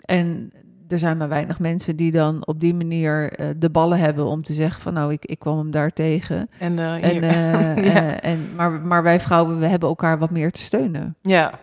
En 0.04 0.50
er 0.88 0.98
zijn 0.98 1.16
maar 1.16 1.29
weinig 1.29 1.59
mensen 1.59 1.96
die 1.96 2.12
dan 2.12 2.46
op 2.46 2.61
die 2.61 2.74
manier 2.74 3.33
eh, 3.33 3.46
de 3.57 3.70
ballen 3.70 3.98
hebben 3.98 4.24
om 4.27 4.42
te 4.42 4.53
zeggen 4.53 4.83
van 4.83 4.92
nou, 4.92 5.12
ik, 5.12 5.24
ik 5.24 5.38
kwam 5.38 5.59
hem 5.59 5.70
daar 5.70 5.92
tegen. 5.92 6.48
En, 6.59 6.79
eh, 6.79 7.05
En, 7.05 7.22
eh, 7.22 7.85
Ja. 7.94 8.20
en, 8.20 8.55
maar, 8.55 8.70
maar 8.70 9.03
wij 9.03 9.20
vrouwen, 9.20 9.59
we 9.59 9.66
hebben 9.66 9.88
elkaar 9.88 10.18
wat 10.18 10.31
meer 10.31 10.51
te 10.51 10.59
steunen. 10.61 11.16
Ja, 11.22 11.59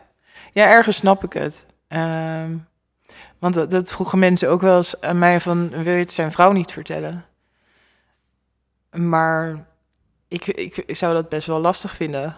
ja 0.53 0.67
ergens 0.69 0.95
snap 0.95 1.23
ik 1.23 1.33
het. 1.33 1.65
Ehm, 1.87 2.51
want 3.39 3.53
dat, 3.53 3.69
dat 3.71 3.91
vroegen 3.91 4.19
mensen 4.19 4.49
ook 4.49 4.61
wel 4.61 4.75
eens 4.77 5.01
aan 5.01 5.19
mij 5.19 5.39
van... 5.39 5.69
wil 5.69 5.93
je 5.93 5.99
het 5.99 6.11
zijn 6.11 6.31
vrouw 6.31 6.51
niet 6.51 6.71
vertellen? 6.71 7.25
Maar 8.91 9.65
ik, 10.27 10.45
ik, 10.47 10.77
ik 10.77 10.95
zou 10.95 11.13
dat 11.13 11.29
best 11.29 11.47
wel 11.47 11.59
lastig 11.59 11.95
vinden. 11.95 12.35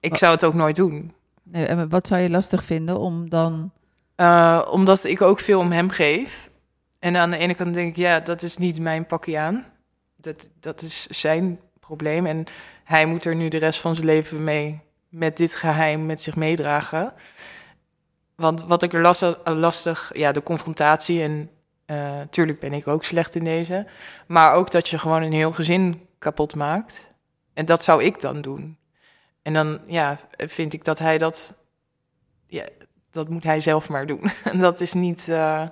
Ik 0.00 0.10
Wat? 0.10 0.18
zou 0.18 0.32
het 0.32 0.44
ook 0.44 0.54
nooit 0.54 0.76
doen. 0.76 1.12
Nee, 1.42 1.66
En 1.66 1.88
wat 1.88 2.06
zou 2.06 2.20
je 2.20 2.30
lastig 2.30 2.64
vinden 2.64 2.98
om 2.98 3.28
dan... 3.28 3.72
Eh, 4.20 4.66
omdat 4.70 5.04
ik 5.04 5.20
ook 5.20 5.40
veel 5.40 5.58
om 5.58 5.72
hem 5.72 5.90
geef. 5.90 6.50
En 6.98 7.16
aan 7.16 7.30
de 7.30 7.36
ene 7.36 7.54
kant 7.54 7.74
denk 7.74 7.88
ik, 7.88 7.96
ja, 7.96 8.20
dat 8.20 8.42
is 8.42 8.56
niet 8.56 8.80
mijn 8.80 9.06
pakje 9.06 9.38
aan. 9.38 9.66
Dat, 10.16 10.48
dat 10.60 10.82
is 10.82 11.06
zijn 11.06 11.60
probleem. 11.80 12.26
En 12.26 12.44
hij 12.84 13.06
moet 13.06 13.24
er 13.24 13.34
nu 13.34 13.48
de 13.48 13.58
rest 13.58 13.80
van 13.80 13.94
zijn 13.94 14.06
leven 14.06 14.44
mee, 14.44 14.80
met 15.08 15.36
dit 15.36 15.54
geheim, 15.54 16.06
met 16.06 16.20
zich 16.20 16.36
meedragen. 16.36 17.12
Want 18.34 18.62
wat 18.62 18.82
ik 18.82 18.92
lastig, 18.92 19.40
lastig 19.44 20.10
ja, 20.14 20.32
de 20.32 20.42
confrontatie 20.42 21.22
en 21.22 21.50
eh 21.86 22.20
tuurlijk 22.30 22.58
ben 22.58 22.72
ik 22.72 22.88
ook 22.88 23.04
slecht 23.04 23.34
in 23.34 23.44
deze. 23.44 23.86
Maar 24.26 24.54
ook 24.54 24.70
dat 24.70 24.88
je 24.88 24.98
gewoon 24.98 25.22
een 25.22 25.32
heel 25.32 25.52
gezin 25.52 26.06
kapot 26.18 26.54
maakt. 26.54 27.10
En 27.54 27.64
dat 27.64 27.82
zou 27.82 28.04
ik 28.04 28.20
dan 28.20 28.40
doen. 28.40 28.78
En 29.42 29.52
dan, 29.52 29.80
ja, 29.86 30.18
vind 30.36 30.72
ik 30.72 30.84
dat 30.84 30.98
hij 30.98 31.18
dat, 31.18 31.54
ja, 32.46 32.64
dat 33.10 33.28
moet 33.28 33.44
hij 33.44 33.60
zelf 33.60 33.88
maar 33.88 34.06
doen. 34.06 34.30
En 34.52 34.58
dat 34.58 34.80
is 34.80 34.92
niet, 34.92 35.28
eh, 35.28 35.62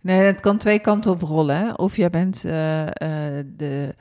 Nee, 0.00 0.20
het 0.20 0.40
kan 0.40 0.56
twee 0.56 0.78
kanten 0.78 1.10
op 1.10 1.22
rollen. 1.22 1.56
Hè? 1.56 1.72
Of 1.72 1.96
jij 1.96 2.10
bent 2.10 2.44
eh, 2.44 2.82
eh, 2.82 3.46
de, 3.56 3.94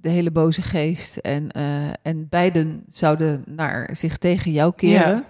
de 0.00 0.08
hele 0.08 0.30
boze 0.30 0.62
geest 0.62 1.16
en, 1.16 1.48
en 2.02 2.28
beiden 2.28 2.84
zouden 2.90 3.44
naar 3.46 3.88
zich 3.92 4.18
tegen 4.18 4.52
jou 4.52 4.72
keren. 4.76 5.24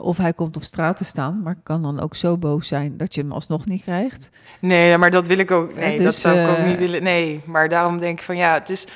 Of 0.00 0.16
hij 0.16 0.32
komt 0.32 0.56
op 0.56 0.62
straat 0.62 0.96
te 0.96 1.04
staan, 1.04 1.42
maar 1.42 1.56
kan 1.62 1.82
dan 1.82 2.00
ook 2.00 2.14
zo 2.14 2.36
boos 2.36 2.68
zijn 2.68 2.96
dat 2.96 3.14
je 3.14 3.20
hem 3.20 3.32
alsnog 3.32 3.66
niet 3.66 3.82
krijgt. 3.82 4.30
nee, 4.60 4.96
maar 4.96 5.10
dat 5.10 5.26
wil 5.26 5.38
ik 5.38 5.50
ook, 5.50 5.74
nee, 5.74 5.96
dus, 5.96 6.04
dat 6.04 6.16
zou 6.16 6.38
ik 6.38 6.48
ook 6.48 6.66
niet 6.66 6.78
willen. 6.78 7.02
Nee, 7.02 7.40
maar 7.46 7.68
daarom 7.68 7.98
denk 7.98 8.18
ik 8.18 8.24
van, 8.24 8.36
ja, 8.36 8.54
het 8.54 8.70
is, 8.70 8.86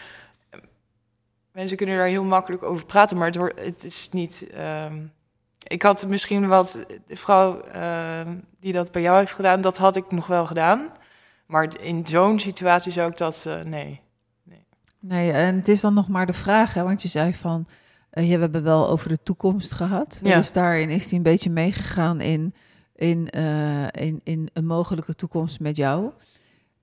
mensen 1.53 1.77
kunnen 1.77 1.97
daar 1.97 2.07
heel 2.07 2.25
makkelijk 2.25 2.63
over 2.63 2.87
praten, 2.87 3.17
maar 3.17 3.27
het, 3.27 3.37
wordt, 3.37 3.61
het 3.65 3.85
is 3.85 4.09
niet, 4.13 4.47
ehm, 4.55 4.97
ik 5.67 5.83
had 5.83 6.07
misschien 6.07 6.49
wat, 6.49 6.79
de 7.07 7.17
vrouw 7.17 7.61
ehm, 7.61 8.37
die 8.61 8.73
dat 8.73 8.93
bij 8.93 9.03
jou 9.03 9.19
heeft 9.19 9.35
gedaan, 9.35 9.61
dat 9.61 9.79
had 9.79 9.97
ik 9.97 10.11
nog 10.11 10.27
wel 10.27 10.47
gedaan. 10.47 10.89
Maar 11.47 11.81
in 11.81 12.07
zo'n 12.07 12.39
situatie 12.39 12.93
zou 12.93 13.11
ik 13.11 13.17
dat, 13.17 13.45
eh, 13.47 13.61
nee. 13.61 14.01
Nee, 15.01 15.33
en 15.33 15.57
het 15.57 15.69
is 15.69 15.81
dan 15.81 15.95
nog 15.95 16.09
maar 16.09 16.27
de 16.27 16.33
vraag, 16.33 16.75
hè, 16.75 16.83
want 16.83 17.03
je 17.03 17.09
zei 17.09 17.35
van 17.35 17.67
Uh, 18.15 18.29
ja, 18.29 18.35
we 18.35 18.41
hebben 18.41 18.63
wel 18.63 18.89
over 18.89 19.09
de 19.09 19.23
toekomst 19.23 19.73
gehad. 19.73 20.21
Ja. 20.23 20.37
Dus 20.37 20.53
daarin 20.53 20.91
is 20.91 21.05
hij 21.05 21.13
een 21.13 21.23
beetje 21.23 21.51
meegegaan 21.51 22.21
in, 22.21 22.55
in, 22.95 23.29
uh, 23.37 23.87
in, 23.91 24.21
in 24.25 24.49
een 24.53 24.67
mogelijke 24.67 25.15
toekomst 25.15 25.61
met 25.61 25.77
jou. 25.77 26.11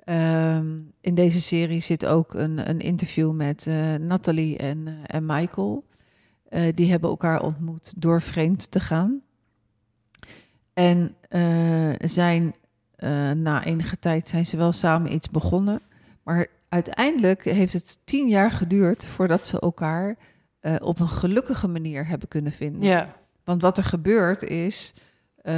Um, 0.05 0.93
in 1.01 1.15
deze 1.15 1.41
serie 1.41 1.81
zit 1.81 2.05
ook 2.05 2.33
een, 2.33 2.69
een 2.69 2.79
interview 2.79 3.31
met 3.31 3.67
Nathalie 3.99 4.57
en, 4.57 4.97
en 5.05 5.25
Michael. 5.25 5.83
Die 6.75 6.91
hebben 6.91 7.09
elkaar 7.09 7.41
ontmoet 7.41 7.93
door 7.97 8.21
vreemd 8.21 8.71
te 8.71 8.79
gaan. 8.79 9.21
En 10.73 11.15
zijn 12.01 12.55
na 13.41 13.63
enige 13.63 13.99
tijd 13.99 14.27
zijn 14.27 14.45
ze 14.45 14.57
wel 14.57 14.71
samen 14.71 15.13
iets 15.13 15.29
begonnen. 15.29 15.81
Maar 16.23 16.47
uiteindelijk 16.69 17.43
heeft 17.43 17.73
het 17.73 17.99
tien 18.03 18.27
jaar 18.27 18.51
geduurd 18.51 19.05
voordat 19.05 19.45
ze 19.45 19.59
elkaar 19.59 20.17
op 20.79 20.99
een 20.99 21.09
gelukkige 21.09 21.67
manier 21.67 22.07
hebben 22.07 22.27
kunnen 22.27 22.51
vinden. 22.51 22.81
Ja. 22.81 23.15
Want 23.43 23.61
wat 23.61 23.77
er 23.77 23.83
gebeurt 23.83 24.43
is, 24.43 24.93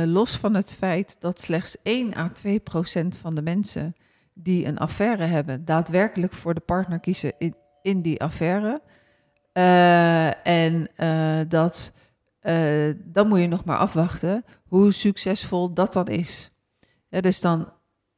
los 0.05 0.37
van 0.37 0.53
het 0.53 0.73
feit 0.73 1.15
dat 1.19 1.41
slechts 1.41 1.77
1 1.83 2.15
à 2.17 2.29
2 2.29 2.59
procent 2.59 3.17
van 3.17 3.35
de 3.35 3.41
mensen 3.41 3.95
die 4.33 4.65
een 4.65 4.77
affaire 4.77 5.23
hebben, 5.23 5.65
daadwerkelijk 5.65 6.33
voor 6.33 6.53
de 6.53 6.59
partner 6.59 6.99
kiezen 6.99 7.33
in, 7.37 7.55
in 7.81 8.01
die 8.01 8.21
affaire. 8.21 8.81
Uh, 9.53 10.47
en 10.47 10.87
dat, 11.47 11.93
dan 13.03 13.27
moet 13.27 13.39
je 13.39 13.47
nog 13.47 13.65
maar 13.65 13.77
afwachten 13.77 14.45
hoe 14.67 14.91
succesvol 14.93 15.73
dat 15.73 15.93
dan 15.93 16.07
is. 16.07 16.51
Ja, 17.09 17.21
dus 17.21 17.41
dan 17.41 17.69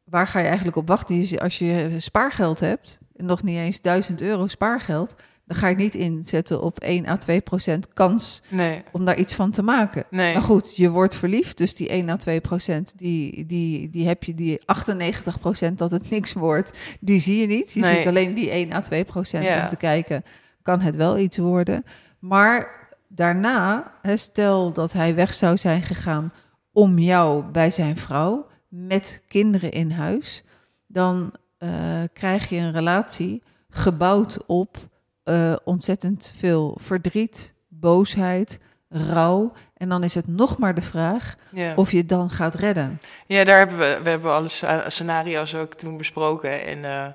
waar 0.04 0.28
ga 0.28 0.40
je 0.40 0.46
eigenlijk 0.48 0.78
op 0.78 0.88
wachten? 0.88 1.40
Als 1.40 1.60
je 1.60 1.96
spaargeld 1.98 2.60
hebt, 2.60 3.00
nog 3.14 3.44
niet 3.44 3.58
eens 3.58 3.82
1000 3.82 4.22
euro 4.22 4.48
spaargeld, 4.48 5.16
dan 5.46 5.58
ga 5.58 5.68
je 5.68 5.76
niet 5.76 5.96
inzetten 5.96 6.62
op 6.62 6.80
1 6.80 7.08
à 7.08 7.18
2 7.18 7.42
procent 7.42 7.94
kans 7.94 8.42
nee. 8.48 8.84
om 8.92 9.06
daar 9.06 9.18
iets 9.18 9.36
van 9.36 9.52
te 9.52 9.62
maken. 9.62 10.04
Nee. 10.10 10.34
Maar 10.34 10.42
goed, 10.42 10.76
je 10.76 10.90
wordt 10.90 11.16
verliefd, 11.16 11.58
dus 11.58 11.76
die 11.76 11.90
1 11.90 12.10
à 12.10 12.16
2 12.16 12.42
procent, 12.42 12.94
die, 12.98 13.46
die, 13.46 13.90
die 13.90 14.08
heb 14.08 14.24
je, 14.24 14.34
die 14.34 14.62
98 14.66 15.40
procent 15.40 15.78
dat 15.78 15.92
het 15.92 16.10
niks 16.10 16.34
wordt, 16.34 16.78
die 17.00 17.20
zie 17.20 17.38
je 17.42 17.48
niet. 17.48 17.74
Je 17.74 17.80
Nee. 17.80 17.96
ziet 17.96 18.08
alleen 18.08 18.34
die 18.34 18.50
1 18.50 18.74
à 18.74 18.82
2 18.82 19.04
procent 19.04 19.44
Ja. 19.46 19.62
om 19.62 19.68
te 19.68 19.76
kijken, 19.76 20.24
kan 20.64 20.82
het 20.82 20.96
wel 20.96 21.18
iets 21.18 21.38
worden. 21.38 21.86
Maar 22.20 22.80
daarna, 23.08 23.92
stel 24.16 24.72
dat 24.74 24.94
hij 24.94 25.16
weg 25.16 25.34
zou 25.34 25.58
zijn 25.58 25.82
gegaan 25.82 26.34
om 26.72 26.98
jou 27.00 27.44
bij 27.44 27.72
zijn 27.72 27.98
vrouw, 27.98 28.48
met 28.68 29.24
kinderen 29.28 29.72
in 29.72 29.92
huis, 29.92 30.44
dan 30.88 31.34
eh, 31.58 31.70
krijg 32.14 32.50
je 32.50 32.56
een 32.58 32.72
relatie 32.72 33.44
gebouwd 33.70 34.46
op 34.46 34.78
eh, 35.24 35.56
ontzettend 35.64 36.34
veel 36.38 36.78
verdriet, 36.82 37.54
boosheid, 37.68 38.60
rouw. 38.90 39.52
En 39.74 39.90
dan 39.90 40.04
is 40.04 40.16
het 40.16 40.28
nog 40.28 40.58
maar 40.58 40.76
de 40.76 40.82
vraag 40.82 41.36
Ja. 41.52 41.74
of 41.76 41.92
je 41.92 41.98
het 41.98 42.10
dan 42.10 42.30
gaat 42.30 42.56
redden. 42.56 43.00
Ja, 43.28 43.44
daar 43.44 43.58
hebben 43.58 43.78
we, 43.78 44.00
we 44.04 44.10
hebben 44.10 44.32
alle 44.34 44.48
sca- 44.48 44.90
scenario's 44.90 45.56
ook 45.56 45.74
toen 45.74 45.98
besproken. 45.98 46.66
En 46.66 46.86
eh, 46.86 47.08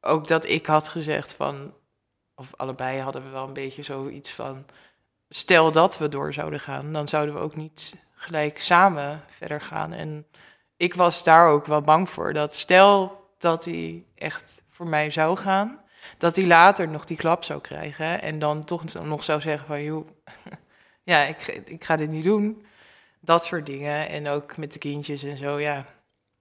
ook 0.00 0.28
dat 0.28 0.48
ik 0.48 0.66
had 0.66 0.88
gezegd 0.88 1.34
van, 1.34 1.72
of 2.42 2.52
allebei 2.56 3.00
hadden 3.00 3.24
we 3.24 3.28
wel 3.28 3.46
een 3.46 3.52
beetje 3.52 3.82
zoiets 3.82 4.32
van, 4.32 4.66
stel 5.28 5.72
dat 5.72 5.98
we 5.98 6.08
door 6.08 6.32
zouden 6.32 6.60
gaan, 6.60 6.92
dan 6.92 7.08
zouden 7.08 7.34
we 7.34 7.40
ook 7.40 7.56
niet 7.56 8.06
gelijk 8.14 8.60
samen 8.60 9.22
verder 9.26 9.60
gaan. 9.60 9.92
En 9.92 10.26
ik 10.76 10.94
was 10.94 11.24
daar 11.24 11.48
ook 11.48 11.66
wel 11.66 11.80
bang 11.80 12.10
voor, 12.10 12.32
dat 12.32 12.54
stel 12.54 13.20
dat 13.38 13.64
hij 13.64 14.04
echt 14.14 14.62
voor 14.70 14.86
mij 14.88 15.10
zou 15.10 15.36
gaan, 15.36 15.80
dat 16.18 16.36
hij 16.36 16.46
later 16.46 16.88
nog 16.88 17.04
die 17.04 17.16
klap 17.16 17.44
zou 17.44 17.60
krijgen 17.60 18.22
en 18.22 18.38
dan 18.38 18.64
toch 18.64 18.84
nog 19.04 19.24
zou 19.24 19.40
zeggen 19.40 19.66
van, 19.66 19.82
joh, 19.82 20.08
ja, 21.12 21.22
ik, 21.22 21.46
ik 21.64 21.84
ga 21.84 21.96
dit 21.96 22.10
niet 22.10 22.24
doen. 22.24 22.66
Dat 23.20 23.44
soort 23.44 23.66
dingen. 23.66 24.08
En 24.08 24.28
ook 24.28 24.56
met 24.56 24.72
de 24.72 24.78
kindjes 24.78 25.22
en 25.22 25.36
zo, 25.36 25.60
ja. 25.60 25.86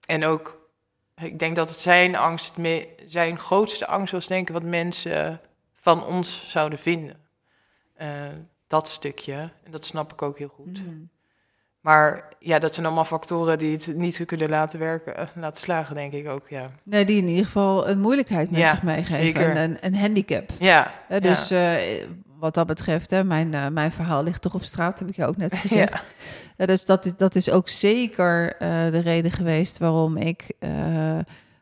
En 0.06 0.26
ook, 0.26 0.70
ik 1.16 1.40
denk 1.40 1.56
dat 1.56 1.70
het 1.70 1.80
zijn 1.80 2.16
angst, 2.16 2.54
zijn 3.06 3.40
grootste 3.40 3.88
angst 3.88 4.14
was, 4.14 4.28
denk 4.28 4.48
ik, 4.48 4.54
wat 4.54 4.64
mensen 4.64 5.42
van 5.82 6.06
ons 6.06 6.46
zouden 6.50 6.80
vinden. 6.80 7.16
Eh, 7.94 8.08
dat 8.68 8.88
stukje. 8.88 9.34
En 9.64 9.72
dat 9.72 9.86
snap 9.86 10.12
ik 10.14 10.22
ook 10.22 10.38
heel 10.38 10.52
goed. 10.56 10.82
Maar 11.82 12.24
ja, 12.40 12.60
dat 12.60 12.74
zijn 12.74 12.86
allemaal 12.86 13.06
factoren 13.06 13.58
die 13.58 13.72
het 13.72 13.96
niet 13.96 14.24
kunnen 14.26 14.50
laten 14.50 14.80
werken, 14.80 15.18
eh, 15.18 15.28
laten 15.36 15.62
slagen, 15.62 15.96
denk 15.96 16.14
ik 16.14 16.28
ook, 16.28 16.50
ja. 16.50 16.72
Nee, 16.84 17.06
die 17.06 17.18
in 17.18 17.28
ieder 17.28 17.46
geval 17.46 17.88
een 17.88 18.00
moeilijkheid 18.00 18.52
met 18.52 18.60
Ja, 18.60 18.68
zich 18.68 18.84
meegeven. 18.84 19.42
En 19.56 19.58
een, 19.58 19.78
een 19.82 19.96
handicap. 19.96 20.50
Ja, 20.60 20.94
dus 21.20 21.52
eh, 21.52 21.74
wat 22.38 22.54
dat 22.54 22.68
betreft, 22.68 23.10
hè, 23.10 23.24
mijn, 23.24 23.74
mijn 23.74 23.92
verhaal 23.92 24.24
ligt 24.24 24.42
toch 24.42 24.54
op 24.54 24.64
straat, 24.64 25.00
heb 25.00 25.08
ik 25.10 25.16
je 25.16 25.26
ook 25.26 25.38
net 25.38 25.58
gezegd. 25.68 26.04
dus 26.58 26.86
dat, 26.86 27.06
is- 27.06 27.16
dat 27.16 27.36
is 27.36 27.50
ook 27.50 27.70
zeker 27.70 28.56
de 28.92 29.00
reden 29.00 29.32
geweest 29.32 29.78
waarom 29.78 30.18
ik 30.18 30.52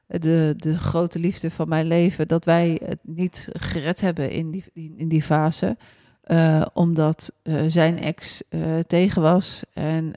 de, 0.09 0.53
de 0.57 0.79
grote 0.79 1.19
liefde 1.19 1.51
van 1.51 1.69
mijn 1.69 1.85
leven, 1.85 2.27
dat 2.27 2.45
wij 2.45 2.81
het 2.85 2.99
niet 3.01 3.49
gered 3.53 4.01
hebben 4.01 4.31
in 4.31 4.51
die, 4.51 4.65
in, 4.73 5.07
die 5.07 5.21
fase. 5.21 5.77
Eh, 6.21 6.65
omdat 6.73 7.31
eh, 7.43 7.63
zijn 7.67 7.99
ex 7.99 8.41
eh, 8.49 8.79
tegen 8.87 9.21
was 9.21 9.63
en 9.73 10.13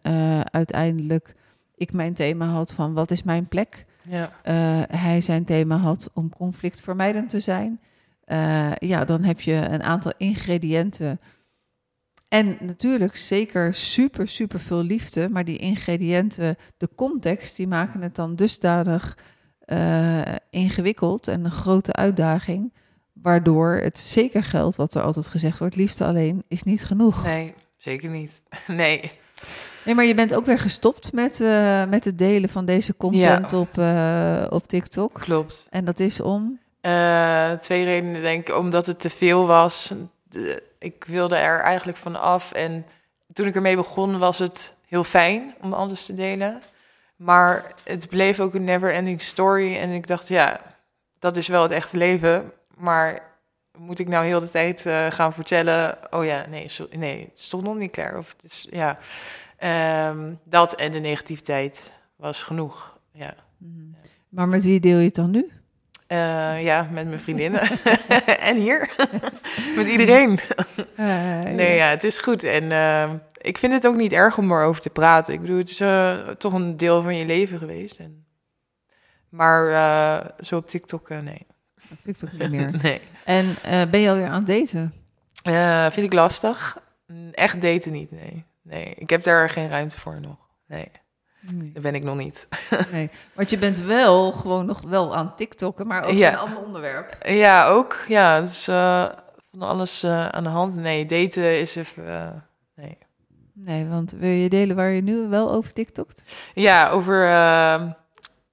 uiteindelijk 0.50 1.34
ik 1.74 1.92
mijn 1.92 2.14
thema 2.14 2.46
had 2.46 2.74
van 2.74 2.92
wat 2.92 3.10
is 3.10 3.22
mijn 3.22 3.48
plek. 3.48 3.84
ja. 4.02 4.30
Hij 4.96 5.20
zijn 5.20 5.44
thema 5.44 5.76
had 5.76 6.10
om 6.12 6.30
conflictvermijdend 6.30 7.28
te 7.28 7.40
zijn. 7.40 7.80
Ja, 8.78 9.04
dan 9.04 9.22
heb 9.22 9.40
je 9.40 9.54
een 9.54 9.82
aantal 9.82 10.12
ingrediënten. 10.16 11.20
En 12.28 12.56
natuurlijk 12.60 13.16
zeker 13.16 13.74
super, 13.74 14.28
super 14.28 14.60
veel 14.60 14.82
liefde. 14.82 15.28
Maar 15.28 15.44
die 15.44 15.58
ingrediënten, 15.58 16.56
de 16.76 16.88
context, 16.94 17.56
die 17.56 17.66
maken 17.66 18.02
het 18.02 18.14
dan 18.14 18.36
dusdanig 18.36 19.16
eh, 19.64 20.20
ingewikkeld 20.50 21.28
en 21.28 21.44
een 21.44 21.50
grote 21.50 21.92
uitdaging. 21.92 22.72
Waardoor 23.12 23.74
het 23.82 23.98
zeker 23.98 24.44
geldt 24.44 24.76
wat 24.76 24.94
er 24.94 25.02
altijd 25.02 25.26
gezegd 25.26 25.58
wordt: 25.58 25.76
liefde 25.76 26.04
alleen 26.04 26.44
is 26.48 26.62
niet 26.62 26.84
genoeg. 26.84 27.24
Nee, 27.24 27.54
zeker 27.76 28.10
niet. 28.10 28.42
Nee. 28.66 29.10
Nee, 29.84 29.94
maar 29.94 30.04
je 30.04 30.14
bent 30.14 30.34
ook 30.34 30.46
weer 30.46 30.58
gestopt 30.58 31.12
met, 31.12 31.40
eh, 31.40 31.84
met 31.84 32.04
het 32.04 32.18
delen 32.18 32.48
van 32.48 32.64
deze 32.64 32.96
content 32.96 33.52
op, 33.52 33.78
eh, 33.78 34.44
op 34.50 34.68
TikTok. 34.68 35.12
Klopt. 35.12 35.66
En 35.70 35.84
dat 35.84 36.00
is 36.00 36.20
om. 36.20 36.58
Twee 37.60 37.84
redenen, 37.84 38.22
denk 38.22 38.48
ik. 38.48 38.56
Omdat 38.56 38.86
het 38.86 39.00
te 39.00 39.10
veel 39.10 39.46
was. 39.46 39.92
Ik 40.78 41.04
wilde 41.04 41.36
er 41.36 41.60
eigenlijk 41.60 41.98
van 41.98 42.20
af. 42.20 42.52
En 42.52 42.86
toen 43.32 43.46
ik 43.46 43.54
ermee 43.54 43.76
begon, 43.76 44.18
was 44.18 44.38
het 44.38 44.76
heel 44.86 45.04
fijn 45.04 45.54
om 45.60 45.72
alles 45.72 46.06
te 46.06 46.14
delen. 46.14 46.60
Maar 47.24 47.74
het 47.84 48.08
bleef 48.08 48.40
ook 48.40 48.54
een 48.54 48.64
never-ending 48.64 49.20
story. 49.20 49.76
En 49.76 49.90
ik 49.90 50.06
dacht, 50.06 50.28
ja, 50.28 50.60
dat 51.18 51.36
is 51.36 51.48
wel 51.48 51.62
het 51.62 51.70
echte 51.70 51.96
leven. 51.96 52.52
Maar 52.76 53.22
moet 53.78 53.98
ik 53.98 54.08
nou 54.08 54.24
heel 54.24 54.40
de 54.40 54.50
tijd 54.50 54.86
eh, 54.86 55.06
gaan 55.10 55.32
vertellen... 55.32 55.98
oh 56.10 56.24
ja, 56.24 56.46
nee, 56.48 56.70
nee, 56.90 57.24
het 57.28 57.38
is 57.38 57.48
toch 57.48 57.62
nog 57.62 57.76
niet 57.76 57.90
klaar. 57.90 58.18
Of 58.18 58.32
het 58.32 58.44
is, 58.44 58.66
ja, 58.70 58.98
Ehm, 59.62 60.34
dat 60.44 60.74
en 60.74 60.92
de 60.92 60.98
negativiteit 60.98 61.92
was 62.16 62.42
genoeg, 62.42 62.98
ja. 63.12 63.34
Maar 64.28 64.48
met 64.48 64.64
wie 64.64 64.80
deel 64.80 64.98
je 64.98 65.04
het 65.04 65.14
dan 65.14 65.30
nu? 65.30 65.50
Eh, 66.12 66.62
ja, 66.62 66.86
met 66.90 67.06
mijn 67.06 67.20
vriendinnen. 67.20 67.60
en 68.50 68.56
hier. 68.56 68.90
met 69.76 69.86
iedereen. 69.86 70.38
Nee, 71.44 71.74
ja, 71.76 71.88
het 71.88 72.04
is 72.04 72.18
goed. 72.18 72.44
En 72.44 72.72
eh, 72.72 73.10
ik 73.40 73.58
vind 73.58 73.72
het 73.72 73.86
ook 73.86 73.96
niet 73.96 74.12
erg 74.12 74.38
om 74.38 74.52
erover 74.52 74.80
te 74.80 74.90
praten. 74.90 75.34
Ik 75.34 75.40
bedoel, 75.40 75.56
het 75.56 75.70
is 75.70 75.80
eh, 75.80 76.28
toch 76.28 76.52
een 76.52 76.76
deel 76.76 77.02
van 77.02 77.16
je 77.16 77.26
leven 77.26 77.58
geweest. 77.58 77.98
En... 77.98 78.26
Maar 79.28 79.68
eh, 79.72 80.30
zo 80.40 80.56
op 80.56 80.66
TikTok, 80.68 81.10
eh, 81.10 81.18
nee. 81.18 81.46
Op 81.90 81.98
TikTok 82.02 82.32
niet 82.32 82.50
meer. 82.50 82.70
nee. 82.82 83.00
En 83.24 83.54
eh, 83.62 83.82
ben 83.90 84.00
je 84.00 84.08
alweer 84.08 84.28
aan 84.28 84.44
het 84.44 84.46
daten? 84.46 84.94
Eh, 85.42 85.90
vind 85.90 86.06
ik 86.06 86.12
lastig. 86.12 86.78
Echt 87.32 87.60
daten 87.60 87.92
niet, 87.92 88.10
nee. 88.10 88.44
Nee, 88.62 88.94
ik 88.96 89.10
heb 89.10 89.22
daar 89.22 89.48
geen 89.48 89.68
ruimte 89.68 89.98
voor 90.00 90.20
nog. 90.20 90.36
Nee, 90.66 90.88
Nee. 91.54 91.72
daar 91.72 91.82
ben 91.82 91.94
ik 91.94 92.02
nog 92.02 92.16
niet. 92.16 92.48
nee. 92.92 93.10
Want 93.34 93.50
je 93.50 93.58
bent 93.58 93.78
wel 93.78 94.32
gewoon 94.32 94.66
nog 94.66 94.80
wel 94.88 95.16
aan 95.16 95.36
TikTokken, 95.36 95.86
maar 95.86 96.04
over 96.04 96.16
Ja. 96.16 96.30
een 96.32 96.38
ander 96.38 96.58
onderwerp. 96.64 97.16
Ja, 97.26 97.66
ook. 97.66 97.96
Ja, 98.08 98.36
is 98.36 98.68
eh, 98.68 99.04
van 99.50 99.62
alles 99.68 100.02
eh, 100.02 100.28
aan 100.28 100.42
de 100.42 100.48
hand. 100.48 100.76
Nee, 100.76 101.06
daten 101.06 101.60
is 101.60 101.76
even... 101.76 102.08
eh, 102.08 102.28
nee. 102.74 102.98
Nee, 103.54 103.86
want 103.86 104.10
wil 104.10 104.28
je 104.30 104.48
delen 104.48 104.76
waar 104.76 104.90
je 104.90 105.02
nu 105.02 105.28
wel 105.28 105.52
over 105.52 105.72
TikTokt? 105.72 106.24
Ja, 106.54 106.88
over, 106.90 107.28
ehm, 107.30 107.90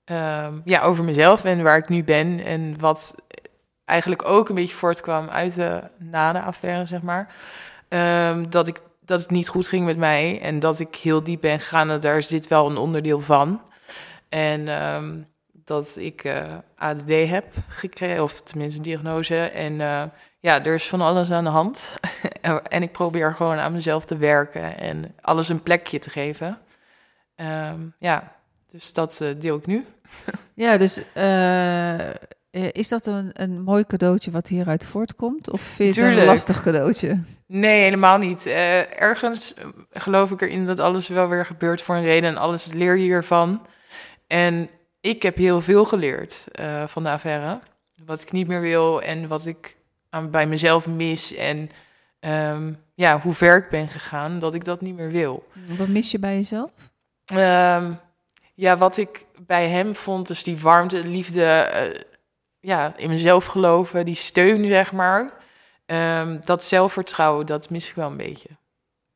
ehm, 0.05 0.53
ja, 0.65 0.81
over 0.81 1.03
mezelf 1.03 1.43
en 1.43 1.63
waar 1.63 1.77
ik 1.77 1.89
nu 1.89 2.03
ben. 2.03 2.39
En 2.45 2.79
wat 2.79 3.15
eigenlijk 3.85 4.25
ook 4.25 4.49
een 4.49 4.55
beetje 4.55 4.75
voortkwam 4.75 5.29
uit 5.29 5.55
de 5.55 5.81
na 5.97 6.31
de 6.33 6.41
affaire, 6.41 6.85
zeg 6.85 7.01
maar. 7.01 7.33
Ehm, 7.87 8.49
dat, 8.49 8.67
ik, 8.67 8.79
dat 9.09 9.21
het 9.21 9.29
niet 9.29 9.47
goed 9.47 9.67
ging 9.67 9.85
met 9.85 9.97
mij 9.97 10.41
en 10.41 10.59
dat 10.59 10.79
ik 10.79 10.95
heel 10.95 11.23
diep 11.23 11.41
ben 11.41 11.59
gegaan. 11.59 11.99
Daar 11.99 12.27
dit 12.27 12.47
wel 12.47 12.69
een 12.69 12.77
onderdeel 12.77 13.19
van. 13.19 13.61
En 14.29 14.67
ehm, 14.67 15.21
dat 15.51 15.97
ik 15.99 16.23
eh, 16.23 16.57
ADD 16.75 17.09
heb 17.09 17.45
gekregen, 17.67 18.23
of 18.23 18.41
tenminste 18.41 18.77
een 18.77 18.83
diagnose. 18.83 19.37
En 19.37 19.81
eh, 19.81 20.03
ja, 20.39 20.65
er 20.65 20.73
is 20.73 20.87
van 20.87 21.01
alles 21.01 21.31
aan 21.31 21.43
de 21.43 21.49
hand. 21.49 21.95
en 22.67 22.81
ik 22.81 22.91
probeer 22.91 23.33
gewoon 23.33 23.57
aan 23.57 23.73
mezelf 23.73 24.05
te 24.05 24.17
werken 24.17 24.77
en 24.77 25.15
alles 25.21 25.49
een 25.49 25.63
plekje 25.63 25.99
te 25.99 26.09
geven. 26.09 26.57
Ehm, 27.35 27.81
ja, 27.99 28.35
dus 28.67 28.93
dat 28.93 29.21
eh, 29.21 29.29
deel 29.39 29.57
ik 29.57 29.65
nu. 29.65 29.85
Ja, 30.53 30.77
dus 30.77 31.01
is 32.51 32.87
dat 32.87 33.05
een, 33.05 33.31
een 33.33 33.61
mooi 33.61 33.85
cadeautje 33.85 34.31
wat 34.31 34.47
hieruit 34.47 34.85
voortkomt? 34.85 35.49
Of 35.49 35.61
vind 35.61 35.95
je 35.95 36.01
het 36.01 36.17
een 36.17 36.25
lastig 36.25 36.63
cadeautje? 36.63 37.19
Nee, 37.45 37.81
helemaal 37.81 38.17
niet. 38.17 38.45
Eh, 38.45 39.01
ergens 39.01 39.53
eh, 39.53 39.65
geloof 39.91 40.31
ik 40.31 40.41
erin 40.41 40.65
dat 40.65 40.79
alles 40.79 41.07
wel 41.07 41.27
weer 41.27 41.45
gebeurt 41.45 41.81
voor 41.81 41.95
een 41.95 42.03
reden 42.03 42.29
en 42.29 42.37
alles 42.37 42.65
leer 42.65 42.95
je 42.95 43.03
hiervan. 43.03 43.65
En 44.27 44.69
ik 45.01 45.21
heb 45.21 45.35
heel 45.35 45.61
veel 45.61 45.85
geleerd 45.85 46.47
eh, 46.51 46.87
van 46.87 47.03
de 47.03 47.09
affaire. 47.09 47.59
Wat 48.05 48.21
ik 48.21 48.31
niet 48.31 48.47
meer 48.47 48.61
wil 48.61 49.01
en 49.01 49.27
wat 49.27 49.45
ik 49.45 49.77
aan, 50.09 50.29
bij 50.29 50.47
mezelf 50.47 50.87
mis. 50.87 51.35
En 51.35 51.69
ehm, 52.19 52.73
ja, 52.95 53.19
hoe 53.19 53.33
ver 53.33 53.57
ik 53.57 53.69
ben 53.69 53.87
gegaan, 53.87 54.39
dat 54.39 54.53
ik 54.53 54.65
dat 54.65 54.81
niet 54.81 54.95
meer 54.95 55.11
wil. 55.11 55.47
Wat 55.77 55.87
mis 55.87 56.11
je 56.11 56.19
bij 56.19 56.35
jezelf? 56.35 56.71
Ehm, 57.25 57.91
ja, 58.55 58.77
wat 58.77 58.97
ik 58.97 59.25
bij 59.45 59.69
hem 59.69 59.95
vond, 59.95 60.29
is 60.29 60.43
die 60.43 60.57
warmte, 60.57 61.03
liefde, 61.03 61.43
eh, 61.43 62.01
ja, 62.59 62.93
in 62.97 63.09
mezelf 63.09 63.45
geloven, 63.45 64.05
die 64.05 64.15
steun, 64.15 64.65
zeg 64.65 64.91
maar. 64.91 65.31
Ehm, 65.85 66.39
dat 66.45 66.63
zelfvertrouwen, 66.63 67.45
dat 67.45 67.69
mis 67.69 67.89
ik 67.89 67.95
wel 67.95 68.09
een 68.09 68.17
beetje. 68.17 68.49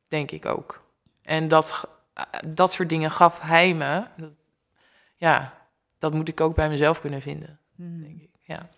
Denk 0.08 0.30
ik 0.30 0.46
ook. 0.46 0.82
En 1.22 1.48
dat, 1.48 1.88
eh, 2.14 2.24
dat 2.46 2.72
soort 2.72 2.88
dingen 2.88 3.10
gaf 3.10 3.40
hij 3.40 3.74
me. 3.74 4.04
Dat, 4.16 4.36
ja, 5.16 5.54
dat 5.98 6.14
moet 6.14 6.28
ik 6.28 6.40
ook 6.40 6.54
bij 6.54 6.68
mezelf 6.68 7.00
kunnen 7.00 7.22
vinden, 7.22 7.58
denk 7.76 8.20
ik. 8.20 8.30
Ja, 8.42 8.68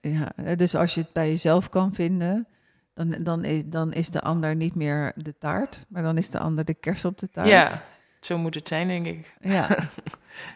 Ja, 0.00 0.32
eh, 0.36 0.56
dus 0.56 0.74
als 0.74 0.94
je 0.94 1.00
het 1.00 1.12
bij 1.12 1.28
jezelf 1.28 1.68
kan 1.68 1.94
vinden, 1.94 2.48
dan, 2.94 3.16
dan, 3.20 3.44
is, 3.44 3.62
dan 3.66 3.92
is 3.92 4.10
de 4.10 4.20
ander 4.20 4.56
niet 4.56 4.74
meer 4.74 5.12
de 5.16 5.38
taart, 5.38 5.84
maar 5.88 6.02
dan 6.02 6.16
is 6.16 6.30
de 6.30 6.38
ander 6.38 6.64
de 6.64 6.74
kers 6.74 7.04
op 7.04 7.18
de 7.18 7.30
taart. 7.30 7.48
ja 7.48 7.84
zo 8.20 8.38
moet 8.38 8.54
het 8.54 8.68
zijn, 8.68 8.88
denk 8.88 9.06
ik. 9.06 9.34
Ja. 9.40 9.68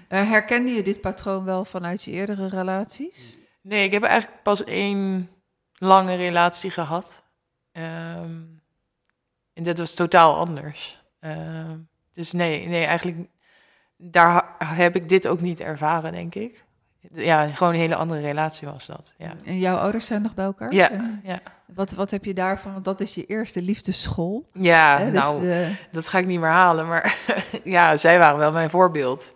Eh, 0.08 0.28
herkende 0.28 0.70
je 0.70 0.82
dit 0.82 1.00
patroon 1.00 1.44
wel 1.44 1.64
vanuit 1.64 2.02
je 2.04 2.10
eerdere 2.10 2.48
relaties? 2.48 3.38
Nee, 3.60 3.84
ik 3.84 3.92
heb 3.92 4.02
eigenlijk 4.02 4.42
pas 4.42 4.64
één 4.64 5.30
lange 5.74 6.14
relatie 6.14 6.70
gehad. 6.70 7.22
Ehm, 7.72 8.40
en 9.52 9.62
dat 9.62 9.78
was 9.78 9.94
totaal 9.94 10.36
anders. 10.36 11.02
Ehm, 11.20 11.78
dus 12.12 12.32
nee, 12.32 12.66
nee, 12.66 12.84
eigenlijk 12.84 13.28
daar 13.96 14.54
heb 14.58 14.96
ik 14.96 15.08
dit 15.08 15.28
ook 15.28 15.40
niet 15.40 15.60
ervaren, 15.60 16.12
denk 16.12 16.34
ik. 16.34 16.64
Ja, 17.12 17.48
gewoon 17.48 17.72
een 17.72 17.78
hele 17.78 17.96
andere 17.96 18.20
relatie 18.20 18.68
was 18.68 18.86
dat. 18.86 19.12
Ja, 19.18 19.34
En 19.44 19.58
jouw 19.58 19.76
ouders 19.76 20.06
zijn 20.06 20.22
nog 20.22 20.34
bij 20.34 20.44
elkaar? 20.44 20.72
ja, 20.72 20.90
En 20.90 21.20
ja. 21.24 21.40
Wat, 21.74 21.92
wat 21.92 22.10
heb 22.10 22.24
je 22.24 22.34
daarvan? 22.34 22.72
Want 22.72 22.84
dat 22.84 23.00
is 23.00 23.14
je 23.14 23.26
eerste 23.26 23.62
liefdesschool. 23.62 24.46
ja? 24.52 25.04
Dus, 25.04 25.12
nou, 25.22 25.48
eh, 25.50 25.66
dat 25.90 26.08
ga 26.08 26.18
ik 26.18 26.26
niet 26.26 26.40
meer 26.40 26.48
halen. 26.48 26.86
Maar 26.88 27.16
ja, 27.64 27.96
zij 27.96 28.18
waren 28.18 28.38
wel 28.38 28.52
mijn 28.52 28.70
voorbeeld. 28.70 29.34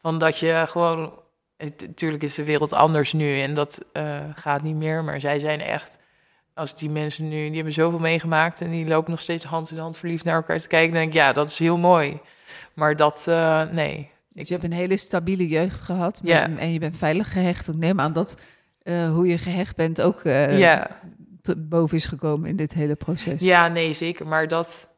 Van 0.00 0.18
dat 0.18 0.38
je 0.38 0.64
gewoon... 0.68 1.20
Natuurlijk 1.86 2.22
is 2.22 2.34
de 2.34 2.44
wereld 2.44 2.72
anders 2.72 3.12
nu 3.12 3.40
en 3.40 3.54
dat 3.54 3.84
eh, 3.92 4.20
gaat 4.34 4.62
niet 4.62 4.74
meer. 4.76 5.04
Maar 5.04 5.20
zij 5.20 5.38
zijn 5.38 5.60
echt... 5.60 5.98
Als 6.54 6.76
die 6.78 6.90
mensen 6.90 7.28
nu... 7.28 7.44
Die 7.46 7.54
hebben 7.54 7.72
zoveel 7.72 7.98
meegemaakt 7.98 8.60
en 8.60 8.70
die 8.70 8.86
lopen 8.86 9.10
nog 9.10 9.20
steeds 9.20 9.44
hand 9.44 9.70
in 9.70 9.78
hand 9.78 9.98
verliefd 9.98 10.24
naar 10.24 10.34
elkaar 10.34 10.58
te 10.58 10.68
kijken. 10.68 10.90
Dan 10.90 11.00
denk 11.00 11.12
ik, 11.12 11.18
ja, 11.18 11.32
dat 11.32 11.46
is 11.46 11.58
heel 11.58 11.78
mooi. 11.78 12.20
Maar 12.74 12.96
dat, 12.96 13.24
eh, 13.28 13.62
nee. 13.70 14.10
dus 14.28 14.46
je 14.48 14.52
hebt 14.54 14.66
een 14.66 14.72
hele 14.72 14.96
stabiele 14.96 15.48
jeugd 15.48 15.80
gehad. 15.80 16.20
Ja. 16.22 16.46
met- 16.46 16.58
En 16.58 16.72
je 16.72 16.78
bent 16.78 16.96
veilig 16.96 17.32
gehecht. 17.32 17.68
Ik 17.68 17.74
neem 17.76 18.00
aan 18.00 18.12
dat 18.12 18.38
hoe 18.84 19.26
je 19.26 19.38
gehecht 19.38 19.76
bent 19.76 20.00
ook 20.00 20.20
ja, 20.24 20.86
te 21.42 21.56
boven 21.56 21.96
is 21.96 22.06
gekomen 22.06 22.48
in 22.48 22.56
dit 22.56 22.72
hele 22.72 22.94
proces. 22.94 23.42
ja, 23.42 23.68
nee, 23.68 23.92
zeker. 23.92 24.26
Maar 24.26 24.48
dat... 24.48 24.90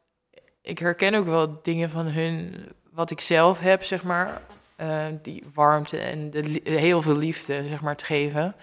Ik 0.61 0.79
herken 0.79 1.15
ook 1.15 1.25
wel 1.25 1.59
dingen 1.61 1.89
van 1.89 2.05
hun... 2.05 2.55
Wat 2.91 3.11
ik 3.11 3.19
zelf 3.21 3.59
heb, 3.59 3.83
zeg 3.83 4.03
maar. 4.03 4.41
eh, 4.75 5.05
die 5.21 5.43
warmte 5.53 5.97
en 5.97 6.29
de, 6.29 6.61
heel 6.63 7.01
veel 7.01 7.17
liefde, 7.17 7.63
zeg 7.63 7.81
maar, 7.81 7.95
te 7.95 8.05
geven. 8.05 8.55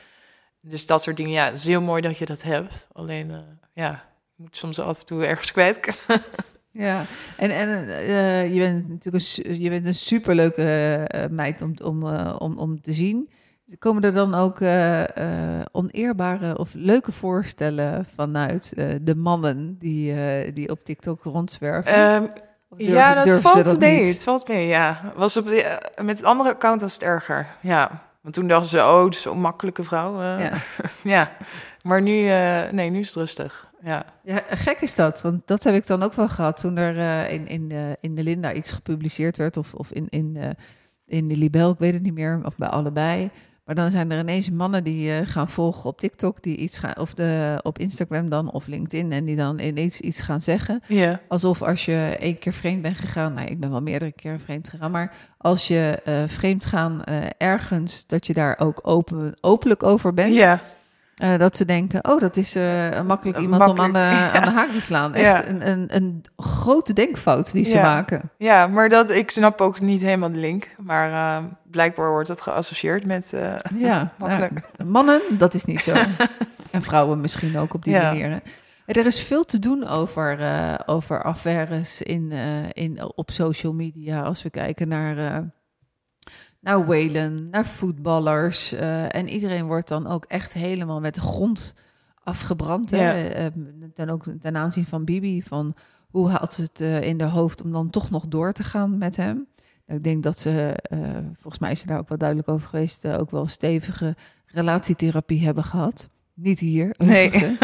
Dus 0.61 0.87
dat 0.87 1.03
soort 1.03 1.17
dingen, 1.17 1.33
ja, 1.33 1.45
het 1.45 1.55
is 1.59 1.65
heel 1.65 1.81
mooi 1.83 2.03
dat 2.03 2.19
je 2.19 2.25
dat 2.27 2.43
hebt. 2.43 2.89
Alleen, 2.93 3.31
eh, 3.31 3.39
ja, 3.75 3.91
je 4.37 4.43
moet 4.43 4.57
soms 4.57 4.79
af 4.79 4.99
en 4.99 5.05
toe 5.07 5.27
ergens 5.27 5.53
kwijt. 5.53 5.81
Ja, 6.75 7.05
en, 7.37 7.51
en 7.51 7.89
eh, 7.89 8.53
je 8.55 8.59
bent 8.59 8.89
natuurlijk 8.89 9.25
een, 9.37 9.61
je 9.61 9.69
bent 9.71 9.87
een 9.87 9.95
superleuke 9.95 10.63
eh, 10.63 11.31
meid 11.31 11.63
om, 11.63 11.75
om, 11.83 12.07
eh, 12.07 12.37
om, 12.39 12.59
om 12.59 12.81
te 12.81 12.93
zien. 12.93 13.31
Komen 13.79 14.03
er 14.03 14.13
dan 14.13 14.35
ook 14.35 14.61
eh, 14.61 15.03
eh, 15.03 15.65
oneerbare 15.73 16.59
of 16.59 16.71
leuke 16.75 17.13
voorstellen 17.13 18.07
vanuit 18.15 18.73
eh, 18.77 18.87
de 19.03 19.17
mannen 19.17 19.77
die, 19.79 20.15
die 20.53 20.71
op 20.71 20.85
TikTok 20.85 21.23
rondzwerven? 21.23 21.93
Ehm, 21.93 22.25
ja, 22.77 23.23
dat 23.23 23.41
valt 23.41 23.65
dat 23.65 23.79
mee. 23.79 24.05
niet? 24.05 24.13
Het 24.13 24.23
valt 24.23 24.49
mee, 24.49 24.67
ja. 24.67 25.13
Was 25.17 25.37
op 25.37 25.45
met 26.03 26.17
het 26.17 26.25
andere 26.25 26.51
account 26.51 26.81
was 26.81 26.93
het 26.93 27.03
erger, 27.03 27.47
ja. 27.61 28.11
Want 28.21 28.35
toen 28.35 28.49
dachten 28.49 28.69
ze, 28.69 28.79
oh, 28.79 29.05
het 29.05 29.15
is 29.15 29.23
zo'n 29.23 29.41
makkelijke 29.41 29.85
vrouw. 29.85 30.23
Ja. 30.23 30.53
ja. 31.03 31.31
Maar 31.83 32.03
nu, 32.03 32.23
nee, 32.71 32.91
nu 32.91 32.99
is 32.99 33.07
het 33.07 33.17
rustig, 33.17 33.71
ja. 33.83 34.05
Ja, 34.23 34.43
gek 34.51 34.81
is 34.81 34.95
dat, 34.95 35.23
want 35.23 35.47
dat 35.47 35.63
heb 35.63 35.75
ik 35.75 35.87
dan 35.87 36.03
ook 36.03 36.15
wel 36.15 36.29
gehad 36.29 36.57
toen 36.61 36.77
er 36.77 37.29
in, 37.31 37.49
in, 37.49 37.69
de, 37.69 37.97
in 38.01 38.15
de 38.15 38.23
Linda 38.23 38.53
iets 38.53 38.71
gepubliceerd 38.71 39.37
werd, 39.37 39.57
of, 39.57 39.75
of 39.75 39.91
in, 39.91 40.07
in, 40.09 40.57
in 41.07 41.29
de 41.29 41.37
Libel, 41.37 41.71
ik 41.71 41.79
weet 41.79 41.95
het 41.95 42.03
niet 42.03 42.15
meer, 42.15 42.41
of 42.45 42.57
bij 42.57 42.69
allebei. 42.69 43.31
Maar 43.73 43.83
dan 43.83 43.93
zijn 43.93 44.11
er 44.11 44.19
ineens 44.19 44.51
mannen 44.51 44.85
die 44.85 45.13
eh, 45.13 45.27
gaan 45.27 45.49
volgen 45.49 45.85
op 45.85 45.99
TikTok, 45.99 46.43
die 46.43 46.57
iets 46.57 46.79
gaan, 46.79 46.97
of 46.97 47.15
de, 47.15 47.61
op 47.63 47.79
Instagram 47.79 48.29
dan, 48.29 48.51
of 48.51 48.67
LinkedIn, 48.67 49.13
en 49.13 49.25
die 49.25 49.37
dan 49.37 49.59
ineens 49.59 50.01
iets 50.01 50.21
gaan 50.21 50.41
zeggen. 50.41 50.83
Ja, 50.87 51.21
Alsof 51.29 51.63
als 51.63 51.85
je 51.85 52.17
één 52.21 52.39
keer 52.39 52.53
vreemd 52.53 52.83
bent 52.83 52.97
gegaan, 52.97 53.35
nou, 53.35 53.49
ik 53.49 53.61
ben 53.61 53.71
wel 53.71 53.83
meerdere 53.83 54.13
keren 54.13 54.41
vreemd 54.41 54.69
gegaan, 54.69 54.91
maar 54.91 55.15
als 55.39 55.69
je 55.69 56.01
eh, 56.05 56.15
vreemd 56.27 56.65
gaan 56.65 57.05
eh, 57.05 57.17
ergens, 57.39 58.07
dat 58.07 58.27
je 58.27 58.35
daar 58.35 58.59
ook 58.59 58.81
open, 58.83 59.35
openlijk 59.41 59.83
over 59.83 60.15
bent. 60.15 60.35
ja. 60.35 60.61
Eh, 61.23 61.39
dat 61.39 61.57
ze 61.57 61.65
denken, 61.65 62.05
oh, 62.11 62.21
dat 62.21 62.37
is 62.37 62.55
een 62.55 63.07
makkelijk 63.07 63.39
iemand 63.39 63.67
om 63.67 63.81
aan 63.81 63.93
de, 63.99 63.99
ja. 63.99 64.33
aan 64.33 64.43
de 64.45 64.51
haak 64.51 64.69
te 64.71 64.81
slaan. 64.81 65.15
Echt 65.15 65.25
Ja. 65.25 65.47
een, 65.49 65.69
een, 65.69 65.87
een 65.95 66.25
grote 66.37 66.93
denkfout 66.93 67.53
die 67.53 67.65
ze 67.65 67.75
Ja. 67.77 67.83
maken. 67.83 68.31
ja, 68.39 68.67
maar 68.67 68.89
dat, 68.89 69.11
ik 69.11 69.31
snap 69.31 69.61
ook 69.61 69.81
niet 69.81 70.01
helemaal 70.01 70.33
de 70.33 70.39
link. 70.39 70.69
Maar 70.79 71.11
eh, 71.13 71.45
blijkbaar 71.71 72.11
wordt 72.11 72.29
dat 72.29 72.41
geassocieerd 72.41 73.07
met... 73.07 73.33
Ja, 73.79 74.13
Makkelijk. 74.19 74.61
mannen, 74.87 75.21
dat 75.39 75.55
is 75.55 75.65
niet 75.65 75.81
zo. 75.81 75.93
en 76.71 76.83
vrouwen 76.83 77.21
misschien 77.21 77.59
ook 77.59 77.75
op 77.75 77.85
die 77.85 77.97
manier. 77.97 78.31
hè. 78.31 78.37
Er 78.87 79.07
is 79.07 79.21
veel 79.23 79.45
te 79.45 79.59
doen 79.59 79.89
over, 79.89 80.39
over 80.87 81.23
affaires 81.23 82.03
in, 82.03 82.33
in, 82.73 82.99
op 83.15 83.31
social 83.31 83.73
media. 83.73 84.21
Als 84.23 84.43
we 84.43 84.51
kijken 84.51 84.89
naar, 84.89 85.45
naar 86.63 86.87
Whalen, 86.87 87.49
naar 87.51 87.67
voetballers. 87.67 88.73
eh, 88.73 89.15
en 89.15 89.29
iedereen 89.29 89.67
wordt 89.67 89.89
dan 89.89 90.07
ook 90.07 90.25
echt 90.25 90.53
helemaal 90.53 91.01
met 91.01 91.15
de 91.15 91.21
grond 91.21 91.75
afgebrand. 92.25 92.91
Ja. 92.91 93.15
Eh, 93.15 93.47
ten, 93.95 94.09
ook 94.11 94.25
ten 94.41 94.57
aanzien 94.57 94.87
van 94.87 95.05
Bibi. 95.05 95.43
Van 95.43 95.75
hoe 96.11 96.29
haalt 96.29 96.53
ze 96.53 96.63
het 96.63 96.81
eh, 96.81 97.01
in 97.01 97.19
de 97.19 97.25
hoofd 97.25 97.63
om 97.63 97.73
dan 97.73 97.91
toch 97.91 98.11
nog 98.11 98.27
door 98.29 98.53
te 98.53 98.65
gaan 98.65 98.99
met 98.99 99.17
hem? 99.17 99.47
Ik 99.87 100.05
denk 100.05 100.23
dat 100.23 100.39
ze, 100.39 100.75
volgens 101.33 101.59
mij 101.59 101.71
is 101.71 101.81
ze 101.81 101.87
daar 101.87 101.99
ook 101.99 102.09
wel 102.09 102.19
duidelijk 102.19 102.49
over 102.49 102.69
geweest, 102.69 103.07
ook 103.09 103.31
wel 103.31 103.47
stevige 103.47 104.17
relatietherapie 104.47 105.45
hebben 105.45 105.65
gehad. 105.65 106.09
Niet 106.35 106.59
hier, 106.59 106.95
Nee. 106.99 107.57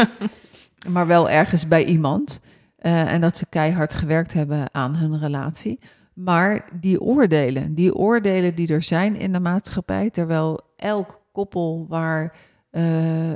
maar 0.89 1.07
wel 1.07 1.29
ergens 1.29 1.67
bij 1.67 1.85
iemand. 1.85 2.39
En 2.77 3.21
dat 3.21 3.37
ze 3.37 3.45
keihard 3.49 3.93
gewerkt 3.93 4.33
hebben 4.33 4.73
aan 4.73 4.95
hun 4.95 5.19
relatie. 5.19 5.79
Maar 6.23 6.69
die 6.79 7.01
oordelen, 7.01 7.73
die 7.73 7.95
oordelen 7.95 8.55
die 8.55 8.67
er 8.67 8.83
zijn 8.83 9.15
in 9.15 9.31
de 9.33 9.39
maatschappij, 9.39 10.09
terwijl 10.09 10.59
elk 10.75 11.21
koppel 11.31 11.85
waar. 11.87 12.37
eh, 12.69 13.31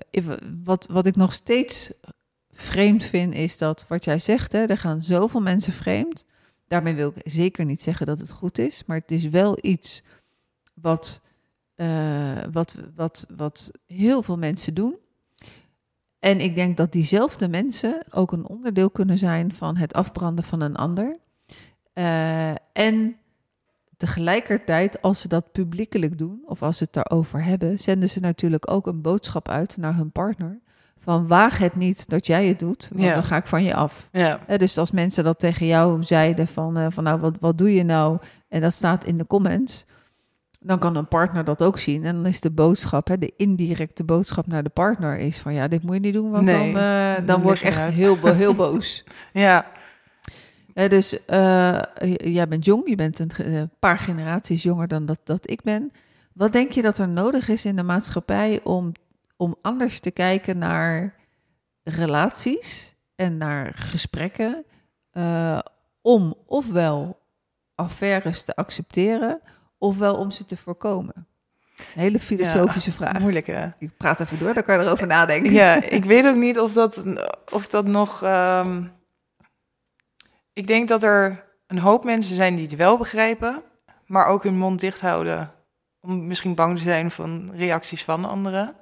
wat, 0.64 0.86
wat 0.92 1.06
ik 1.06 1.16
nog 1.16 1.34
steeds 1.34 1.94
vreemd 2.52 3.04
vind, 3.04 3.34
is 3.34 3.58
dat 3.58 3.86
wat 3.88 4.04
jij 4.04 4.20
zegt, 4.20 4.52
hè, 4.52 4.66
er 4.66 4.78
gaan 4.78 5.02
zoveel 5.02 5.42
mensen 5.42 5.74
vreemd. 5.74 6.26
Daarmee 6.68 6.94
wil 6.94 7.14
ik 7.16 7.32
zeker 7.32 7.66
niet 7.66 7.84
zeggen 7.84 8.06
dat 8.06 8.20
het 8.20 8.32
goed 8.32 8.58
is, 8.58 8.84
maar 8.86 8.98
het 8.98 9.12
is 9.12 9.28
wel 9.28 9.58
iets 9.62 10.04
wat, 10.74 11.22
eh, 11.76 12.38
wat, 12.52 12.76
wat, 12.96 13.26
wat 13.36 13.72
heel 13.88 14.22
veel 14.24 14.38
mensen 14.38 14.74
doen. 14.74 14.96
En 16.20 16.40
ik 16.40 16.56
denk 16.56 16.78
dat 16.78 16.92
diezelfde 16.92 17.48
mensen 17.48 18.04
ook 18.10 18.32
een 18.32 18.48
onderdeel 18.48 18.90
kunnen 18.90 19.18
zijn 19.18 19.52
van 19.52 19.78
het 19.78 19.94
afbranden 19.94 20.46
van 20.46 20.62
een 20.62 20.76
ander. 20.76 21.22
Eh, 21.94 22.50
en 22.74 23.16
tegelijkertijd, 23.98 25.02
als 25.02 25.20
ze 25.20 25.28
dat 25.28 25.52
publiekelijk 25.52 26.18
doen, 26.18 26.42
of 26.46 26.62
als 26.62 26.78
ze 26.78 26.84
het 26.84 26.94
daarover 26.94 27.44
hebben, 27.44 27.80
zenden 27.80 28.10
ze 28.10 28.20
natuurlijk 28.20 28.72
ook 28.72 28.88
een 28.88 29.02
boodschap 29.02 29.50
uit 29.50 29.78
naar 29.78 29.96
hun 29.96 30.12
partner. 30.12 30.60
Van 31.00 31.28
waag 31.28 31.58
het 31.58 31.76
niet 31.76 32.10
dat 32.10 32.28
jij 32.28 32.48
het 32.48 32.60
doet, 32.60 32.90
want 32.94 33.04
Ja. 33.04 33.14
dan 33.14 33.24
ga 33.24 33.36
ik 33.38 33.46
van 33.48 33.64
je 33.64 33.74
af. 33.76 34.10
ja, 34.12 34.40
dus 34.58 34.78
als 34.78 34.92
mensen 34.92 35.24
dat 35.24 35.40
tegen 35.40 35.66
jou 35.66 36.04
zeiden 36.04 36.48
van, 36.48 36.78
eh, 36.78 36.86
van 36.90 37.04
nou, 37.04 37.20
wat, 37.20 37.36
wat 37.40 37.58
doe 37.58 37.74
je 37.74 37.84
nou? 37.84 38.18
En 38.50 38.62
dat 38.62 38.74
staat 38.74 39.04
in 39.06 39.18
de 39.18 39.28
comments. 39.28 39.86
dan 40.66 40.80
kan 40.80 40.96
een 40.96 41.08
partner 41.08 41.44
dat 41.44 41.62
ook 41.64 41.80
zien. 41.80 42.04
En 42.06 42.16
dan 42.16 42.26
is 42.26 42.42
de 42.42 42.52
boodschap, 42.52 43.08
hè, 43.08 43.18
de 43.18 43.34
indirecte 43.38 44.04
boodschap 44.04 44.48
naar 44.48 44.64
de 44.64 44.70
partner 44.70 45.18
is 45.18 45.40
van 45.40 45.54
ja, 45.54 45.68
dit 45.68 45.84
moet 45.84 45.94
je 45.94 46.00
niet 46.00 46.14
doen, 46.14 46.32
want 46.32 46.46
Nee, 46.46 46.74
dan, 46.74 46.82
eh, 46.82 47.28
dan 47.28 47.42
word 47.42 47.58
ik 47.58 47.64
echt 47.64 47.86
heel, 47.86 48.18
heel 48.26 48.56
boos. 48.56 49.04
Ja, 49.34 49.66
Eh, 50.74 50.90
dus 50.90 51.26
eh, 51.26 51.80
jij 52.18 52.48
bent 52.48 52.66
jong, 52.66 52.90
je 52.90 52.96
bent 52.96 53.20
een 53.20 53.32
eh, 53.32 53.62
paar 53.80 53.98
generaties 53.98 54.64
jonger 54.64 54.88
dan 54.88 55.06
dat, 55.06 55.20
dat 55.24 55.50
ik 55.50 55.62
ben. 55.62 55.92
Wat 56.34 56.54
denk 56.54 56.72
je 56.72 56.82
dat 56.82 56.98
er 56.98 57.08
nodig 57.08 57.48
is 57.48 57.66
in 57.66 57.76
de 57.76 57.84
maatschappij 57.84 58.60
om, 58.64 58.92
om 59.38 59.56
anders 59.62 60.00
te 60.00 60.12
kijken 60.12 60.58
naar 60.58 61.16
relaties 61.84 62.96
en 63.16 63.38
naar 63.38 63.74
gesprekken? 63.76 64.66
om 66.02 66.36
ofwel 66.46 67.20
affaires 67.76 68.44
te 68.44 68.56
accepteren, 68.56 69.42
ofwel 69.78 70.16
om 70.16 70.32
ze 70.32 70.46
te 70.46 70.58
voorkomen? 70.58 71.28
Een 71.78 72.02
hele 72.02 72.20
filosofische 72.20 72.92
vraag. 72.92 73.20
moeilijk 73.20 73.48
hè? 73.48 73.68
Ik 73.80 73.98
praat 73.98 74.20
even 74.20 74.40
door, 74.40 74.54
dan 74.54 74.64
kan 74.64 74.80
je 74.80 74.86
erover 74.86 75.08
nadenken. 75.08 75.52
Ja, 75.52 75.84
ik 75.90 76.06
weet 76.06 76.28
ook 76.28 76.36
niet 76.36 76.60
of 76.60 76.74
dat, 76.74 77.04
of 77.52 77.68
dat 77.68 77.88
nog. 77.88 78.24
ehm, 78.24 78.84
ik 80.54 80.68
denk 80.68 80.88
dat 80.88 81.04
er 81.04 81.46
een 81.68 81.80
hoop 81.80 82.04
mensen 82.04 82.36
zijn 82.36 82.56
die 82.56 82.66
het 82.66 82.76
wel 82.76 82.98
begrijpen, 82.98 83.64
maar 84.06 84.26
ook 84.26 84.44
hun 84.44 84.58
mond 84.58 84.80
dicht 84.80 85.02
houden. 85.02 85.52
Om 86.02 86.28
misschien 86.28 86.56
bang 86.56 86.78
te 86.78 86.84
zijn 86.84 87.12
van 87.12 87.52
reacties 87.56 88.04
van 88.04 88.26
anderen. 88.26 88.76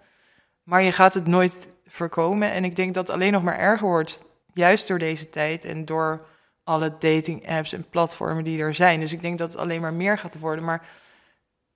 Maar 0.64 0.82
je 0.82 0.92
gaat 0.92 1.14
het 1.14 1.28
nooit 1.28 1.70
voorkomen. 1.86 2.52
En 2.52 2.64
ik 2.64 2.76
denk 2.76 2.94
dat 2.94 3.08
het 3.08 3.16
alleen 3.16 3.32
nog 3.32 3.44
maar 3.44 3.58
erger 3.58 3.88
wordt. 3.88 4.26
Juist 4.54 4.88
door 4.88 5.00
deze 5.00 5.30
tijd 5.30 5.66
en 5.66 5.86
door 5.86 6.26
alle 6.64 6.96
dating 7.00 7.50
apps 7.50 7.74
en 7.74 7.90
platformen 7.90 8.44
die 8.44 8.60
er 8.60 8.74
zijn. 8.74 9.00
Dus 9.00 9.14
ik 9.14 9.22
denk 9.22 9.38
dat 9.38 9.52
het 9.52 9.62
alleen 9.62 9.82
maar 9.82 9.94
meer 9.94 10.18
gaat 10.18 10.40
worden. 10.40 10.66
Maar 10.66 10.90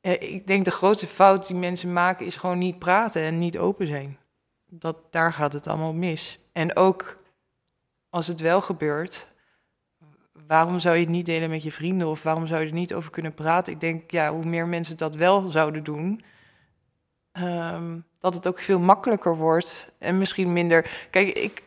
eh, 0.01 0.21
ik 0.21 0.47
denk 0.47 0.65
de 0.65 0.71
grootste 0.71 1.07
fout 1.07 1.47
die 1.47 1.55
mensen 1.55 1.93
maken 1.93 2.25
is 2.25 2.35
gewoon 2.35 2.57
niet 2.57 2.79
praten 2.79 3.21
en 3.21 3.39
niet 3.39 3.57
open 3.57 3.87
zijn 3.87 4.17
dat 4.79 4.97
daar 5.11 5.33
gaat 5.33 5.53
het 5.53 5.67
allemaal 5.67 5.93
mis. 5.93 6.39
En 6.53 6.75
ook 6.75 7.17
als 8.09 8.27
het 8.27 8.39
wel 8.39 8.61
gebeurt, 8.61 9.27
waarom 10.47 10.79
zou 10.79 10.95
je 10.95 11.01
het 11.01 11.09
niet 11.09 11.25
delen 11.25 11.49
met 11.49 11.63
je 11.63 11.71
vrienden 11.71 12.07
of 12.07 12.23
waarom 12.23 12.47
zou 12.47 12.61
je 12.61 12.67
er 12.67 12.73
niet 12.73 12.93
over 12.93 13.11
kunnen 13.11 13.33
praten? 13.33 13.73
Ik 13.73 13.79
denk, 13.79 14.11
ja, 14.11 14.31
hoe 14.31 14.45
meer 14.45 14.67
mensen 14.67 14.97
dat 14.97 15.15
wel 15.15 15.49
zouden 15.49 15.83
doen, 15.83 16.23
ehm, 17.31 17.99
dat 18.19 18.33
het 18.33 18.47
ook 18.47 18.59
veel 18.59 18.79
makkelijker 18.79 19.37
wordt 19.37 19.95
en 19.99 20.17
misschien 20.17 20.53
minder. 20.53 21.07
Kijk, 21.09 21.27
ik, 21.27 21.63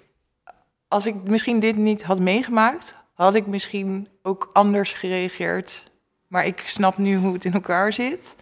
als 0.89 1.07
ik 1.07 1.15
misschien 1.23 1.61
dit 1.61 1.77
niet 1.77 2.03
had 2.03 2.21
meegemaakt, 2.21 2.95
had 3.15 3.35
ik 3.35 3.47
misschien 3.47 4.09
ook 4.23 4.51
anders 4.53 4.93
gereageerd. 4.93 5.91
Maar 6.27 6.47
ik 6.47 6.61
snap 6.65 6.99
nu 6.99 7.17
hoe 7.17 7.33
het 7.33 7.45
in 7.45 7.53
elkaar 7.53 7.93
zit. 7.93 8.37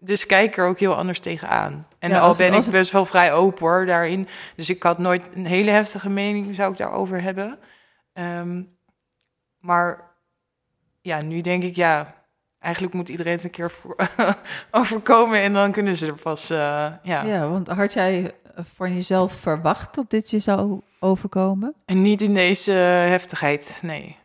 Dus 0.00 0.26
kijk 0.26 0.56
er 0.56 0.66
ook 0.66 0.78
heel 0.78 0.94
anders 0.94 1.20
tegenaan. 1.20 1.86
En 1.98 2.10
Ja, 2.10 2.18
al 2.18 2.36
ben 2.36 2.54
ik 2.54 2.70
best 2.70 2.92
wel 2.92 3.06
vrij 3.06 3.32
open 3.32 3.66
hoor, 3.66 3.86
daarin. 3.86 4.28
Dus 4.56 4.70
ik 4.70 4.82
had 4.82 4.98
nooit 4.98 5.30
een 5.34 5.46
hele 5.46 5.70
heftige 5.70 6.08
mening, 6.08 6.54
zou 6.54 6.70
ik 6.70 6.76
daarover 6.76 7.22
hebben. 7.22 7.58
Ehm, 8.12 8.62
maar 9.60 10.10
ja, 11.00 11.20
nu 11.20 11.40
denk 11.40 11.62
ik, 11.62 11.76
ja, 11.76 12.14
eigenlijk 12.58 12.94
moet 12.94 13.08
iedereen 13.08 13.32
het 13.32 13.44
een 13.44 13.50
keer 13.50 13.70
voor, 13.70 13.96
overkomen 14.70 15.40
en 15.40 15.52
dan 15.52 15.72
kunnen 15.72 15.96
ze 15.96 16.06
er 16.06 16.14
pas, 16.14 16.50
eh, 16.50 16.58
ja. 17.02 17.22
Ja, 17.22 17.48
want 17.48 17.68
had 17.68 17.92
jij 17.92 18.34
van 18.74 18.94
jezelf 18.94 19.32
verwacht 19.32 19.94
dat 19.94 20.10
dit 20.10 20.30
je 20.30 20.38
zou 20.38 20.80
overkomen? 21.00 21.74
En 21.84 22.02
niet 22.02 22.20
in 22.22 22.34
deze 22.34 22.72
heftigheid, 22.72 23.78
nee. 23.82 24.16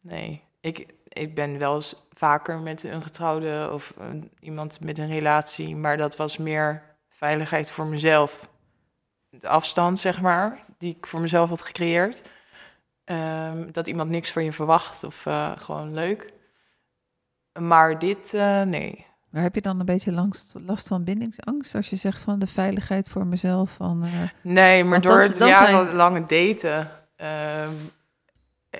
Nee, 0.00 0.42
ik, 0.60 0.86
ik 1.08 1.34
ben 1.34 1.58
wel 1.58 1.74
eens 1.74 2.02
vaker 2.12 2.58
met 2.58 2.84
een 2.84 3.02
getrouwde 3.02 3.70
of 3.72 3.92
een- 3.98 4.30
iemand 4.40 4.80
met 4.80 4.98
een 4.98 5.08
relatie, 5.10 5.76
maar 5.76 5.96
dat 5.96 6.16
was 6.16 6.36
meer 6.36 6.82
veiligheid 7.08 7.70
voor 7.70 7.86
mezelf. 7.86 8.48
De 9.28 9.48
afstand, 9.48 9.98
zeg 9.98 10.20
maar, 10.20 10.58
die 10.78 10.96
ik 10.98 11.06
voor 11.06 11.20
mezelf 11.20 11.48
had 11.48 11.62
gecreëerd. 11.62 12.22
Ehm, 13.04 13.72
dat 13.72 13.86
iemand 13.86 14.10
niks 14.10 14.30
van 14.32 14.44
je 14.44 14.52
verwacht 14.52 15.04
of 15.04 15.26
eh, 15.26 15.52
gewoon 15.56 15.94
leuk. 15.94 16.32
Maar 17.60 17.98
dit, 17.98 18.34
eh, 18.34 18.62
nee. 18.62 19.06
Maar 19.30 19.42
heb 19.42 19.54
je 19.54 19.60
dan 19.60 19.80
een 19.80 19.86
beetje 19.86 20.12
langs, 20.12 20.46
last 20.52 20.86
van 20.88 21.04
bindingsangst 21.04 21.74
als 21.74 21.90
je 21.90 21.96
zegt 21.96 22.22
van 22.22 22.38
de 22.38 22.46
veiligheid 22.46 23.08
voor 23.08 23.26
mezelf? 23.26 23.70
Van, 23.70 24.04
eh, 24.04 24.10
Nee, 24.42 24.84
maar 24.84 25.00
door 25.00 25.12
dan- 25.12 25.20
het 25.22 25.36
zijn- 25.36 25.50
jarenlange 25.50 26.24
daten 26.24 26.90
ehm, 27.16 27.72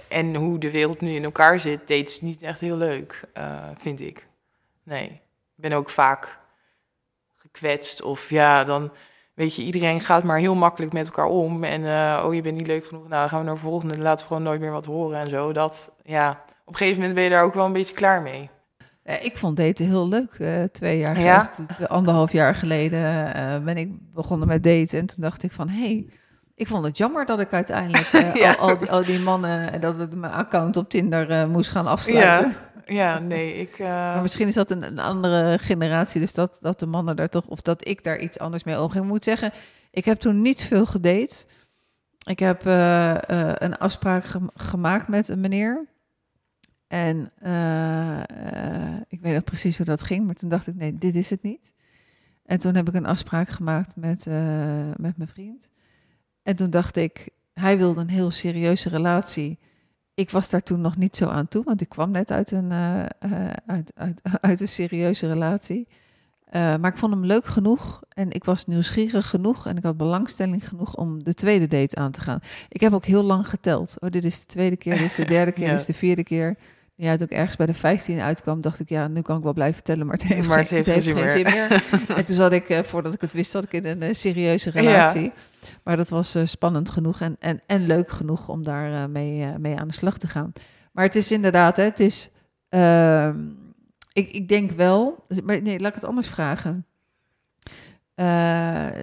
en 0.08 0.34
hoe 0.34 0.58
de 0.58 0.70
wereld 0.70 1.00
nu 1.00 1.10
in 1.10 1.24
elkaar 1.24 1.60
zit, 1.60 1.88
dates 1.88 2.20
niet 2.20 2.42
echt 2.42 2.60
heel 2.60 2.76
leuk, 2.76 3.22
vind 3.78 4.00
ik. 4.00 4.26
Nee, 4.82 5.04
ik 5.06 5.20
ben 5.54 5.72
ook 5.72 5.90
vaak 5.90 6.38
gekwetst 7.36 8.02
of 8.02 8.30
ja, 8.30 8.64
dan 8.64 8.92
weet 9.34 9.54
je, 9.54 9.62
iedereen 9.62 10.00
gaat 10.00 10.22
maar 10.24 10.38
heel 10.38 10.54
makkelijk 10.54 10.92
met 10.92 11.06
elkaar 11.06 11.26
om 11.26 11.64
en 11.64 11.84
eh, 11.86 12.24
oh, 12.26 12.34
je 12.34 12.40
bent 12.42 12.56
niet 12.56 12.66
leuk 12.66 12.86
genoeg, 12.86 13.08
nou 13.08 13.20
dan 13.20 13.28
gaan 13.28 13.38
we 13.38 13.44
naar 13.44 13.54
de 13.54 13.60
volgende, 13.60 13.98
laten 13.98 14.18
we 14.26 14.26
gewoon 14.26 14.42
nooit 14.42 14.60
meer 14.60 14.70
wat 14.70 14.84
horen 14.86 15.18
en 15.18 15.28
zo. 15.30 15.52
Dat, 15.52 15.90
ja, 16.02 16.30
op 16.64 16.72
een 16.72 16.76
gegeven 16.76 16.98
moment 16.98 17.14
ben 17.14 17.24
je 17.24 17.30
daar 17.30 17.42
ook 17.44 17.54
wel 17.54 17.64
een 17.66 17.72
beetje 17.72 17.94
klaar 17.94 18.22
mee. 18.22 18.50
eh, 19.02 19.24
ik 19.24 19.36
vond 19.36 19.56
daten 19.56 19.86
heel 19.86 20.08
leuk. 20.08 20.34
eh, 20.38 20.62
twee 20.72 20.98
jaar, 20.98 21.20
Ja? 21.20 21.50
t- 21.78 21.88
anderhalf 21.88 22.32
jaar 22.32 22.54
geleden 22.54 23.64
ben 23.64 23.76
ik 23.76 23.90
begonnen 24.14 24.48
met 24.48 24.62
daten. 24.62 24.98
En 24.98 25.06
toen 25.06 25.22
dacht 25.24 25.42
ik 25.42 25.52
van, 25.52 25.68
hé, 25.68 25.80
hey, 25.84 26.06
ik 26.54 26.66
vond 26.66 26.84
het 26.84 26.96
jammer 26.96 27.26
dat 27.26 27.40
ik 27.40 27.52
uiteindelijk 27.52 28.06
Ja. 28.34 28.52
al, 28.52 28.68
al, 28.68 28.78
die, 28.78 28.90
al 28.90 29.04
die 29.04 29.18
mannen, 29.18 29.72
en 29.72 29.80
dat 29.80 29.98
het 29.98 30.14
mijn 30.14 30.32
account 30.32 30.76
op 30.76 30.88
Tinder 30.88 31.48
moest 31.48 31.70
gaan 31.70 31.86
afsluiten. 31.86 32.48
Ja, 32.48 32.73
ja 32.86 33.18
nee, 33.18 33.54
ik... 33.54 33.78
eh, 33.78 33.86
Maar 33.86 34.22
misschien 34.22 34.46
is 34.48 34.54
dat 34.54 34.70
een, 34.70 34.82
een 34.82 34.98
andere 34.98 35.58
generatie, 35.60 36.20
dus 36.20 36.34
dat, 36.34 36.58
dat 36.60 36.78
de 36.78 36.86
mannen 36.86 37.16
daar 37.16 37.28
toch, 37.28 37.46
of 37.46 37.60
dat 37.60 37.88
ik 37.88 38.04
daar 38.04 38.18
iets 38.18 38.38
anders 38.38 38.64
mee 38.64 38.80
omging. 38.80 39.04
Ik 39.04 39.10
moet 39.10 39.24
zeggen, 39.24 39.52
ik 39.90 40.04
heb 40.04 40.18
toen 40.18 40.42
niet 40.42 40.62
veel 40.62 40.86
gedate. 40.86 41.46
Ik 42.26 42.38
heb 42.38 42.66
eh, 42.66 43.14
eh, 43.30 43.54
een 43.58 43.78
afspraak 43.78 44.24
gem- 44.24 44.50
gemaakt 44.54 45.08
met 45.08 45.28
een 45.28 45.40
meneer. 45.40 45.86
En 46.86 47.32
ik 49.08 49.20
weet 49.20 49.34
nog 49.34 49.44
precies 49.44 49.76
hoe 49.76 49.86
dat 49.86 50.02
ging, 50.02 50.26
maar 50.26 50.34
toen 50.34 50.48
dacht 50.48 50.66
ik, 50.66 50.74
nee, 50.74 50.98
dit 50.98 51.14
is 51.16 51.30
het 51.30 51.42
niet. 51.42 51.72
En 52.44 52.58
toen 52.58 52.74
heb 52.74 52.88
ik 52.88 52.94
een 52.94 53.06
afspraak 53.06 53.48
gemaakt 53.48 53.96
met, 53.96 54.26
met 54.96 55.16
mijn 55.16 55.28
vriend. 55.28 55.70
En 56.42 56.56
toen 56.56 56.70
dacht 56.70 56.96
ik, 56.96 57.28
hij 57.52 57.78
wilde 57.78 58.00
een 58.00 58.08
heel 58.08 58.30
serieuze 58.30 58.88
relatie. 58.88 59.58
Ik 60.14 60.30
was 60.30 60.50
daar 60.50 60.62
toen 60.62 60.80
nog 60.80 60.96
niet 60.96 61.16
zo 61.16 61.28
aan 61.28 61.48
toe, 61.48 61.64
want 61.64 61.80
ik 61.80 61.88
kwam 61.88 62.10
net 62.10 62.30
uit 62.30 62.50
een, 62.50 62.72
eh, 62.72 63.02
eh, 63.04 63.50
uit, 63.66 63.92
uit, 63.96 64.20
uit 64.40 64.60
een 64.60 64.68
serieuze 64.68 65.26
relatie. 65.28 65.88
Eh, 66.44 66.76
maar 66.76 66.90
ik 66.92 66.98
vond 66.98 67.12
hem 67.12 67.24
leuk 67.24 67.44
genoeg 67.44 68.02
en 68.08 68.30
ik 68.30 68.44
was 68.44 68.66
nieuwsgierig 68.66 69.28
genoeg 69.28 69.66
en 69.66 69.76
ik 69.76 69.82
had 69.82 69.96
belangstelling 69.96 70.68
genoeg 70.68 70.94
om 70.96 71.24
de 71.24 71.34
tweede 71.34 71.66
date 71.66 71.96
aan 71.96 72.10
te 72.10 72.20
gaan. 72.20 72.38
Ik 72.68 72.80
heb 72.80 72.92
ook 72.92 73.04
heel 73.04 73.22
lang 73.22 73.48
geteld. 73.48 73.96
Oh, 74.00 74.10
dit 74.10 74.24
is 74.24 74.40
de 74.40 74.46
tweede 74.46 74.76
keer, 74.76 74.92
dit 74.96 75.06
is 75.06 75.14
de 75.14 75.24
derde 75.24 75.52
keer, 75.56 75.64
Ja. 75.64 75.70
dit 75.70 75.80
is 75.80 75.86
de 75.86 75.94
vierde 75.94 76.22
keer. 76.22 76.56
Ja, 76.96 77.16
toen 77.16 77.26
ik 77.26 77.32
ergens 77.36 77.56
bij 77.56 77.66
de 77.66 77.74
15 77.74 78.20
uitkwam, 78.20 78.60
dacht 78.60 78.80
ik, 78.80 78.88
ja, 78.88 79.08
nu 79.08 79.20
kan 79.20 79.36
ik 79.36 79.42
wel 79.42 79.52
blijven 79.52 79.82
tellen, 79.82 80.06
maar 80.06 80.16
het 80.16 80.24
heeft, 80.24 80.48
Maar 80.48 80.58
het 80.58 80.68
geen, 80.68 80.84
heeft 80.84 80.90
geen 81.10 81.28
zin 81.28 81.44
meer. 81.44 81.84
en 82.16 82.24
toen 82.24 82.34
zat 82.34 82.52
ik, 82.52 82.68
eh, 82.68 82.82
voordat 82.82 83.14
ik 83.14 83.20
het 83.20 83.32
wist, 83.32 83.50
zat 83.50 83.64
ik 83.64 83.72
in 83.72 83.86
een 83.86 84.02
eh, 84.02 84.14
serieuze 84.14 84.70
relatie. 84.70 85.32
Maar 85.84 85.96
dat 85.96 86.08
was 86.08 86.34
eh, 86.34 86.46
spannend 86.46 86.90
genoeg 86.90 87.20
en, 87.20 87.36
en, 87.40 87.60
en 87.66 87.86
leuk 87.86 88.08
genoeg 88.10 88.48
om 88.48 88.64
daar 88.64 89.10
mee, 89.10 89.58
mee 89.58 89.76
aan 89.76 89.88
de 89.88 89.94
slag 89.94 90.18
te 90.18 90.28
gaan. 90.28 90.52
Maar 90.92 91.04
het 91.04 91.14
is 91.14 91.32
inderdaad, 91.32 91.76
hè, 91.76 91.82
het 91.82 92.00
is. 92.00 92.30
ehm, 92.68 93.38
ik, 94.12 94.30
ik 94.30 94.48
denk 94.48 94.70
wel. 94.70 95.26
Maar 95.44 95.62
nee, 95.62 95.80
laat 95.80 95.88
ik 95.88 95.94
het 95.94 96.04
anders 96.04 96.28
vragen. 96.28 96.86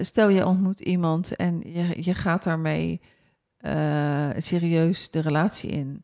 Stel 0.01 0.29
je 0.29 0.45
ontmoet 0.45 0.79
iemand 0.79 1.35
en 1.35 1.61
je, 1.65 2.03
je 2.03 2.13
gaat 2.13 2.43
daarmee 2.43 3.01
serieus 4.37 5.09
de 5.09 5.19
relatie 5.19 5.69
in. 5.69 6.03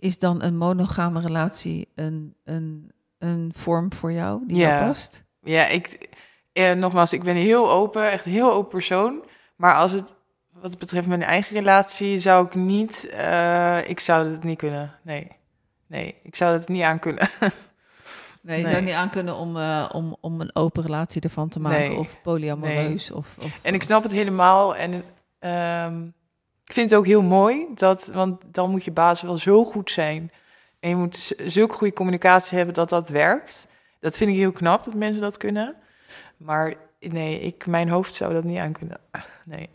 Is 0.00 0.18
dan 0.18 0.42
een 0.42 0.56
monogame 0.56 1.20
relatie 1.20 1.88
een, 1.94 2.34
een, 2.44 2.92
een 3.18 3.52
vorm 3.56 3.92
voor 3.92 4.12
jou 4.12 4.42
die 4.46 4.56
Ja. 4.56 4.68
jou 4.68 4.86
past? 4.86 5.24
Ja, 5.42 5.66
ik, 5.66 6.08
eh, 6.52 6.72
nogmaals, 6.72 7.12
ik 7.12 7.22
ben 7.22 7.36
heel 7.36 7.70
open, 7.70 8.10
echt 8.10 8.26
een 8.26 8.32
heel 8.32 8.52
open 8.52 8.70
persoon. 8.70 9.24
Maar 9.56 9.74
als 9.74 9.92
het 9.92 10.14
wat 10.52 10.78
betreft 10.78 11.06
mijn 11.06 11.22
eigen 11.22 11.56
relatie, 11.56 12.18
zou 12.18 12.46
ik 12.46 12.54
niet, 12.54 13.08
eh, 13.08 13.88
ik 13.88 14.00
zou 14.00 14.28
het 14.28 14.44
niet 14.44 14.58
kunnen. 14.58 14.90
Nee, 15.02 15.28
nee, 15.86 16.14
ik 16.22 16.36
zou 16.36 16.52
het 16.52 16.68
niet 16.68 16.82
aan 16.82 16.98
kunnen. 16.98 17.28
Nee, 18.42 18.56
je 18.58 18.62
Nee. 18.62 18.72
zou 18.72 18.84
niet 18.84 18.94
aan 18.94 19.10
kunnen 19.10 19.34
om, 19.36 19.56
eh, 19.56 19.88
om, 19.92 20.16
om 20.20 20.40
een 20.40 20.56
open 20.56 20.82
relatie 20.82 21.20
ervan 21.22 21.48
te 21.48 21.60
maken. 21.60 21.78
Nee. 21.78 21.98
Of 21.98 22.16
polyamoreus. 22.22 23.10
Of, 23.10 23.26
of, 23.42 23.58
En 23.62 23.74
ik 23.74 23.82
snap 23.82 24.02
het 24.02 24.12
helemaal. 24.12 24.76
En 24.76 25.02
ehm, 25.38 26.06
ik 26.70 26.76
vind 26.76 26.90
het 26.90 26.98
ook 26.98 27.06
heel 27.06 27.22
mooi, 27.22 27.66
dat, 27.74 28.10
want 28.12 28.42
dan 28.46 28.70
moet 28.70 28.84
je 28.84 28.90
basis 28.90 29.22
wel 29.22 29.36
zo 29.36 29.64
goed 29.64 29.90
zijn. 29.90 30.30
En 30.80 30.88
je 30.88 30.96
moet 30.96 31.32
zulke 31.46 31.74
goede 31.74 31.92
communicatie 31.92 32.56
hebben 32.56 32.74
dat 32.74 32.88
dat 32.88 33.08
werkt. 33.08 33.66
Dat 34.00 34.16
vind 34.16 34.30
ik 34.30 34.36
heel 34.36 34.52
knap, 34.52 34.84
dat 34.84 34.94
mensen 34.94 35.20
dat 35.20 35.36
kunnen. 35.36 35.74
Maar 36.36 36.74
nee, 37.00 37.40
ik, 37.40 37.66
mijn 37.66 37.88
hoofd 37.88 38.14
zou 38.14 38.32
dat 38.32 38.44
niet 38.44 38.58
aan 38.58 38.72
kunnen. 38.72 39.00
Nee, 39.44 39.70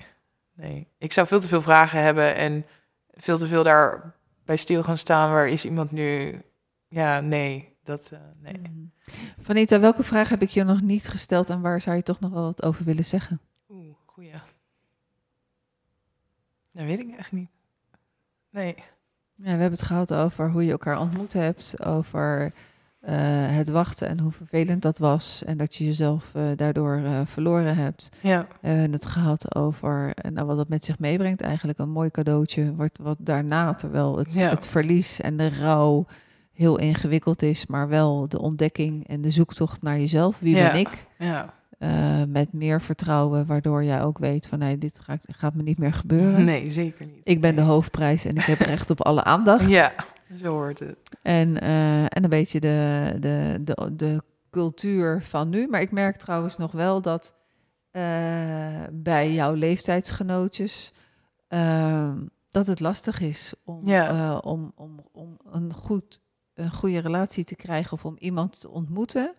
nee. 0.53 0.87
Ik 0.97 1.13
zou 1.13 1.27
veel 1.27 1.39
te 1.39 1.47
veel 1.47 1.61
vragen 1.61 2.01
hebben 2.01 2.35
en 2.35 2.65
veel 3.13 3.37
te 3.37 3.47
veel 3.47 3.63
daar 3.63 4.15
bij 4.45 4.57
stil 4.57 4.83
gaan 4.83 4.97
staan. 4.97 5.31
Waar 5.31 5.47
is 5.47 5.65
iemand 5.65 5.91
nu? 5.91 6.41
Ja, 6.87 7.19
nee, 7.19 7.77
dat, 7.83 8.09
uh, 8.13 8.19
nee. 8.41 8.61
Mm. 8.69 8.91
Vanita, 9.39 9.79
welke 9.79 10.03
vraag 10.03 10.29
heb 10.29 10.41
ik 10.41 10.49
je 10.49 10.63
nog 10.63 10.81
niet 10.81 11.07
gesteld 11.07 11.49
en 11.49 11.61
waar 11.61 11.81
zou 11.81 11.95
je 11.95 12.03
toch 12.03 12.19
nog 12.19 12.31
wel 12.31 12.43
wat 12.43 12.63
over 12.63 12.85
willen 12.85 13.05
zeggen? 13.05 13.39
Dat 16.75 16.85
weet 16.85 16.99
ik 16.99 17.15
echt 17.17 17.31
niet. 17.31 17.49
Nee. 18.49 18.75
Ja, 19.35 19.43
we 19.43 19.49
hebben 19.49 19.71
het 19.71 19.81
gehad 19.81 20.13
over 20.13 20.49
hoe 20.51 20.65
je 20.65 20.71
elkaar 20.71 20.99
ontmoet 20.99 21.33
hebt, 21.33 21.85
over 21.85 22.43
uh, 23.01 23.09
het 23.55 23.69
wachten 23.69 24.07
en 24.07 24.19
hoe 24.19 24.31
vervelend 24.31 24.81
dat 24.81 24.97
was 24.97 25.43
en 25.43 25.57
dat 25.57 25.75
je 25.75 25.85
jezelf 25.85 26.31
uh, 26.35 26.43
daardoor 26.55 26.97
uh, 26.97 27.19
verloren 27.25 27.75
hebt. 27.75 28.09
Ja. 28.21 28.47
We 28.61 28.67
hebben 28.67 28.91
het 28.91 29.05
gehad 29.05 29.55
over 29.55 30.13
nou, 30.33 30.47
wat 30.47 30.57
dat 30.57 30.69
met 30.69 30.85
zich 30.85 30.99
meebrengt, 30.99 31.41
eigenlijk 31.41 31.79
een 31.79 31.89
mooi 31.89 32.09
cadeautje, 32.11 32.75
wat, 32.75 32.99
wat 33.01 33.17
daarna, 33.19 33.73
terwijl 33.73 34.17
het, 34.17 34.33
Ja. 34.33 34.49
het 34.49 34.67
verlies 34.67 35.21
en 35.21 35.37
de 35.37 35.49
rouw 35.49 36.05
heel 36.53 36.77
ingewikkeld 36.79 37.41
is, 37.41 37.65
maar 37.65 37.87
wel 37.87 38.27
de 38.29 38.39
ontdekking 38.41 39.07
en 39.07 39.21
de 39.21 39.31
zoektocht 39.31 39.81
naar 39.81 39.97
jezelf. 39.99 40.39
Wie 40.39 40.55
Ja. 40.55 40.71
ben 40.71 40.79
ik? 40.79 41.05
Ja. 41.17 41.53
Uh, 41.85 42.23
met 42.27 42.53
meer 42.53 42.81
vertrouwen, 42.81 43.45
waardoor 43.45 43.83
jij 43.83 44.01
ook 44.01 44.17
weet 44.17 44.47
van 44.47 44.59
nee, 44.59 44.77
dit 44.77 44.99
gaat, 44.99 45.21
gaat 45.27 45.53
me 45.53 45.63
niet 45.63 45.77
meer 45.77 45.93
gebeuren. 45.93 46.43
Nee, 46.45 46.71
zeker 46.71 47.05
niet. 47.05 47.21
Ik 47.23 47.41
ben 47.41 47.55
de 47.55 47.61
hoofdprijs 47.61 48.25
en 48.25 48.35
ik 48.35 48.41
heb 48.43 48.59
recht 48.75 48.89
op 48.89 49.01
alle 49.01 49.23
aandacht. 49.23 49.69
Ja, 49.69 49.91
zo 50.41 50.51
hoort 50.53 50.79
het. 50.79 50.97
En, 51.21 51.61
eh, 51.61 52.01
en 52.03 52.23
een 52.23 52.29
beetje 52.29 52.59
de, 52.59 53.11
de, 53.19 53.57
de, 53.61 53.91
de 53.95 54.23
cultuur 54.49 55.21
van 55.23 55.49
nu. 55.49 55.67
Maar 55.67 55.81
ik 55.81 55.91
merk 55.91 56.17
trouwens 56.17 56.57
nog 56.57 56.71
wel 56.71 57.01
dat 57.01 57.33
eh, 57.91 58.03
bij 58.91 59.33
jouw 59.33 59.53
leeftijdsgenootjes 59.53 60.93
eh, 61.47 62.11
dat 62.49 62.67
het 62.67 62.79
lastig 62.79 63.19
is 63.21 63.53
om, 63.63 63.79
Ja. 63.83 64.09
eh, 64.09 64.37
om, 64.41 64.71
om, 64.75 64.99
om 65.11 65.37
een, 65.51 65.73
goed, 65.73 66.21
een 66.53 66.71
goede 66.71 66.99
relatie 66.99 67.43
te 67.43 67.55
krijgen 67.55 67.93
of 67.93 68.05
om 68.05 68.15
iemand 68.17 68.59
te 68.59 68.69
ontmoeten. 68.69 69.33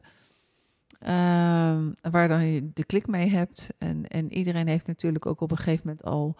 Ehm, 0.99 1.91
waar 2.11 2.29
dan 2.29 2.47
je 2.47 2.71
de 2.75 2.85
klik 2.85 3.07
mee 3.07 3.31
hebt. 3.31 3.69
En, 3.79 4.07
en 4.07 4.33
iedereen 4.33 4.69
heeft 4.69 4.87
natuurlijk 4.87 5.27
ook 5.27 5.41
op 5.41 5.51
een 5.51 5.57
gegeven 5.57 5.83
moment 5.85 6.05
al 6.05 6.37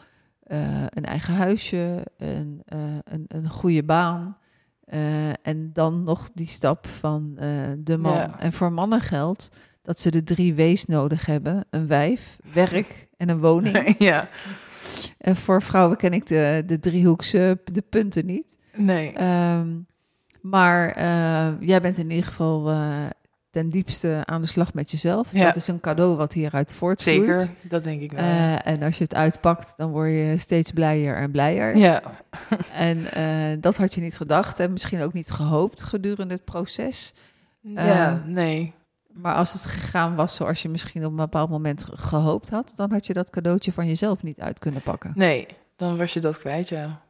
eh, 0.47 0.85
een 0.89 1.05
eigen 1.05 1.35
huisje, 1.35 2.07
een, 2.17 2.63
eh, 2.65 2.79
een, 3.05 3.25
een 3.29 3.49
goede 3.49 3.85
baan. 3.85 4.37
Eh, 4.85 5.29
en 5.29 5.71
dan 5.73 6.03
nog 6.03 6.31
die 6.35 6.47
stap 6.47 6.87
van 6.87 7.35
de 7.79 7.97
man. 7.99 8.13
Ja. 8.13 8.41
En 8.41 8.53
voor 8.53 8.73
mannen 8.73 9.01
geldt 9.01 9.49
dat 9.83 10.01
ze 10.01 10.11
de 10.11 10.23
drie 10.23 10.55
W's 10.55 10.85
nodig 10.85 11.27
hebben: 11.27 11.65
een 11.71 11.87
wijf, 11.87 12.39
werk 12.53 13.09
en 13.17 13.29
een 13.29 13.41
woning. 13.41 13.95
ja, 13.99 14.29
en 15.19 15.37
voor 15.37 15.63
vrouwen 15.63 15.97
ken 15.97 16.13
ik 16.13 16.27
de, 16.27 16.63
de 16.67 16.79
driehoekse 16.79 17.61
de 17.73 17.83
punten 17.83 18.27
niet. 18.27 18.59
nee. 18.77 19.13
Ehm, 19.13 19.69
maar 20.41 21.01
jij 21.61 21.81
bent 21.81 21.99
in 21.99 22.11
ieder 22.11 22.27
geval 22.27 22.71
ten 23.57 23.71
diepste 23.71 24.23
aan 24.25 24.41
de 24.43 24.49
slag 24.49 24.75
met 24.75 24.91
jezelf. 24.91 25.29
Ja. 25.33 25.45
Dat 25.45 25.57
is 25.57 25.69
een 25.69 25.81
cadeau 25.81 26.17
wat 26.17 26.33
hieruit 26.33 26.73
voortvloeit. 26.73 27.19
Zeker, 27.41 27.49
dat 27.63 27.83
denk 27.83 28.01
ik 28.01 28.13
wel. 28.13 28.21
Eh, 28.21 28.67
en 28.67 28.83
als 28.83 28.99
je 28.99 29.05
het 29.05 29.15
uitpakt, 29.15 29.75
dan 29.77 29.91
word 29.91 30.11
je 30.11 30.35
steeds 30.39 30.71
blijer 30.71 31.17
en 31.17 31.31
blijer. 31.31 31.77
ja, 31.77 32.03
En 32.73 33.13
eh, 33.13 33.57
dat 33.61 33.77
had 33.77 33.95
je 33.95 34.01
niet 34.01 34.17
gedacht 34.17 34.61
en 34.61 34.73
misschien 34.73 35.03
ook 35.03 35.13
niet 35.13 35.31
gehoopt 35.31 35.83
gedurende 35.83 36.35
het 36.35 36.45
proces. 36.45 37.15
ja, 37.61 38.07
Eh, 38.11 38.15
nee. 38.27 38.75
Maar 39.13 39.35
als 39.35 39.53
het 39.53 39.63
gegaan 39.67 40.15
was 40.15 40.35
zoals 40.35 40.63
je 40.63 40.69
misschien 40.69 41.05
op 41.05 41.11
een 41.11 41.17
bepaald 41.17 41.51
moment 41.51 41.85
ge- 41.85 41.97
gehoopt 41.97 42.51
had, 42.51 42.73
dan 42.77 42.91
had 42.93 43.07
je 43.07 43.13
dat 43.13 43.31
cadeautje 43.31 43.73
van 43.73 43.87
jezelf 43.87 44.23
niet 44.23 44.41
uit 44.41 44.59
kunnen 44.59 44.81
pakken. 44.83 45.13
Nee, 45.15 45.47
dan 45.77 45.97
was 45.97 46.13
je 46.13 46.21
dat 46.21 46.39
kwijt, 46.39 46.69
ja. 46.69 47.01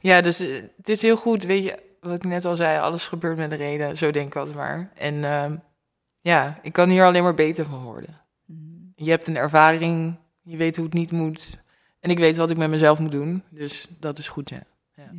Ja, 0.00 0.20
dus 0.20 0.38
het 0.76 0.88
is 0.88 1.02
heel 1.02 1.16
goed, 1.16 1.44
weet 1.44 1.62
je, 1.64 1.78
wat 2.00 2.16
ik 2.16 2.24
net 2.24 2.44
al 2.44 2.56
zei, 2.56 2.78
alles 2.78 3.06
gebeurt 3.06 3.38
met 3.38 3.52
een 3.52 3.58
reden, 3.58 3.96
zo 3.96 4.10
denk 4.10 4.26
ik 4.26 4.36
altijd 4.36 4.56
maar. 4.56 4.90
En 4.96 5.24
ehm, 5.24 5.56
ja, 6.20 6.58
ik 6.62 6.72
kan 6.72 6.88
hier 6.88 7.04
alleen 7.04 7.22
maar 7.22 7.34
beter 7.34 7.64
van 7.64 7.82
worden. 7.82 8.20
Je 8.94 9.10
hebt 9.10 9.26
een 9.26 9.36
ervaring, 9.36 10.16
je 10.42 10.56
weet 10.56 10.76
hoe 10.76 10.84
het 10.84 10.94
niet 10.94 11.10
moet. 11.12 11.58
En 12.00 12.10
ik 12.10 12.18
weet 12.18 12.36
wat 12.36 12.50
ik 12.50 12.56
met 12.56 12.70
mezelf 12.70 12.98
moet 12.98 13.12
doen, 13.12 13.42
dus 13.50 13.88
dat 13.98 14.18
is 14.18 14.28
goed, 14.28 14.48
ja. 14.50 14.62
Ja. 14.94 15.10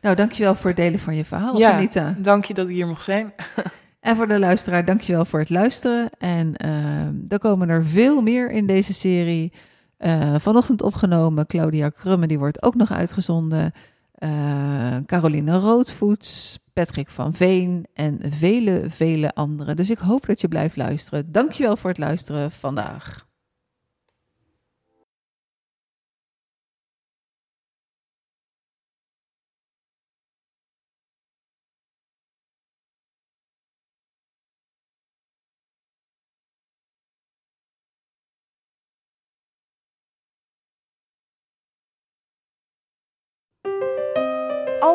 Nou, 0.00 0.16
dankjewel 0.16 0.54
voor 0.54 0.66
het 0.70 0.76
delen 0.78 1.00
van 1.00 1.16
je 1.16 1.24
verhaal, 1.24 1.58
Ja. 1.58 1.72
Anita. 1.72 2.14
Dank 2.18 2.44
je 2.44 2.54
dat 2.54 2.68
ik 2.68 2.74
hier 2.74 2.86
mocht 2.86 3.04
zijn. 3.04 3.32
En 4.00 4.16
voor 4.16 4.28
de 4.28 4.38
luisteraar, 4.38 4.84
dankjewel 4.84 5.24
voor 5.24 5.38
het 5.38 5.50
luisteren. 5.50 6.10
En 6.18 6.56
ehm 6.56 7.14
er 7.28 7.38
komen 7.38 7.68
er 7.68 7.84
veel 7.84 8.22
meer 8.22 8.50
in 8.50 8.66
deze 8.66 8.94
serie. 8.94 9.52
Eh, 9.96 10.34
vanochtend 10.38 10.82
opgenomen, 10.82 11.46
Claudia 11.46 11.88
Krumme, 11.88 12.26
die 12.26 12.38
wordt 12.38 12.62
ook 12.62 12.74
nog 12.74 12.92
uitgezonden. 12.92 13.72
Eh, 14.18 14.96
Caroline 15.06 15.58
Roodvoets, 15.58 16.58
Patrick 16.72 17.08
van 17.08 17.34
Veen 17.34 17.86
en 17.94 18.20
vele, 18.30 18.84
vele 18.88 19.34
anderen. 19.34 19.76
Dus 19.76 19.90
ik 19.90 19.98
hoop 19.98 20.26
dat 20.26 20.40
je 20.40 20.48
blijft 20.48 20.76
luisteren. 20.76 21.32
Dankjewel 21.32 21.76
voor 21.76 21.90
het 21.90 21.98
luisteren 21.98 22.50
vandaag. 22.50 23.27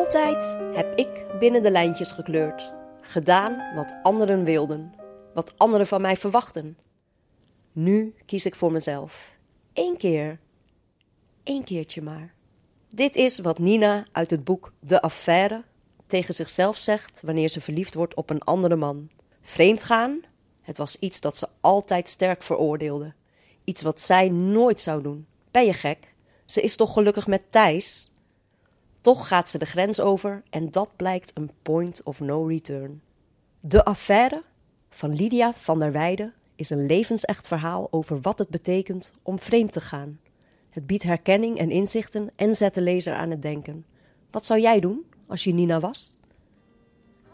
Altijd 0.04 0.56
heb 0.76 0.98
ik 0.98 1.38
binnen 1.38 1.62
de 1.62 1.70
lijntjes 1.70 2.12
gekleurd. 2.12 2.74
Gedaan 3.00 3.74
wat 3.74 3.94
anderen 4.02 4.44
wilden. 4.44 4.94
Wat 5.34 5.54
anderen 5.56 5.86
van 5.86 6.00
mij 6.00 6.16
verwachten. 6.16 6.78
Nu 7.72 8.14
kies 8.26 8.46
ik 8.46 8.54
voor 8.54 8.72
mezelf. 8.72 9.34
Eén 9.72 9.96
keer. 9.96 10.38
Eén 11.44 11.64
keertje 11.64 12.02
maar. 12.02 12.34
Dit 12.90 13.16
is 13.16 13.38
wat 13.38 13.58
Nina 13.58 14.06
uit 14.12 14.30
het 14.30 14.44
boek 14.44 14.72
De 14.80 15.02
Affaire 15.02 15.64
tegen 16.06 16.34
zichzelf 16.34 16.76
zegt 16.76 17.20
wanneer 17.24 17.48
ze 17.48 17.60
verliefd 17.60 17.94
wordt 17.94 18.14
op 18.14 18.30
een 18.30 18.42
andere 18.42 18.76
man. 18.76 19.10
Vreemdgaan? 19.42 20.20
Het 20.60 20.76
was 20.76 20.98
iets 20.98 21.20
dat 21.20 21.36
ze 21.36 21.48
altijd 21.60 22.08
sterk 22.08 22.42
veroordeelde. 22.42 23.14
Iets 23.64 23.82
wat 23.82 24.00
zij 24.00 24.28
nooit 24.28 24.80
zou 24.80 25.02
doen. 25.02 25.26
Ben 25.50 25.64
je 25.64 25.72
gek? 25.72 26.14
Ze 26.44 26.60
is 26.60 26.76
toch 26.76 26.92
gelukkig 26.92 27.26
met 27.26 27.42
Thijs? 27.50 28.12
Toch 29.04 29.28
gaat 29.28 29.50
ze 29.50 29.58
de 29.58 29.64
grens 29.64 30.00
over 30.00 30.42
en 30.50 30.70
dat 30.70 30.96
blijkt 30.96 31.30
een 31.34 31.50
point 31.62 32.02
of 32.04 32.20
no 32.20 32.46
return. 32.46 33.02
De 33.60 33.84
affaire 33.84 34.42
van 34.90 35.14
Lydia 35.14 35.52
van 35.52 35.78
der 35.78 35.92
Weijden 35.92 36.34
is 36.54 36.70
een 36.70 36.86
levensecht 36.86 37.48
verhaal 37.48 37.88
over 37.90 38.20
wat 38.20 38.38
het 38.38 38.48
betekent 38.48 39.14
om 39.22 39.38
vreemd 39.38 39.72
te 39.72 39.80
gaan. 39.80 40.20
Het 40.70 40.86
biedt 40.86 41.02
herkenning 41.02 41.58
en 41.58 41.70
inzichten 41.70 42.30
en 42.36 42.54
zet 42.54 42.74
de 42.74 42.80
lezer 42.80 43.14
aan 43.14 43.30
het 43.30 43.42
denken. 43.42 43.86
Wat 44.30 44.46
zou 44.46 44.60
jij 44.60 44.80
doen 44.80 45.04
als 45.26 45.44
je 45.44 45.54
Nina 45.54 45.80
was? 45.80 46.18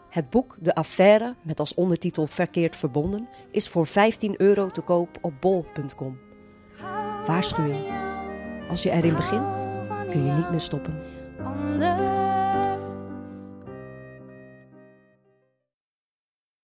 Het 0.09 0.29
boek 0.29 0.57
De 0.59 0.75
Affaire, 0.75 1.35
met 1.41 1.59
als 1.59 1.73
ondertitel 1.73 2.27
Verkeerd 2.27 2.75
Verbonden, 2.75 3.27
is 3.51 3.69
voor 3.69 3.87
15 3.87 4.41
euro 4.41 4.69
te 4.69 4.81
koop 4.81 5.17
op 5.21 5.33
bol.com. 5.39 6.19
Waarschuwing. 7.27 7.85
Als 8.69 8.83
je 8.83 8.91
erin 8.91 9.15
begint, 9.15 9.67
kun 10.09 10.25
je 10.25 10.31
niet 10.31 10.49
meer 10.49 10.61
stoppen. 10.61 11.20
Onder 11.45 12.20